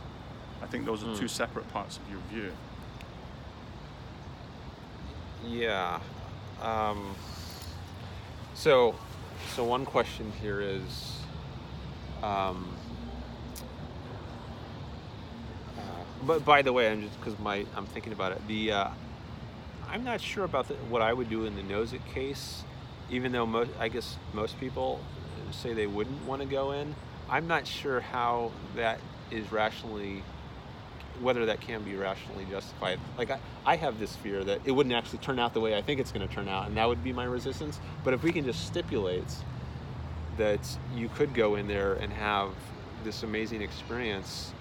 [0.61, 2.51] I think those are two separate parts of your view.
[5.47, 5.99] Yeah.
[6.61, 7.15] Um,
[8.53, 8.95] so,
[9.55, 11.21] so one question here is,
[12.21, 12.67] um,
[15.77, 15.81] uh,
[16.25, 18.45] but by the way, I'm just because my I'm thinking about it.
[18.47, 18.89] The uh,
[19.87, 22.63] I'm not sure about the, what I would do in the Nozick case,
[23.09, 24.99] even though most I guess most people
[25.51, 26.95] say they wouldn't want to go in.
[27.29, 28.99] I'm not sure how that
[29.31, 30.23] is rationally
[31.21, 32.99] whether that can be rationally justified.
[33.17, 35.81] Like I, I have this fear that it wouldn't actually turn out the way I
[35.81, 37.79] think it's going to turn out, and that would be my resistance.
[38.03, 39.31] But if we can just stipulate
[40.37, 40.59] that
[40.95, 42.51] you could go in there and have
[43.03, 44.53] this amazing experience,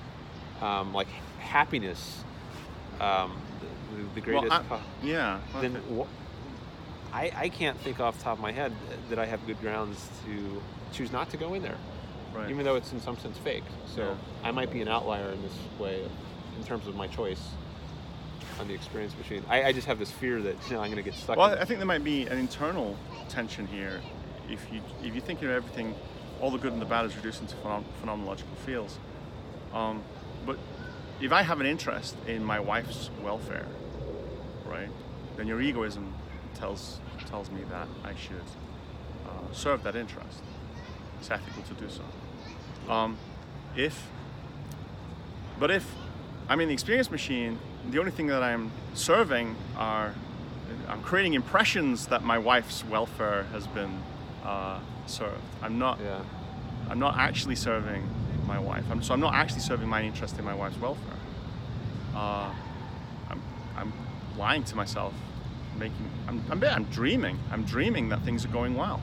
[0.61, 1.09] um, like
[1.39, 2.25] happiness,
[3.01, 3.37] um,
[3.97, 4.51] the, the greatest.
[4.51, 5.41] Well, I- co- yeah.
[5.61, 6.07] then wh-
[7.15, 8.73] I, I can't think off the top of my head
[9.09, 10.61] that I have good grounds to
[10.93, 11.79] choose not to go in there,
[12.35, 12.51] right.
[12.51, 13.65] even though it's in some sense fake.
[13.95, 14.15] So Yeah.
[14.49, 16.07] I might be an outlier in this way,
[16.59, 17.41] in terms of my choice
[18.61, 19.43] on the experience machine.
[19.49, 21.37] I, I just have this fear that you know I'm going to get stuck.
[21.37, 22.97] Well, I think there might be an internal
[23.29, 24.01] tension here.
[24.51, 25.95] If you if you think of everything,
[26.41, 28.99] all the good and the bad is reduced into phenom- phenomenological fields.
[29.73, 30.03] Um,
[30.45, 30.59] but
[31.21, 33.67] if I have an interest in my wife's welfare,
[34.67, 34.89] right,
[35.37, 36.13] then your egoism
[36.55, 38.49] tells tells me that I should
[39.27, 40.41] uh, serve that interest.
[41.21, 42.93] It's ethical to do so.
[42.93, 43.19] Um,
[43.77, 44.09] if,
[45.61, 45.87] but if
[46.49, 47.59] I'm in the experience machine,
[47.91, 50.15] the only thing that I'm serving are
[50.89, 54.03] I'm creating impressions that my wife's welfare has been
[54.45, 55.43] uh, served.
[55.63, 55.99] I'm not.
[56.03, 56.23] Yeah.
[56.89, 58.09] I'm not actually serving
[58.47, 58.85] my wife.
[58.91, 61.19] I'm, so I'm not actually serving my interest in my wife's welfare.
[62.15, 62.51] Uh,
[63.29, 63.43] I'm,
[63.77, 63.93] I'm
[64.39, 65.13] lying to myself,
[65.79, 66.11] making.
[66.27, 67.39] I'm, I'm, I'm dreaming.
[67.51, 69.03] I'm dreaming that things are going well,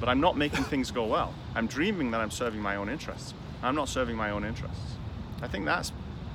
[0.00, 1.32] but I'm not making things go well.
[1.54, 3.32] I'm dreaming that I'm serving my own interests.
[3.62, 4.96] I'm not serving my own interests.
[5.40, 5.92] I think that's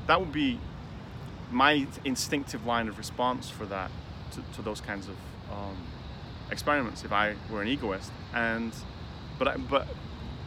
[0.07, 0.59] that would be
[1.51, 3.91] my instinctive line of response for that
[4.31, 5.15] to, to those kinds of
[5.51, 5.77] um,
[6.51, 8.11] experiments if I were an egoist.
[8.33, 8.73] And
[9.37, 9.87] but I, but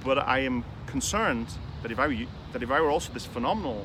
[0.04, 1.48] but I am concerned
[1.82, 2.16] that if I were,
[2.52, 3.84] that if I were also this phenomenal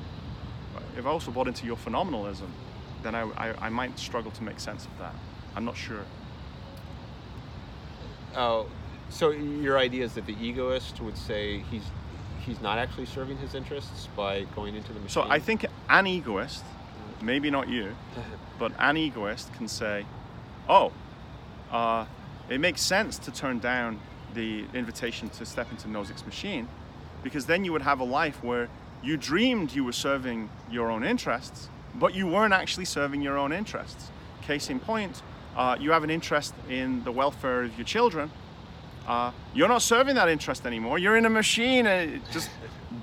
[0.98, 2.50] if I also bought into your phenomenalism
[3.04, 5.16] then I, I, I might struggle to make sense of that.
[5.56, 6.06] I'm not sure.
[8.36, 8.68] Oh,
[9.10, 11.84] so your idea is that the egoist would say he's
[12.46, 15.24] he's not actually serving his interests by going into the machine.
[15.24, 16.64] so I think an egoist
[17.22, 17.96] maybe not you
[18.60, 20.06] but an egoist can say
[20.68, 20.92] oh
[21.72, 22.06] uh,
[22.50, 24.00] it makes sense to turn down
[24.34, 26.68] the invitation to step into Nozick's machine
[27.24, 28.68] because then you would have a life where
[29.04, 33.52] you dreamed you were serving your own interests, but you weren't actually serving your own
[33.52, 34.12] interests.
[34.42, 35.22] Case in point,
[35.56, 38.32] uh, you have an interest in the welfare of your children.
[39.08, 41.00] Uh, you're not serving that interest anymore.
[41.00, 42.50] You're in a machine, uh, just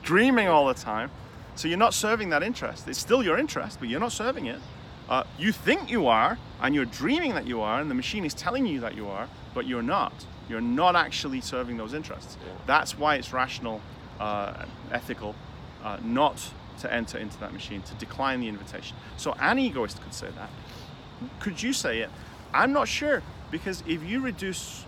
[0.03, 1.11] dreaming all the time.
[1.55, 2.87] So you're not serving that interest.
[2.87, 4.61] It's still your interest, but you're not serving it.
[5.09, 8.35] Uh, you think you are, and you're dreaming that you are, and the machine is
[8.35, 10.13] telling you that you are, but you're not.
[10.49, 12.37] You're not actually serving those interests.
[12.67, 13.81] That's why it's rational,
[14.21, 15.35] uh, ethical,
[15.83, 16.51] uh, not
[16.81, 18.97] to enter into that machine, to decline the invitation.
[19.17, 20.51] So an egoist could say that.
[21.41, 22.11] Could you say it?
[22.55, 24.85] I'm not sure because if you reduce,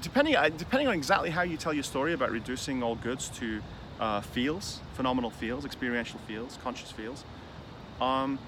[0.00, 3.60] depending uh, depending on exactly how you tell your story about reducing all goods to
[4.00, 7.24] uh, fields, phenomenal fields, experiential fields, conscious fields,
[8.00, 8.38] um,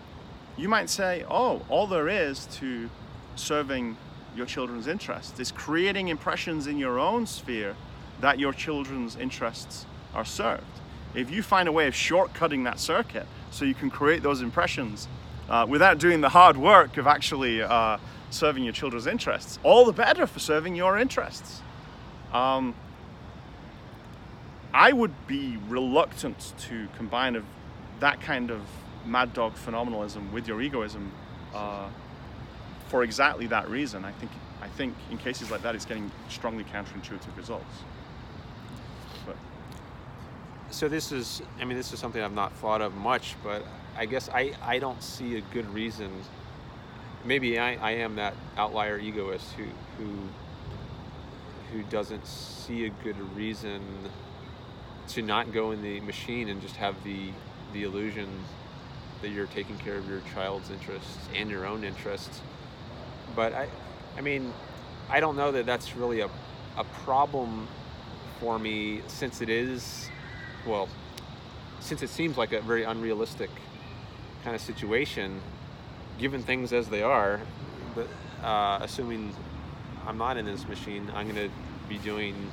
[0.57, 2.89] you might say, oh, all there is to
[3.37, 3.97] serving
[4.37, 7.77] your children's interests is creating impressions in your own sphere
[8.21, 10.65] that your children's interests are served.
[11.15, 15.07] If you find a way of shortcutting that circuit so you can create those impressions
[15.49, 17.99] uh, without doing the hard work of actually uh,
[18.35, 21.63] serving your children's interests, all the better for serving your interests.
[22.33, 22.75] Um,
[24.73, 27.43] I would be reluctant to combine
[28.01, 28.61] that kind of
[29.07, 31.13] mad dog phenomenalism with your egoism
[31.55, 31.89] uh,
[32.89, 34.05] for exactly that reason.
[34.05, 37.85] I think I think in cases like that, it's getting strongly counterintuitive results.
[39.27, 39.37] But
[40.71, 43.65] so this is i mean this is something i've not thought of much but
[43.97, 46.11] i guess i i don't see a good reason
[47.25, 49.65] maybe i i am that outlier egoist who
[49.99, 50.11] who
[51.73, 53.81] who doesn't see a good reason
[55.09, 57.31] to not go in the machine and just have the
[57.73, 58.29] the illusion
[59.21, 62.41] that you're taking care of your child's interests and your own interests.
[63.35, 63.69] But i
[64.17, 64.53] i mean
[65.11, 66.31] i don't know that that's really a
[66.77, 67.67] a problem
[68.41, 70.09] for me since it is
[70.67, 70.89] well,
[71.81, 73.51] since it seems like a very unrealistic
[74.43, 75.41] kind of situation,
[76.19, 77.41] given things as they are,
[77.95, 78.09] but
[78.43, 79.35] uh, assuming
[80.07, 81.55] I'm not in this machine, I'm going to
[81.89, 82.51] be doing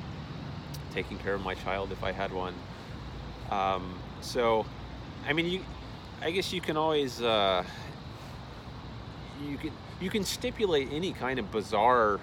[0.92, 2.54] taking care of my child if I had one.
[3.50, 4.66] Um, so,
[5.26, 5.60] I mean, you,
[6.20, 7.64] I guess you can always uh,
[9.46, 12.20] you can you can stipulate any kind of bizarre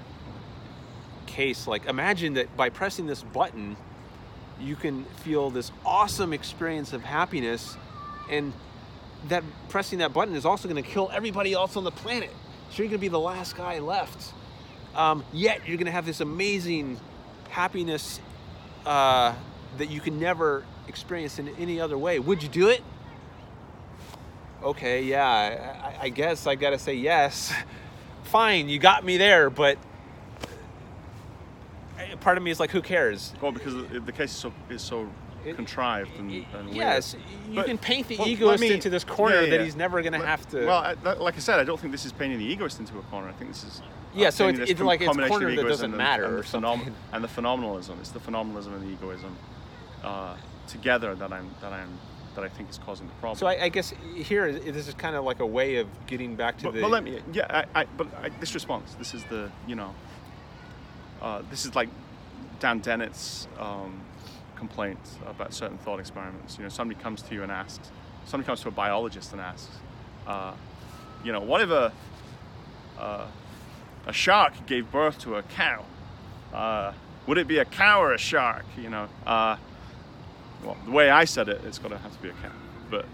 [1.26, 1.68] case.
[1.68, 3.78] Like, imagine that by pressing this button
[4.60, 7.78] you can feel this awesome experience of happiness
[8.30, 8.52] and
[9.28, 12.32] that pressing that button is also going to kill everybody else on the planet.
[12.70, 14.34] So you're going to be the last guy left.
[14.96, 17.00] Um, yet you're going to have this amazing
[17.50, 18.20] happiness
[18.86, 19.34] uh,
[19.78, 22.20] that you can never experience in any other way.
[22.20, 22.82] Would you do it?
[24.62, 27.54] Okay yeah i, I guess i gotta say yes.
[28.24, 29.78] Fine you got me there but
[32.20, 33.34] part of me is like who cares?
[33.42, 35.10] Well, because the the case is so is so
[35.46, 36.76] It- contrived and, and weird.
[36.76, 37.16] Yes,
[37.50, 39.76] you But- can paint the well, egoist me- into this corner yeah, yeah, that he's
[39.76, 40.66] never going to have to.
[40.66, 43.02] Well, I, like I said, I don't think this is painting the egoist into a
[43.04, 43.30] corner.
[43.30, 43.82] I think this is.
[43.82, 43.84] uh,
[44.14, 46.78] Yeah, so it's- it's like it's corner that doesn't and- matter and or the phenom-
[46.78, 46.96] something.
[47.14, 48.00] and the phenomenalism.
[48.00, 49.36] It's the phenomenalism and the egoism
[50.04, 50.36] uh,
[50.68, 51.90] together that I'm that I'm
[52.36, 53.38] that I think is causing the problem.
[53.40, 56.58] so I, I guess here this is kind of like a way of getting back
[56.60, 56.82] to but, the.
[56.82, 59.94] but let me, yeah, I, I but I, this response, this is the, you know,
[61.22, 61.90] uh, this is like
[62.60, 64.00] Dan Dennett's um,
[64.60, 66.58] complaint about certain thought experiments.
[66.58, 67.92] You know, somebody comes to you and asks,
[68.26, 69.78] somebody comes to a biologist and asks,
[70.28, 70.54] uh,
[71.24, 71.92] you know, what if a
[73.00, 73.26] uh,
[74.06, 75.86] a shark gave birth to a cow?
[76.54, 76.94] Uh,
[77.28, 78.66] would it be a cow or a shark?
[78.78, 79.58] You know, uh,
[80.64, 82.52] well, the way I said it, it's got to have to be a cow,
[82.90, 83.06] but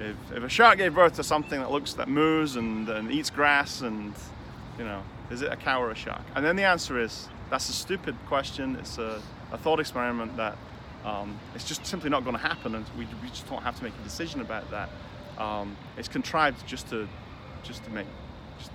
[0.00, 3.30] if, if a shark gave birth to something that looks that moves and, and eats
[3.30, 4.14] grass and
[4.78, 7.68] you know is it a cow or a shark and then the answer is that's
[7.68, 9.20] a stupid question it's a,
[9.52, 10.56] a thought experiment that
[11.04, 13.84] um, it's just simply not going to happen and we, we just don't have to
[13.84, 14.90] make a decision about that.
[15.38, 17.08] Um, it's contrived just to
[17.62, 18.06] just to make
[18.58, 18.70] just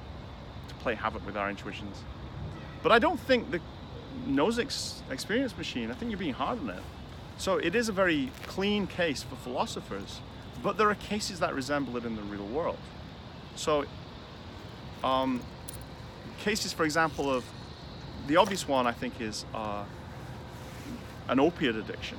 [0.69, 1.97] to play havoc with our intuitions.
[2.83, 3.59] But i don't think the
[4.27, 6.83] Nozick's experience machine i think you're being hard on it.
[7.37, 10.21] So it is a very clean case for philosophers
[10.65, 12.79] but there are cases that resemble it in the real world.
[13.55, 13.85] So,
[15.03, 15.41] um,
[16.39, 17.45] cases, for example, of
[18.25, 19.83] the obvious one I think is uh,
[21.27, 22.17] an opiate addiction.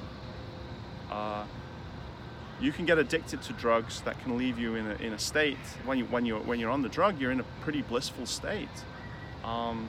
[1.11, 1.45] Uh,
[2.61, 5.59] you can get addicted to drugs that can leave you in a, in a state
[5.85, 8.69] when you when you when you're on the drug, you're in a pretty blissful state,
[9.45, 9.89] um,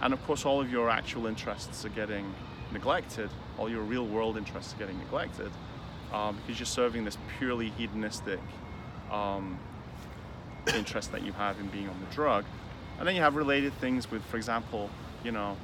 [0.00, 2.34] and of course all of your actual interests are getting
[2.72, 3.30] neglected.
[3.58, 5.50] All your real world interests are getting neglected
[6.12, 8.40] um, because you're serving this purely hedonistic
[9.10, 9.58] um,
[10.74, 12.44] interest that you have in being on the drug.
[12.98, 14.90] And then you have related things with, for example,
[15.22, 15.56] you know,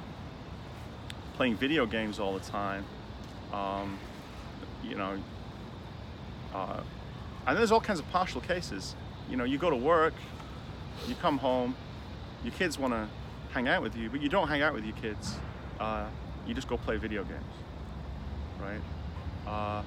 [1.35, 2.85] playing video games all the time.
[3.53, 3.99] Um,
[4.83, 5.17] you know,
[6.53, 6.81] uh,
[7.47, 8.95] and there's all kinds of partial cases.
[9.29, 10.13] You know, you go to work,
[11.07, 11.75] you come home,
[12.43, 13.07] your kids want to
[13.53, 15.35] hang out with you, but you don't hang out with your kids.
[15.79, 16.05] Uh,
[16.47, 17.43] you just go play video games,
[18.59, 18.81] right?
[19.47, 19.83] Uh,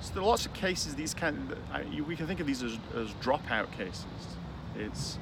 [0.00, 0.94] so there are lots of cases.
[0.94, 4.04] These kind, of, we can think of these as, as dropout cases.
[4.76, 5.18] It's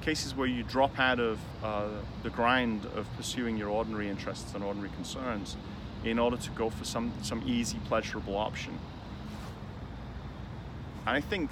[0.00, 1.88] cases where you drop out of uh,
[2.22, 5.56] the grind of pursuing your ordinary interests and ordinary concerns
[6.04, 8.78] in order to go for some some easy, pleasurable option.
[11.06, 11.50] And I think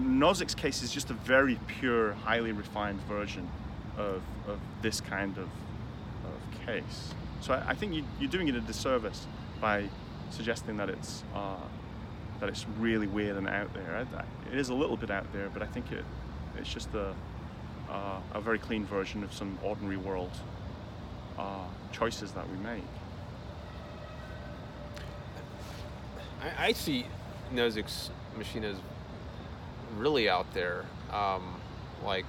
[0.00, 3.48] Nozick's case is just a very pure, highly refined version
[3.96, 7.14] of, of this kind of, of case.
[7.40, 9.26] So I, I think you, are doing it a disservice
[9.60, 9.88] by
[10.30, 11.56] suggesting that it's uh,
[12.40, 14.06] that it's really weird and out there.
[14.52, 16.04] It is a little bit out there, but I think it
[16.58, 17.14] it's just a
[17.88, 20.32] uh, a very clean version of some ordinary world
[21.38, 22.82] uh, choices that we make.
[26.44, 27.06] I, I see
[27.52, 28.76] Nozick's machine as
[29.96, 30.84] really out there.
[31.10, 31.60] Um,
[32.04, 32.26] like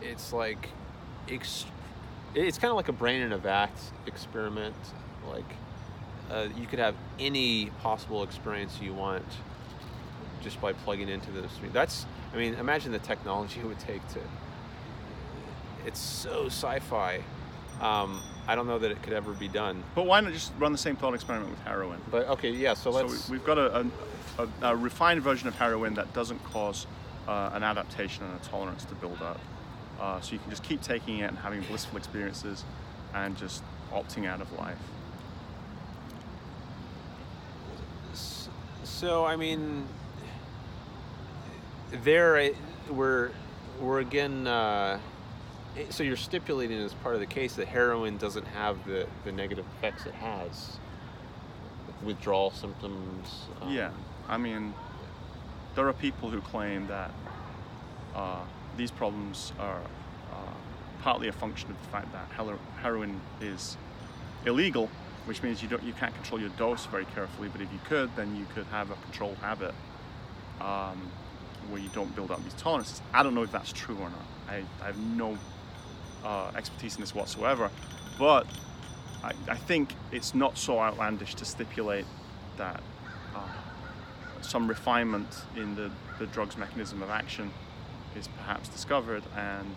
[0.00, 0.68] it's like
[1.28, 1.66] ex-
[2.34, 3.72] it's kind of like a brain in a vat
[4.06, 4.76] experiment.
[5.28, 5.44] Like
[6.30, 9.24] uh, you could have any possible experience you want
[10.42, 11.50] just by plugging into this.
[11.72, 14.20] That's, I mean, imagine the technology it would take to.
[15.86, 17.20] It's so sci-fi.
[17.80, 19.82] Um, I don't know that it could ever be done.
[19.94, 22.00] But why not just run the same thought experiment with heroin?
[22.10, 22.74] But okay, yeah.
[22.74, 23.24] So let's.
[23.24, 23.86] So we've got a,
[24.38, 26.86] a, a refined version of heroin that doesn't cause
[27.26, 29.40] uh, an adaptation and a tolerance to build up.
[30.00, 32.64] Uh, so you can just keep taking it and having blissful experiences,
[33.14, 33.62] and just
[33.92, 34.78] opting out of life.
[38.84, 39.86] So I mean,
[42.02, 42.50] there
[42.90, 43.30] we're
[43.80, 44.46] we're again.
[44.46, 44.98] Uh,
[45.90, 49.64] so you're stipulating as part of the case that heroin doesn't have the, the negative
[49.78, 50.78] effects it has,
[52.02, 53.46] withdrawal symptoms.
[53.60, 53.90] Um, yeah,
[54.28, 54.74] I mean,
[55.74, 57.10] there are people who claim that
[58.14, 58.40] uh,
[58.76, 59.80] these problems are
[60.32, 60.54] uh,
[61.00, 62.28] partly a function of the fact that
[62.80, 63.76] heroin is
[64.46, 64.88] illegal
[65.26, 67.48] which means you don't you can't control your dose very carefully.
[67.48, 69.74] But if you could, then you could have a controlled habit
[70.60, 71.00] um,
[71.70, 73.00] where you don't build up these tolerances.
[73.12, 74.24] I don't know if that's true or not.
[74.48, 75.38] I, I have no
[76.24, 77.70] uh, expertise in this whatsoever,
[78.18, 78.46] but
[79.22, 82.06] I, I, think it's not so outlandish to stipulate
[82.56, 82.82] that
[83.34, 83.40] uh,
[84.40, 87.50] some refinement in the, the drug's mechanism of action
[88.16, 89.74] is perhaps discovered and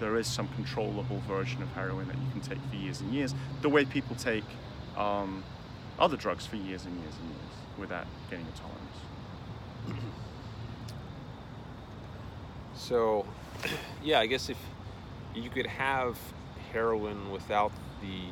[0.00, 3.34] there is some controllable version of heroin that you can take for years and years,
[3.62, 4.44] the way people take
[4.96, 5.42] um,
[5.98, 8.82] other drugs for years and years and years without getting a tolerance.
[12.74, 13.24] So,
[14.02, 14.58] yeah, I guess if
[15.34, 16.18] you could have
[16.72, 18.22] heroin without the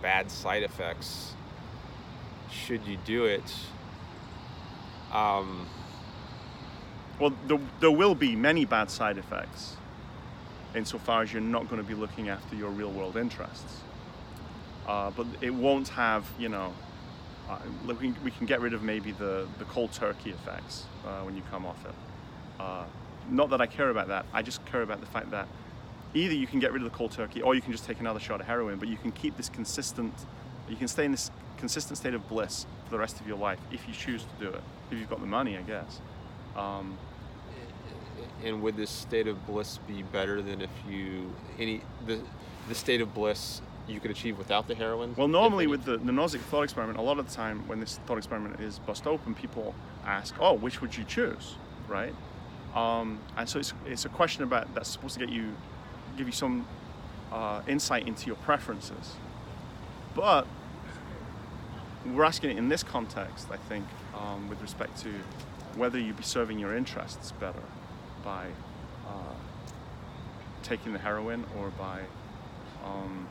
[0.00, 1.34] bad side effects,
[2.50, 3.54] should you do it?
[5.12, 5.66] Um,
[7.18, 9.76] well, there, there will be many bad side effects
[10.74, 13.80] insofar as you're not going to be looking after your real world interests.
[14.86, 16.72] Uh, but it won't have, you know,
[17.48, 21.42] uh, we, can get rid of maybe the, the cold turkey effects uh, when you
[21.50, 21.94] come off it.
[22.58, 22.84] Uh,
[23.30, 25.46] not that I care about that, I just care about the fact that
[26.14, 28.20] either you can get rid of the cold turkey or you can just take another
[28.20, 30.12] shot of heroin, but you can keep this consistent,
[30.68, 33.58] you can stay in this consistent state of bliss for the rest of your life
[33.70, 36.00] if you choose to do it, if you've got the money, I guess.
[36.56, 36.98] Um,
[38.44, 42.20] and would this state of bliss be better than if you any the
[42.68, 45.14] the state of bliss you could achieve without the heroin?
[45.16, 47.98] Well, normally with the, the Nozick thought experiment, a lot of the time when this
[48.06, 49.74] thought experiment is bust open, people
[50.04, 51.56] ask, "Oh, which would you choose?"
[51.88, 52.14] Right?
[52.74, 55.52] Um, and so it's, it's a question about that's supposed to get you,
[56.16, 56.66] give you some
[57.32, 59.16] uh, insight into your preferences.
[60.14, 60.46] But
[62.06, 63.86] we're asking it in this context, I think,
[64.18, 65.10] um, with respect to
[65.76, 67.62] whether you'd be serving your interests better
[68.24, 68.46] by
[69.06, 69.34] uh,
[70.62, 72.00] taking the heroin or by
[72.84, 73.26] um,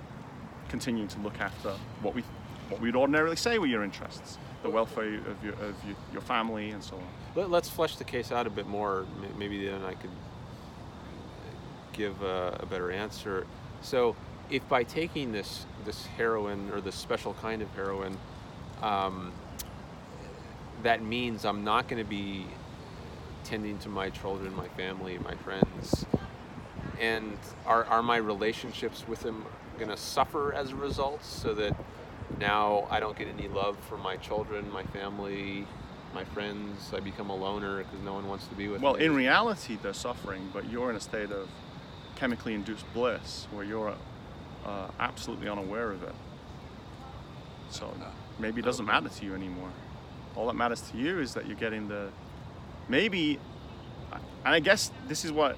[0.69, 1.71] continuing to look after
[2.01, 2.23] what we
[2.69, 6.71] what we'd ordinarily say were your interests, the welfare of your of your, your family
[6.71, 7.03] and so on.
[7.35, 9.05] Let, let's flesh the case out a bit more.
[9.37, 10.09] Maybe then I could
[11.93, 13.45] give a, a better answer.
[13.81, 14.15] So,
[14.49, 18.17] if by taking this this heroin or this special kind of heroin,
[18.81, 19.31] um,
[20.83, 22.45] that means I'm not going to be
[23.43, 26.05] tending to my children, my family, my friends,
[26.99, 29.45] and are are my relationships with them
[29.77, 31.23] going to suffer as a result?
[31.23, 31.75] So that
[32.39, 35.65] now I don't get any love from my children, my family,
[36.13, 36.91] my friends.
[36.93, 38.99] I become a loner because no one wants to be with Well, me.
[38.99, 41.49] Well, in reality, they're suffering, but you're in a state of
[42.21, 43.95] chemically induced bliss where you're
[44.63, 46.13] uh, absolutely unaware of it.
[47.71, 47.91] So
[48.37, 49.71] maybe it doesn't matter to you anymore.
[50.35, 52.09] All that matters to you is that you're getting the
[52.87, 53.39] maybe,
[54.45, 55.57] and I guess this is what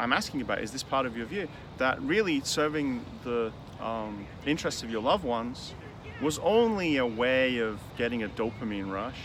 [0.00, 0.60] I'm asking about.
[0.60, 1.46] Is this part of your view
[1.78, 5.74] that really serving the um, interests of your loved ones
[6.20, 9.20] was only a way of getting a dopamine rush?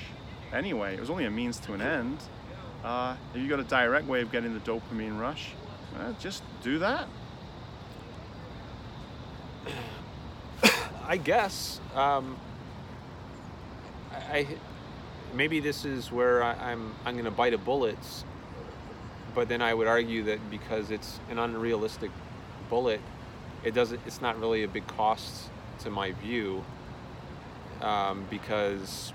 [0.53, 2.19] Anyway, it was only a means to an end.
[2.83, 5.53] Uh, if you got a direct way of getting the dopamine rush,
[5.99, 7.07] uh, just do that.
[11.07, 11.79] I guess.
[11.93, 12.35] Um,
[14.11, 14.47] I, I
[15.35, 17.99] maybe this is where I, I'm I'm going to bite a bullet,
[19.35, 22.09] but then I would argue that because it's an unrealistic
[22.67, 22.99] bullet,
[23.63, 24.01] it doesn't.
[24.07, 25.49] It's not really a big cost
[25.81, 26.63] to my view,
[27.81, 29.13] um, because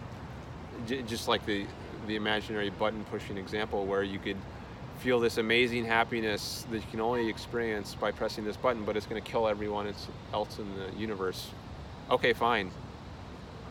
[0.87, 1.67] j- just like the
[2.07, 4.37] the imaginary button pushing example where you could
[5.01, 9.07] feel this amazing happiness that you can only experience by pressing this button, but it's
[9.07, 9.93] going to kill everyone
[10.35, 11.49] else- in the universe.
[12.11, 12.71] Okay, fine.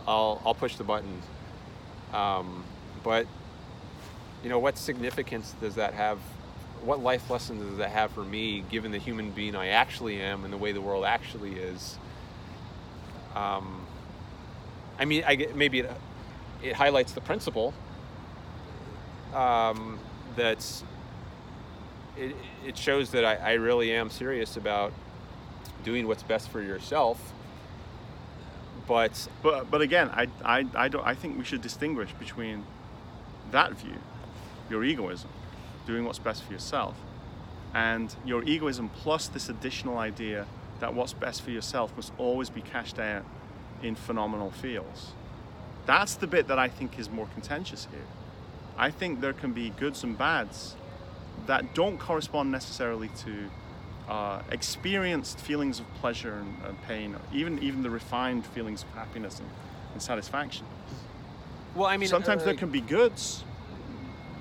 [0.08, 1.22] I'll I'll push the button.
[2.14, 2.64] Um,
[3.04, 3.28] but
[4.44, 6.18] you know, what significance does that have?
[6.84, 10.46] What life lessons does that have for me, given the human being I actually am
[10.46, 12.00] and the way the world actually is?
[13.36, 13.86] Um,
[14.98, 15.92] I mean, I get, maybe it,
[16.64, 17.74] it highlights the principle
[19.34, 20.00] um,
[20.36, 20.66] that
[22.18, 24.94] it, it shows that I, I really am serious about
[25.84, 27.34] doing what's best for yourself.
[28.88, 32.66] But But but again, I, I, I don't I think we should distinguish between
[33.52, 33.98] that view,
[34.70, 35.30] your egoism,
[35.86, 36.96] doing what's best for yourself,
[37.74, 40.46] and your egoism plus this additional idea
[40.80, 43.26] that what's best for yourself must always be cashed out
[43.84, 45.14] in phenomenal feels.
[45.86, 48.06] That's the bit that I think is more contentious here.
[48.78, 50.76] I think there can be goods and bads
[51.48, 53.50] that don't correspond necessarily to
[54.08, 59.40] uh, experienced feelings of pleasure and, and pain, even even the refined feelings of happiness
[59.40, 59.50] and,
[59.94, 60.66] and satisfaction.
[61.76, 63.44] well, I mean, Sometimes uh, there can be goods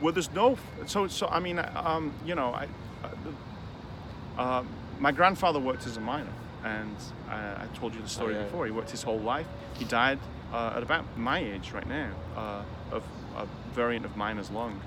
[0.00, 0.56] where there's no.
[0.86, 2.68] So so I mean, um, you know, I,
[3.04, 4.64] uh, uh,
[4.98, 6.32] my grandfather worked as a miner,
[6.64, 6.96] and
[7.28, 8.44] I, I told you the story yeah.
[8.44, 8.64] before.
[8.66, 9.46] He worked his whole life.
[9.78, 10.18] He died
[10.52, 12.62] uh, at about my age right now uh,
[12.92, 13.04] of
[13.36, 14.80] a variant of miner's lung.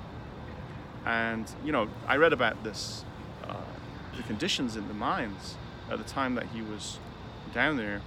[1.05, 3.03] And you know, I read about this,
[3.47, 3.55] uh,
[4.15, 5.55] the conditions in the mines
[5.89, 6.99] at the time that he was
[7.53, 8.01] down there,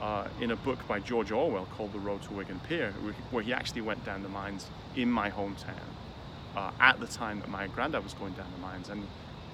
[0.00, 2.92] uh, in a book by George Orwell called The Road to Wigan Pier,
[3.30, 5.74] where he- actually went down the mines in my hometown
[6.56, 9.06] uh, at the time that my granddad was going down the mines, and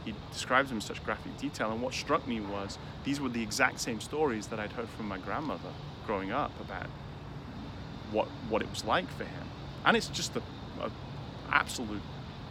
[0.04, 1.72] he describes them in such graphic detail.
[1.72, 5.08] And what struck me was these were the exact same stories that I'd heard from
[5.08, 5.70] my grandmother
[6.06, 6.86] growing up about
[8.12, 9.46] what what it was like for him,
[9.84, 10.42] and it's just a
[11.50, 12.02] absolute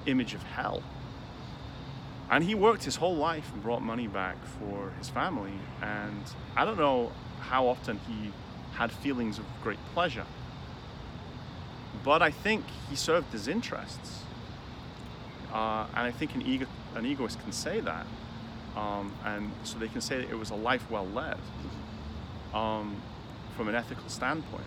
[0.05, 0.83] image of hell.
[2.29, 5.53] And he worked his whole life and brought money back for his family.
[5.81, 6.23] And
[6.55, 7.11] I don't know
[7.41, 8.31] how often he
[8.73, 10.25] had feelings of great pleasure,
[12.03, 14.23] but I think he served his interests.
[15.51, 16.65] Uh, and I think an, ego,
[16.95, 18.07] an egoist can say that.
[18.75, 21.37] Um, and so they can say that it was a life well led
[22.53, 22.95] um,
[23.55, 24.63] from an ethical standpoint.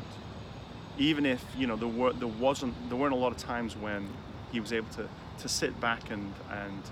[0.99, 4.09] Even if you know there were there wasn't there weren't a lot of times when
[4.53, 5.09] he was able to,
[5.41, 6.83] to sit back and, and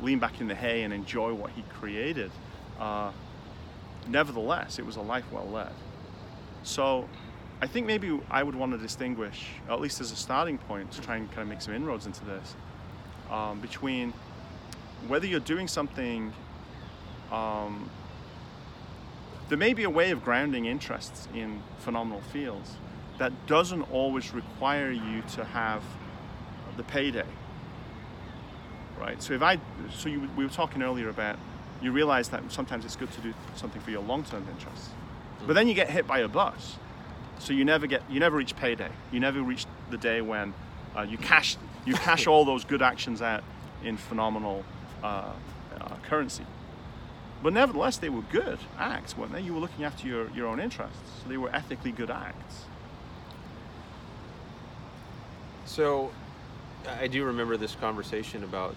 [0.00, 2.30] lean back in the hay and enjoy what he created.
[2.78, 3.12] Uh,
[4.08, 5.72] nevertheless, it was a life well led.
[6.62, 7.08] So
[7.60, 11.00] I think maybe I would want to distinguish, at least as a starting point, to
[11.00, 12.54] try and kind of make some inroads into this,
[13.30, 14.12] um, between
[15.08, 16.32] whether you're doing something
[17.30, 17.88] um,
[19.48, 22.76] there may be a way of grounding interests in phenomenal fields
[23.18, 25.82] that doesn't always require you to have
[26.76, 27.26] the payday.
[29.00, 29.22] Right?
[29.22, 29.58] So if I
[29.92, 31.38] so you, we were talking earlier about
[31.82, 34.90] you realize that sometimes it's good to do something for your long-term interests.
[35.46, 36.76] But then you get hit by a bus.
[37.38, 38.90] So you never get you never reach payday.
[39.10, 40.52] You never reach the day when
[40.96, 41.56] uh, you cash
[41.86, 43.42] you cash all those good actions out
[43.82, 44.64] in phenomenal
[45.02, 45.32] uh,
[45.80, 46.44] uh, currency.
[47.42, 49.40] But nevertheless, they were good acts, weren't they?
[49.40, 52.64] You were looking after your, your own interests, so they were ethically good acts.
[55.64, 56.10] So,
[56.86, 58.74] I do remember this conversation about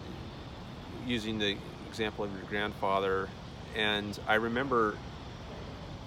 [1.05, 1.57] using the
[1.87, 3.29] example of your grandfather,
[3.75, 4.95] and I remember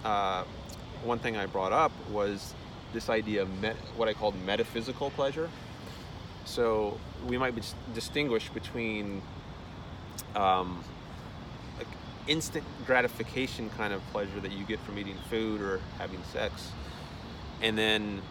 [0.05, 0.45] uh,
[1.05, 2.55] one thing I brought up was
[2.93, 5.51] this idea of met, what I called metaphysical pleasure.
[6.45, 9.21] So we might dis- distinguish between
[10.35, 10.83] um,
[11.79, 11.89] like
[12.27, 16.71] instant gratification kind of pleasure that you get from eating food or having sex,
[17.61, 18.23] and then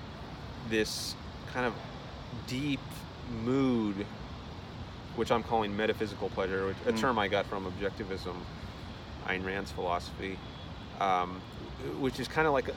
[0.69, 1.15] this
[1.53, 1.73] kind of
[2.47, 2.79] deep
[3.43, 4.05] mood,
[5.15, 6.99] which I'm calling metaphysical pleasure, which, a Mm.
[6.99, 8.35] term I got from objectivism,
[9.27, 10.37] Ayn Rand's philosophy,
[10.99, 11.41] um,
[11.99, 12.73] which is kind of like a,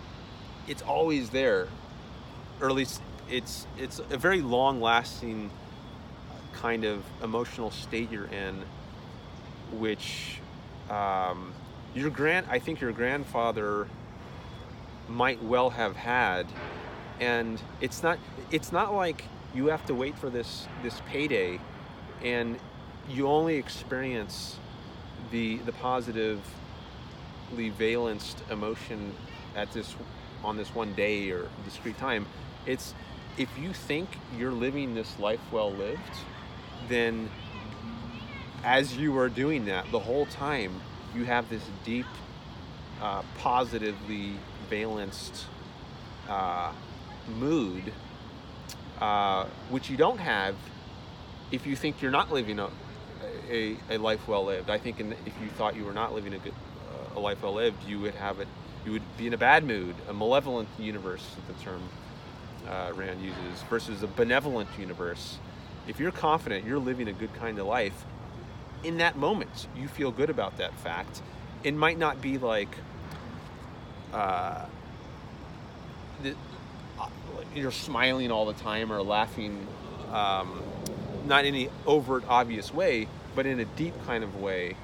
[0.66, 1.68] it's always there,
[2.60, 3.00] or at least
[3.30, 5.50] it's it's a very long-lasting
[6.52, 8.62] kind of emotional state you're in,
[9.72, 10.40] which
[10.90, 11.52] um,
[11.94, 13.86] your grand I think your grandfather
[15.08, 16.46] might well have had,
[17.20, 18.18] and it's not
[18.50, 19.24] it's not like
[19.54, 21.58] you have to wait for this this payday,
[22.22, 22.58] and
[23.08, 24.56] you only experience
[25.30, 26.40] the the positively
[27.78, 29.14] valenced emotion
[29.54, 29.94] at this
[30.44, 32.26] on this one day or discrete time.
[32.66, 32.94] It's
[33.36, 36.00] if you think you're living this life well lived,
[36.88, 37.30] then
[38.64, 40.80] as you are doing that the whole time,
[41.14, 42.06] you have this deep,
[43.00, 44.34] uh, positively
[44.68, 45.46] valenced
[46.28, 46.72] uh,
[47.38, 47.92] mood,
[49.00, 50.54] uh, which you don't have
[51.50, 52.70] if you think you're not living a,
[53.50, 54.70] a, a life well lived.
[54.70, 57.42] I think in, if you thought you were not living a good uh, a life
[57.42, 58.48] well lived, you would have it.
[58.84, 61.82] You would be in a bad mood, a malevolent universe, the term
[62.68, 65.38] uh, Rand uses, versus a benevolent universe.
[65.86, 68.04] If you're confident you're living a good kind of life,
[68.84, 71.22] in that moment you feel good about that fact.
[71.64, 72.68] It might not be like
[74.12, 74.66] uh,
[76.22, 76.34] the,
[77.00, 77.08] uh,
[77.54, 79.66] you're smiling all the time or laughing,
[80.12, 80.62] um,
[81.28, 83.06] not in any overt, obvious way,
[83.36, 84.74] but in a deep kind of way.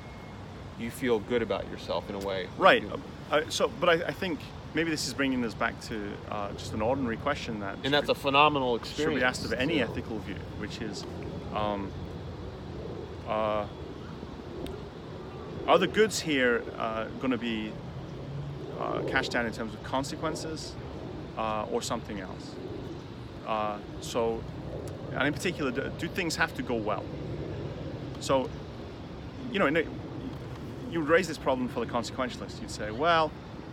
[0.79, 2.47] You feel good about yourself in a way.
[2.59, 2.83] Right.
[2.83, 3.01] You-
[3.31, 4.39] Uh, so, but I, I think
[4.75, 8.11] maybe this is bringing us back to uh, just an ordinary question that and that's
[8.11, 9.15] a phenomenal experience.
[9.15, 11.07] should be asked of any ethical view, which is,
[11.55, 11.91] um,
[13.27, 13.67] uh,
[15.67, 17.73] are the goods here uh, going to be
[18.79, 20.75] uh, cashed down in terms of consequences
[21.39, 22.55] uh, or something else?
[23.47, 24.43] Uh, so,
[25.15, 27.05] and in particular, do, things have to go well?
[28.21, 28.51] So,
[29.53, 29.85] you know, a,
[30.91, 32.61] you raise this problem for the consequentialist.
[32.61, 33.31] You'd say, well,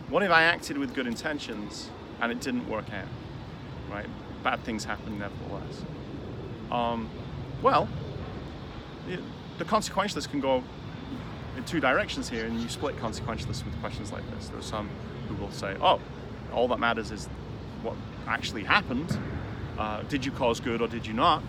[0.08, 1.90] what if I acted with good intentions
[2.20, 3.08] and it didn't work out?
[3.90, 4.06] Right?
[4.42, 5.82] Bad things happen nevertheless.
[6.70, 7.10] Um,
[7.62, 7.88] well,
[9.08, 9.18] the,
[9.58, 10.62] the consequentialist can go
[11.56, 14.48] in two directions here, and you split consequentialists with questions like this.
[14.48, 14.88] There are some
[15.28, 16.00] who will say, oh,
[16.52, 17.28] all that matters is
[17.82, 17.94] what
[18.26, 19.18] actually happened.
[19.82, 21.42] Uh, did you cause good or did you not?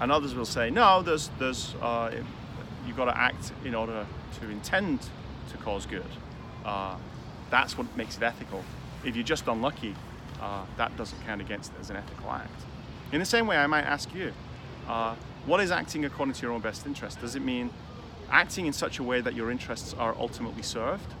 [0.00, 2.10] And others will say, no, there's, there's, uh,
[2.86, 4.06] you've got to act in order
[4.40, 5.02] to intend
[5.50, 6.10] to cause good.
[6.64, 6.96] Uh,
[7.50, 8.64] that's what makes it ethical.
[9.04, 9.94] If you're just unlucky,
[10.40, 12.58] uh, that doesn't count against it as an ethical act.
[13.12, 14.32] In the same way, I might ask you,
[14.88, 15.14] uh,
[15.44, 17.20] what is acting according to your own best interest?
[17.20, 17.68] Does it mean
[18.30, 21.12] acting in such a way that your interests are ultimately served,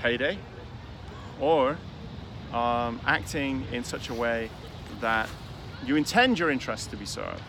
[0.00, 0.36] payday,
[1.40, 1.78] or
[2.52, 4.50] um, acting in such a way
[5.00, 5.30] that
[5.84, 7.42] you intend your interests to be served,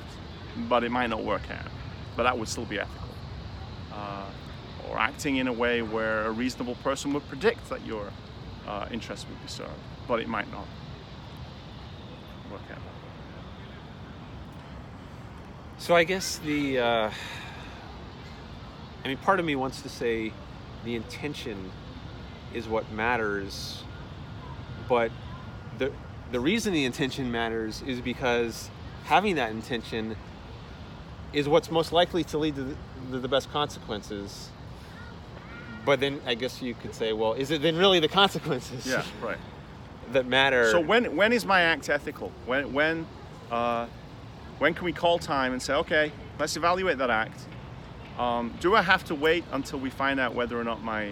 [0.69, 1.71] but it might not work out,
[2.15, 3.09] but that would still be ethical?
[3.93, 4.25] Uh,
[4.89, 8.11] or acting in a way where a reasonable person would predict that your
[8.67, 9.71] uh, interests would be served,
[10.07, 10.65] but it might not
[12.51, 12.79] work out.
[15.77, 17.11] So I guess the, uh,
[19.03, 20.31] I mean, part of me wants to say
[20.83, 21.71] the intention
[22.53, 23.83] is what matters,
[24.87, 25.11] but
[25.77, 25.91] the
[26.31, 28.69] the reason the intention matters is because
[29.05, 30.15] having that intention
[31.33, 32.75] is what's most likely to lead to the,
[33.11, 34.49] to the best consequences.
[35.85, 39.03] But then I guess you could say, well, is it then really the consequences Yeah,
[39.21, 39.37] right.
[40.13, 40.71] that matter?
[40.71, 42.31] So when when is my act ethical?
[42.45, 43.05] When when
[43.51, 43.85] uh,
[44.57, 47.39] when can we call time and say, okay, let's evaluate that act?
[48.17, 51.11] Um, do I have to wait until we find out whether or not my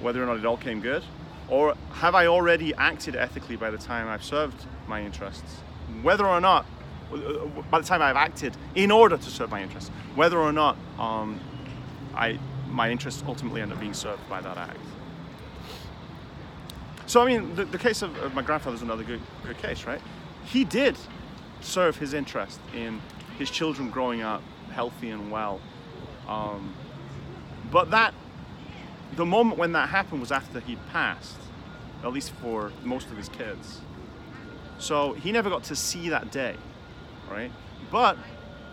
[0.00, 1.04] whether or not it all came good,
[1.48, 5.60] Or have I already acted ethically by the time I've served my interests?
[6.02, 6.66] Whether or not,
[7.70, 11.40] by the time I've acted in order to serve my interests, whether or not um,
[12.14, 12.38] I,
[12.70, 14.78] my interests ultimately end up being served by that act.
[17.06, 19.84] So, I mean, the, the case of, of my grandfather is another good, good case,
[19.84, 20.00] right?
[20.46, 20.96] He did
[21.60, 23.00] serve his interest in
[23.38, 24.42] his children growing up
[24.72, 25.60] healthy and well.
[26.26, 26.74] Um,
[27.70, 28.14] but that,
[29.16, 31.36] the moment when that happened was after he'd passed,
[32.02, 33.80] at least for most of his kids.
[34.78, 36.56] So he never got to see that day,
[37.30, 37.52] right?
[37.90, 38.16] But,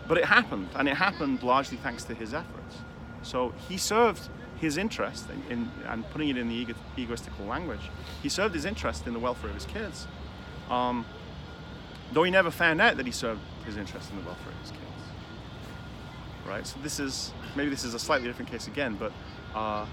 [0.08, 2.76] but it happened, and it happened largely thanks to his efforts.
[3.22, 4.28] So he served
[4.62, 7.90] his interest in, in and putting it in the ego, egoistical language,
[8.22, 10.06] he served his interest in the welfare of his kids.
[10.70, 11.04] Um,
[12.12, 14.70] though he never found out that he served his interest in the welfare of his
[14.70, 14.82] kids.
[16.46, 16.64] Right?
[16.64, 19.12] So this is maybe this is a slightly different case again, but
[19.52, 19.84] uh,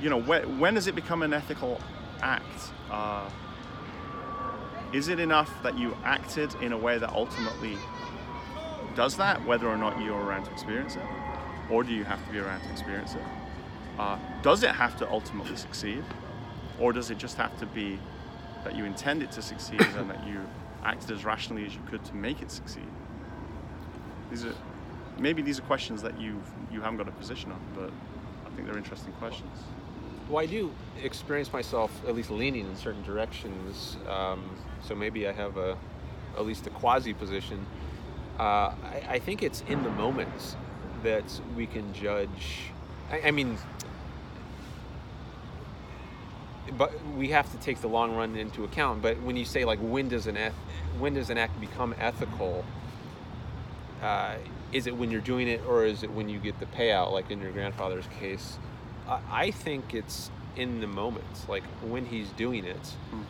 [0.00, 1.80] you know, when, when does it become an ethical
[2.22, 2.72] act?
[2.90, 3.28] Uh,
[4.92, 7.76] is it enough that you acted in a way that ultimately
[8.96, 11.02] does that, whether or not you're around to experience it?
[11.70, 13.22] Or do you have to be around to experience it?
[13.98, 16.02] Uh, does it have to ultimately succeed?
[16.80, 17.98] Or does it just have to be
[18.64, 20.40] that you intend it to succeed and that you
[20.82, 22.88] acted as rationally as you could to make it succeed?
[24.30, 24.54] These are
[25.18, 26.40] maybe these are questions that you
[26.72, 27.90] you haven't got a position on, but
[28.46, 29.56] I think they're interesting questions.
[30.30, 33.96] Well, I do experience myself at least leaning in certain directions.
[34.06, 34.48] Um,
[34.80, 35.76] so maybe I have a
[36.36, 37.66] at least a quasi position.
[38.38, 40.54] Uh, I, I, think it's in the moments
[41.02, 41.24] that
[41.56, 42.70] we can judge.
[43.10, 43.58] I, I mean,
[46.78, 49.02] but we have to take the long run into account.
[49.02, 50.54] But when you say like when does an eth-
[51.00, 52.64] when does an act become ethical?
[54.00, 54.36] Uh,
[54.72, 57.32] is it when you're doing it, or is it when you get the payout, like
[57.32, 58.58] in your grandfather's case?
[59.08, 62.86] I, I think it's in the moments, like when he's doing it.
[63.10, 63.22] Hmm.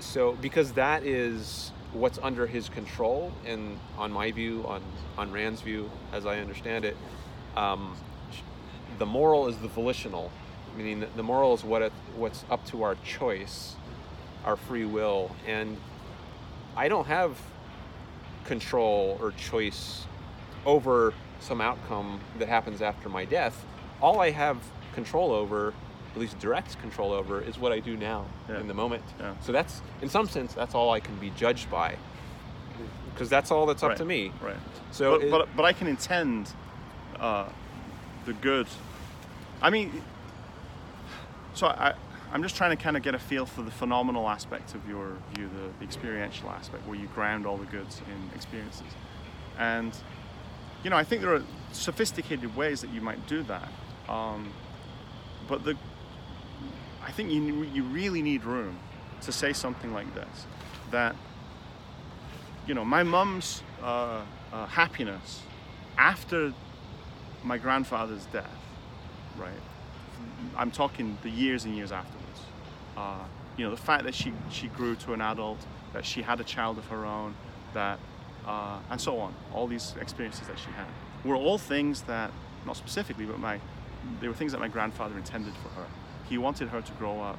[0.00, 4.82] So because that is what's under his control, and on my view, on
[5.16, 6.96] on Rand's view, as I understand it,
[7.56, 7.96] um,
[8.98, 10.30] the moral is the volitional
[10.78, 13.74] meaning the moral is what it, what's up to our choice,
[14.44, 15.76] our free will, and
[16.76, 17.36] I don't have
[18.44, 20.06] control or choice
[20.64, 23.64] over some outcome that happens after my death.
[24.00, 24.58] All I have
[24.94, 25.74] control over,
[26.14, 28.60] at least direct control over, is what I do now yeah.
[28.60, 29.04] in the moment.
[29.18, 29.34] Yeah.
[29.40, 31.96] So that's, in some sense, that's all I can be judged by,
[33.12, 33.98] because that's all that's up right.
[33.98, 34.32] to me.
[34.40, 34.56] Right.
[34.92, 36.52] So, but, it, but, but I can intend
[37.18, 37.48] uh,
[38.24, 38.66] the good.
[39.60, 40.02] I mean,
[41.54, 41.94] so I,
[42.32, 45.16] I'm just trying to kind of get a feel for the phenomenal aspect of your
[45.34, 48.86] view, the, the experiential aspect, where you ground all the goods in experiences.
[49.58, 49.92] And,
[50.84, 51.42] you know, I think there are
[51.72, 53.68] sophisticated ways that you might do that.
[54.08, 54.52] Um,
[55.48, 55.76] but the,
[57.02, 58.78] I think you, you really need room
[59.22, 60.46] to say something like this
[60.90, 61.14] that,
[62.66, 64.22] you know, my mum's uh,
[64.52, 65.42] uh, happiness
[65.96, 66.52] after
[67.42, 68.58] my grandfather's death,
[69.38, 69.50] right?
[70.56, 72.40] I'm talking the years and years afterwards.
[72.96, 73.24] Uh,
[73.56, 75.58] you know, the fact that she, she grew to an adult,
[75.92, 77.34] that she had a child of her own,
[77.74, 77.98] that,
[78.46, 80.86] uh, and so on, all these experiences that she had,
[81.24, 82.30] were all things that,
[82.66, 83.60] not specifically, but my,
[84.20, 85.86] they were things that my grandfather intended for her.
[86.28, 87.38] He wanted her to grow up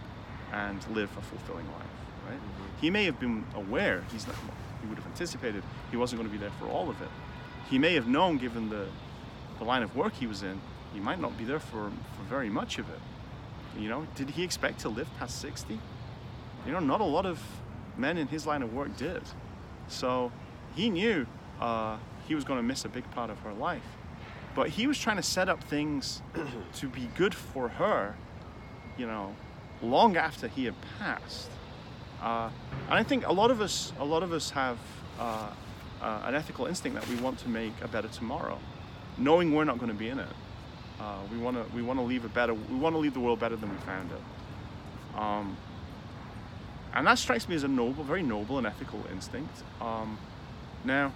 [0.51, 1.85] and live a fulfilling life,
[2.27, 2.37] right?
[2.37, 2.81] Mm-hmm.
[2.81, 4.35] He may have been aware, he's not,
[4.81, 7.09] he would have anticipated he wasn't going to be there for all of it.
[7.69, 8.87] He may have known, given the,
[9.59, 10.59] the line of work he was in,
[10.93, 12.99] he might not be there for, for very much of it.
[13.77, 15.79] You know, did he expect to live past 60?
[16.65, 17.39] You know, not a lot of
[17.97, 19.21] men in his line of work did.
[19.87, 20.31] So
[20.75, 21.27] he knew
[21.59, 21.97] uh,
[22.27, 23.83] he was going to miss a big part of her life.
[24.55, 26.21] But he was trying to set up things
[26.75, 28.15] to be good for her,
[28.97, 29.35] you know,
[29.81, 31.49] long after he had passed.
[32.21, 32.49] Uh,
[32.87, 34.77] and I think a lot of us, a lot of us have
[35.19, 35.49] uh,
[36.01, 38.57] uh an ethical instinct that we want to make a better tomorrow,
[39.17, 40.27] knowing we're not going to be in it.
[40.99, 43.19] Uh, we want to we want to leave a better we want to leave the
[43.21, 45.17] world better than we found it.
[45.17, 45.55] Um,
[46.93, 49.63] and that strikes me as a noble, very noble and ethical instinct.
[49.79, 50.17] Um,
[50.83, 51.13] now,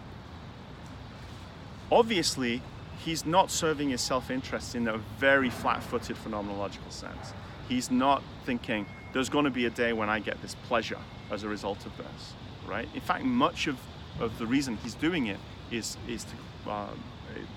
[1.91, 2.61] obviously,
[3.03, 7.33] he's not serving his self-interest in a very flat-footed phenomenological sense.
[7.67, 10.99] He's not thinking there's going to be a day when I get this pleasure
[11.31, 12.33] as a result of this,
[12.67, 12.87] right?
[12.93, 13.77] In fact, much of,
[14.19, 15.39] of the reason he's doing it
[15.71, 16.87] is is to uh,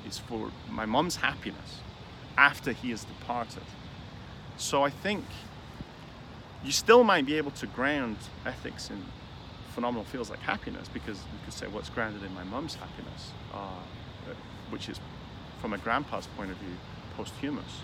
[0.06, 1.80] is for my mom's happiness
[2.38, 3.62] after he has departed.
[4.56, 5.24] So I think
[6.64, 9.02] you still might be able to ground ethics in
[9.74, 13.68] phenomenal fields like happiness because you could say what's grounded in my mum's happiness, uh,
[14.70, 14.98] which is
[15.60, 16.76] from a grandpa's point of view
[17.16, 17.82] posthumous.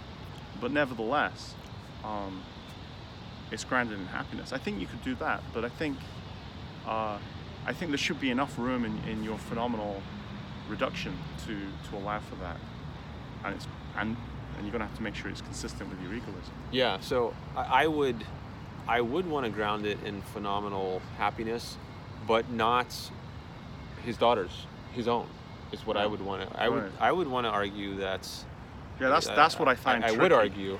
[0.61, 1.55] but nevertheless,
[2.05, 2.43] um,
[3.51, 4.53] it's grounded in happiness.
[4.53, 5.97] I think you could do that, but I think
[6.87, 7.19] uh,
[7.67, 10.03] I think there should be enough room in, in your phenomenal
[10.69, 11.17] reduction
[11.47, 11.57] to,
[11.91, 12.57] to allow for that,
[13.45, 13.67] and it's
[13.97, 14.17] and
[14.57, 16.53] and you're gonna have to make sure it's consistent with your egoism.
[16.71, 18.25] Yeah, so I, I would,
[18.87, 21.77] I would want to ground it in phenomenal happiness,
[22.27, 22.95] but not
[24.05, 25.27] his daughter's, his own,
[25.73, 26.61] is what I would want to.
[26.61, 26.93] I would, Right.
[27.01, 28.29] I would want to argue that.
[29.01, 30.05] Yeah, that's uh, that's what I find.
[30.05, 30.79] I, would argue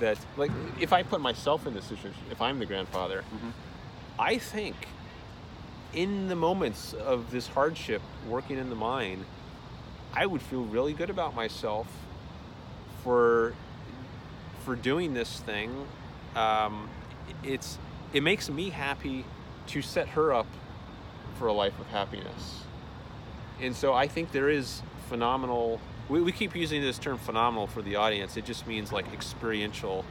[0.00, 0.50] that, like,
[0.80, 3.52] if I put myself in this situation, if I'm the grandfather, Mhm.
[4.18, 4.76] I think
[5.92, 9.24] in the moments of this hardship, working in the mine,
[10.14, 11.86] I would feel really good about myself
[13.02, 13.54] for
[14.64, 15.86] for doing this thing.
[16.36, 16.90] Um,
[17.42, 17.78] it's
[18.12, 19.24] it makes me happy
[19.68, 20.46] to set her up
[21.38, 22.64] for a life of happiness,
[23.60, 25.80] and so I think there is phenomenal.
[26.08, 28.36] We, we keep using this term phenomenal for the audience.
[28.36, 30.04] It just means like experiential.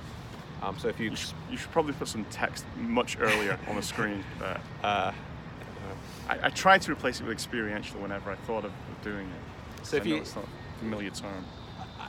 [0.62, 3.76] Um, so if you, You should, you should probably put some text much earlier on
[3.76, 4.24] the screen.
[4.40, 4.60] There.
[4.84, 5.12] uh,
[6.30, 8.72] I, I tried to replace it with experiential whenever I thought of
[9.04, 9.86] doing it.
[9.86, 11.46] So if you- it's not a familiar term.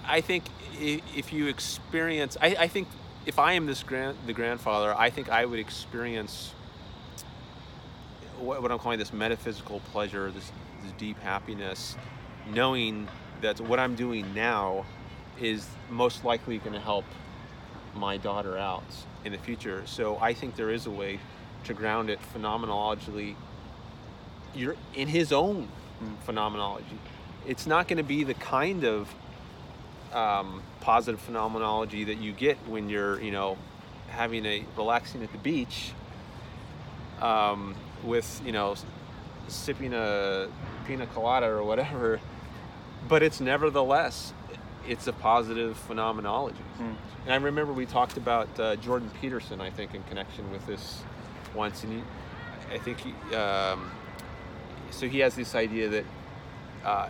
[0.06, 0.44] I think
[0.80, 2.88] if you experience, I, I think
[3.26, 6.54] if I am this grand, the grandfather, I think I would experience
[8.38, 10.50] what, what I'm calling this metaphysical pleasure, this,
[10.88, 11.96] this deep happiness,
[12.52, 13.08] knowing
[13.40, 14.84] that what I'm doing now
[15.40, 17.04] is most likely going to help
[17.94, 18.84] my daughter out
[19.24, 19.82] in the future.
[19.86, 21.20] So I think there is a way
[21.64, 23.34] to ground it phenomenologically.
[24.54, 25.68] You're in his own
[26.24, 26.98] phenomenology.
[27.46, 29.14] It's not going to be the kind of
[30.12, 33.56] um, positive phenomenology that you get when you're, you know,
[34.08, 35.92] having a relaxing at the beach
[37.20, 38.74] um, with, you know,
[39.48, 40.48] sipping a
[40.88, 42.18] pina colada or whatever.
[43.08, 44.32] But it's nevertheless,
[44.88, 46.58] it's a positive phenomenology.
[46.80, 46.96] Mm.
[47.24, 51.02] And I remember we talked about uh, Jordan Peterson, I think, in connection with this
[51.54, 52.02] once, and he,
[52.74, 53.90] I think he, um,
[54.90, 56.04] so he has this idea that
[56.84, 57.08] uh,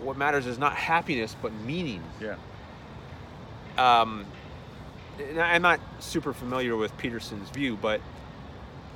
[0.00, 2.02] what matters is not happiness but meaning.
[2.20, 2.36] Yeah.
[3.76, 4.26] Um,
[5.18, 8.00] and I'm not super familiar with Peterson's view, but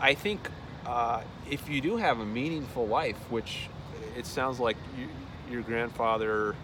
[0.01, 0.51] I think
[0.87, 3.69] uh, if you do have a meaningful life, which
[4.19, 5.09] it sounds like you,
[5.51, 6.55] your grandfather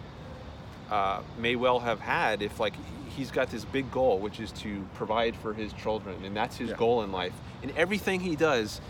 [0.91, 2.73] uh, may well have had, if like
[3.15, 6.69] he's got this big goal, which is to provide for his children, and that's his
[6.71, 6.75] Yeah.
[6.75, 7.33] goal in life,
[7.63, 8.81] and everything he does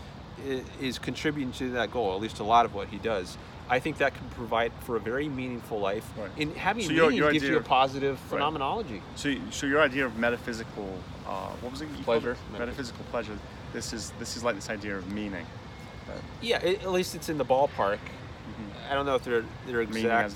[0.44, 2.14] is, is contributing to that goal.
[2.14, 3.38] At least a lot of what he does.
[3.68, 6.08] I think that can provide for a very meaningful life.
[6.16, 6.30] Right.
[6.38, 8.30] And having So your- meaning your gives you idea a of- positive Right.
[8.30, 9.00] phenomenology.
[9.16, 10.88] So, so your idea of metaphysical,
[11.26, 11.88] uh, what was it?
[12.04, 12.32] Pleasure.
[12.32, 12.38] it?
[12.58, 13.36] Metaphysical pleasure.
[13.72, 15.46] This is this is like this idea of meaning.
[16.40, 17.98] Yeah, it, at least it's in the ballpark.
[18.90, 20.34] I don't know if they're they're Meaning exact,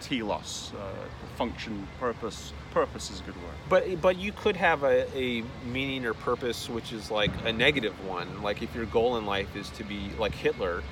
[0.00, 0.92] telos, uh,
[1.36, 2.52] function, purpose.
[2.72, 3.54] Purpose is a good word.
[3.68, 7.94] but but you could have a, a meaning or purpose which is like a negative
[8.06, 8.42] one.
[8.42, 10.82] Like if your goal in life is to be like Hitler,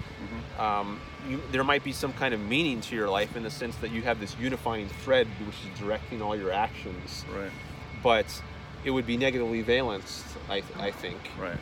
[0.58, 3.76] um, you, there might be some kind of meaning to your life in the sense
[3.76, 7.24] that you have this unifying thread which is directing all your actions.
[7.32, 7.50] Right.
[8.02, 8.26] But
[8.84, 11.18] it would be negatively valenced, I, I think.
[11.38, 11.58] Right.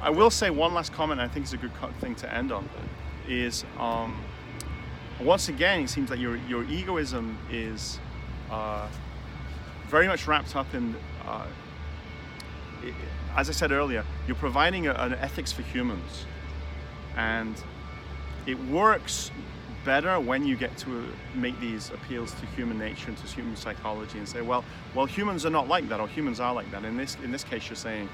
[0.00, 1.20] I will say one last comment.
[1.20, 2.68] I think is a good co- thing to end on.
[3.28, 4.16] Is um,
[5.20, 7.98] once again, it seems like your your egoism is
[8.50, 8.88] uh,
[9.88, 10.94] very much wrapped up in.
[11.26, 11.46] Uh,
[13.36, 16.26] as I said earlier, you're providing a, an ethics for humans,
[17.16, 17.54] and
[18.46, 19.30] it works
[19.84, 21.02] better when you get to uh,
[21.34, 24.64] make these appeals to human nature and to human psychology and say, well,
[24.94, 26.84] well, humans are not like that, or humans are like that.
[26.84, 28.08] In this in this case, you're saying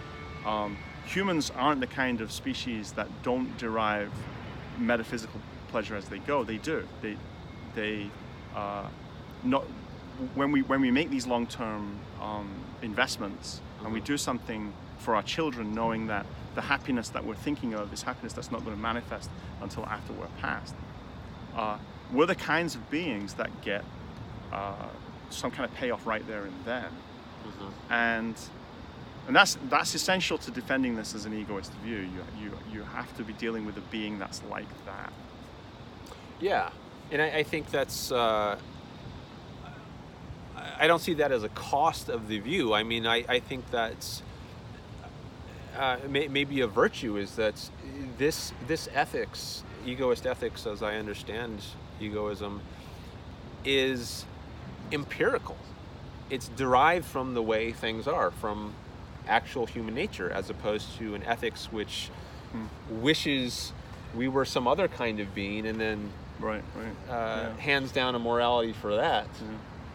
[0.47, 4.13] um, humans aren't the kind of species that don't derive
[4.79, 5.41] metaphysical
[5.73, 6.45] pleasure as they go.
[6.45, 6.87] They do.
[7.01, 7.17] They
[7.75, 8.11] they
[8.55, 8.87] uh,
[9.43, 9.65] not
[10.35, 12.49] when we when we make these long-term um,
[12.83, 16.25] investments and we do something for our children, knowing that
[16.55, 19.29] the happiness that we're thinking of is happiness that's not going to manifest
[19.63, 20.75] until after we're past.
[21.57, 21.79] Uh,
[22.13, 23.85] we're the kinds of beings that get
[24.53, 24.75] uh,
[25.31, 26.89] some kind of payoff right there and then,
[27.91, 28.37] and
[29.27, 31.97] and that's that's essential to defending this as an egoist view.
[31.97, 35.13] You you you have to be dealing with a being that's like that.
[36.43, 36.71] Yeah,
[37.13, 38.11] and I, I think that's.
[38.11, 38.59] Uh,
[40.79, 42.75] I- don't see that as a cost of the view.
[42.75, 44.23] I mean, I, I think that's
[45.79, 47.71] uh, may, maybe a virtue is that
[48.19, 51.63] this this ethics, egoist ethics, as I understand
[52.01, 52.61] egoism,
[53.65, 54.27] is
[54.91, 55.57] empirical.
[56.29, 58.75] It's derived from the way things are, from
[59.29, 62.11] actual human nature, as opposed to an ethics which
[62.91, 63.73] wishes
[64.15, 66.11] we were some other kind of being and then
[66.43, 67.09] Right, right.
[67.09, 67.57] uh, yeah.
[67.57, 69.27] hands down a morality for that.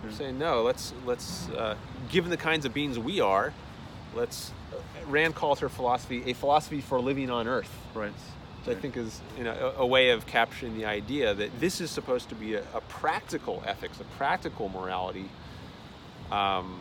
[0.03, 0.63] We're saying no.
[0.63, 1.75] Let's let's uh,
[2.09, 3.53] given the kinds of beings we are,
[4.15, 4.51] let's.
[5.07, 7.73] Rand calls her philosophy a philosophy for living on Earth.
[7.93, 8.11] Right.
[8.65, 11.81] which I think is you know a, a way of capturing the idea that this
[11.81, 15.29] is supposed to be a, a practical ethics, a practical morality,
[16.31, 16.79] um,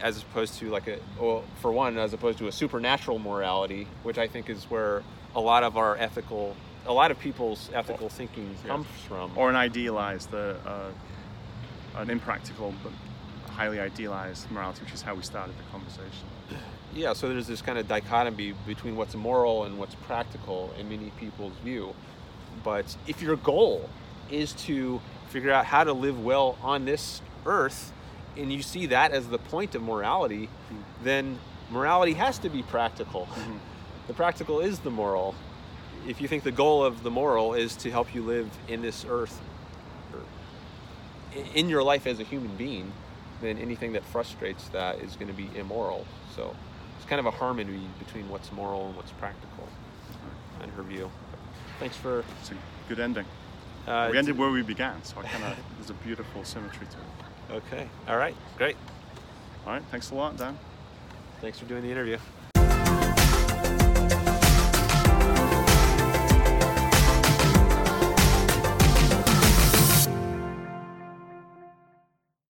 [0.00, 4.18] as opposed to like a well, for one, as opposed to a supernatural morality, which
[4.18, 5.02] I think is where
[5.34, 6.56] a lot of our ethical,
[6.88, 8.70] a lot of people's ethical thinking yeah.
[8.70, 9.30] comes from.
[9.36, 10.90] Or an idealized, uh, uh,
[11.96, 12.92] an impractical but
[13.52, 16.26] highly idealized morality, which is how we started the conversation.
[16.94, 21.10] Yeah, so there's this kind of dichotomy between what's moral and what's practical in many
[21.20, 21.94] people's view.
[22.64, 23.88] But if your goal
[24.30, 27.92] is to figure out how to live well on this earth,
[28.36, 30.48] and you see that as the point of morality,
[31.02, 31.38] then
[31.70, 33.28] morality has to be practical.
[34.06, 35.34] The practical is the moral.
[36.06, 39.04] If you think the goal of the moral is to help you live in this
[39.08, 39.40] earth,
[40.14, 40.20] or
[41.54, 42.92] in your life as a human being,
[43.40, 46.06] then anything that frustrates that is going to be immoral.
[46.34, 46.54] So
[46.96, 49.68] it's kind of a harmony between what's moral and what's practical,
[50.62, 51.10] in her view.
[51.78, 52.24] Thanks for.
[52.40, 52.54] It's a
[52.88, 53.26] good ending.
[53.86, 56.96] Uh, we ended where we began, so I kind of there's a beautiful symmetry to
[56.96, 57.58] it.
[57.58, 57.88] Okay.
[58.08, 58.34] All right.
[58.56, 58.76] Great.
[59.66, 60.58] All right, thanks a lot, Dan.
[61.40, 62.18] Thanks for doing the interview.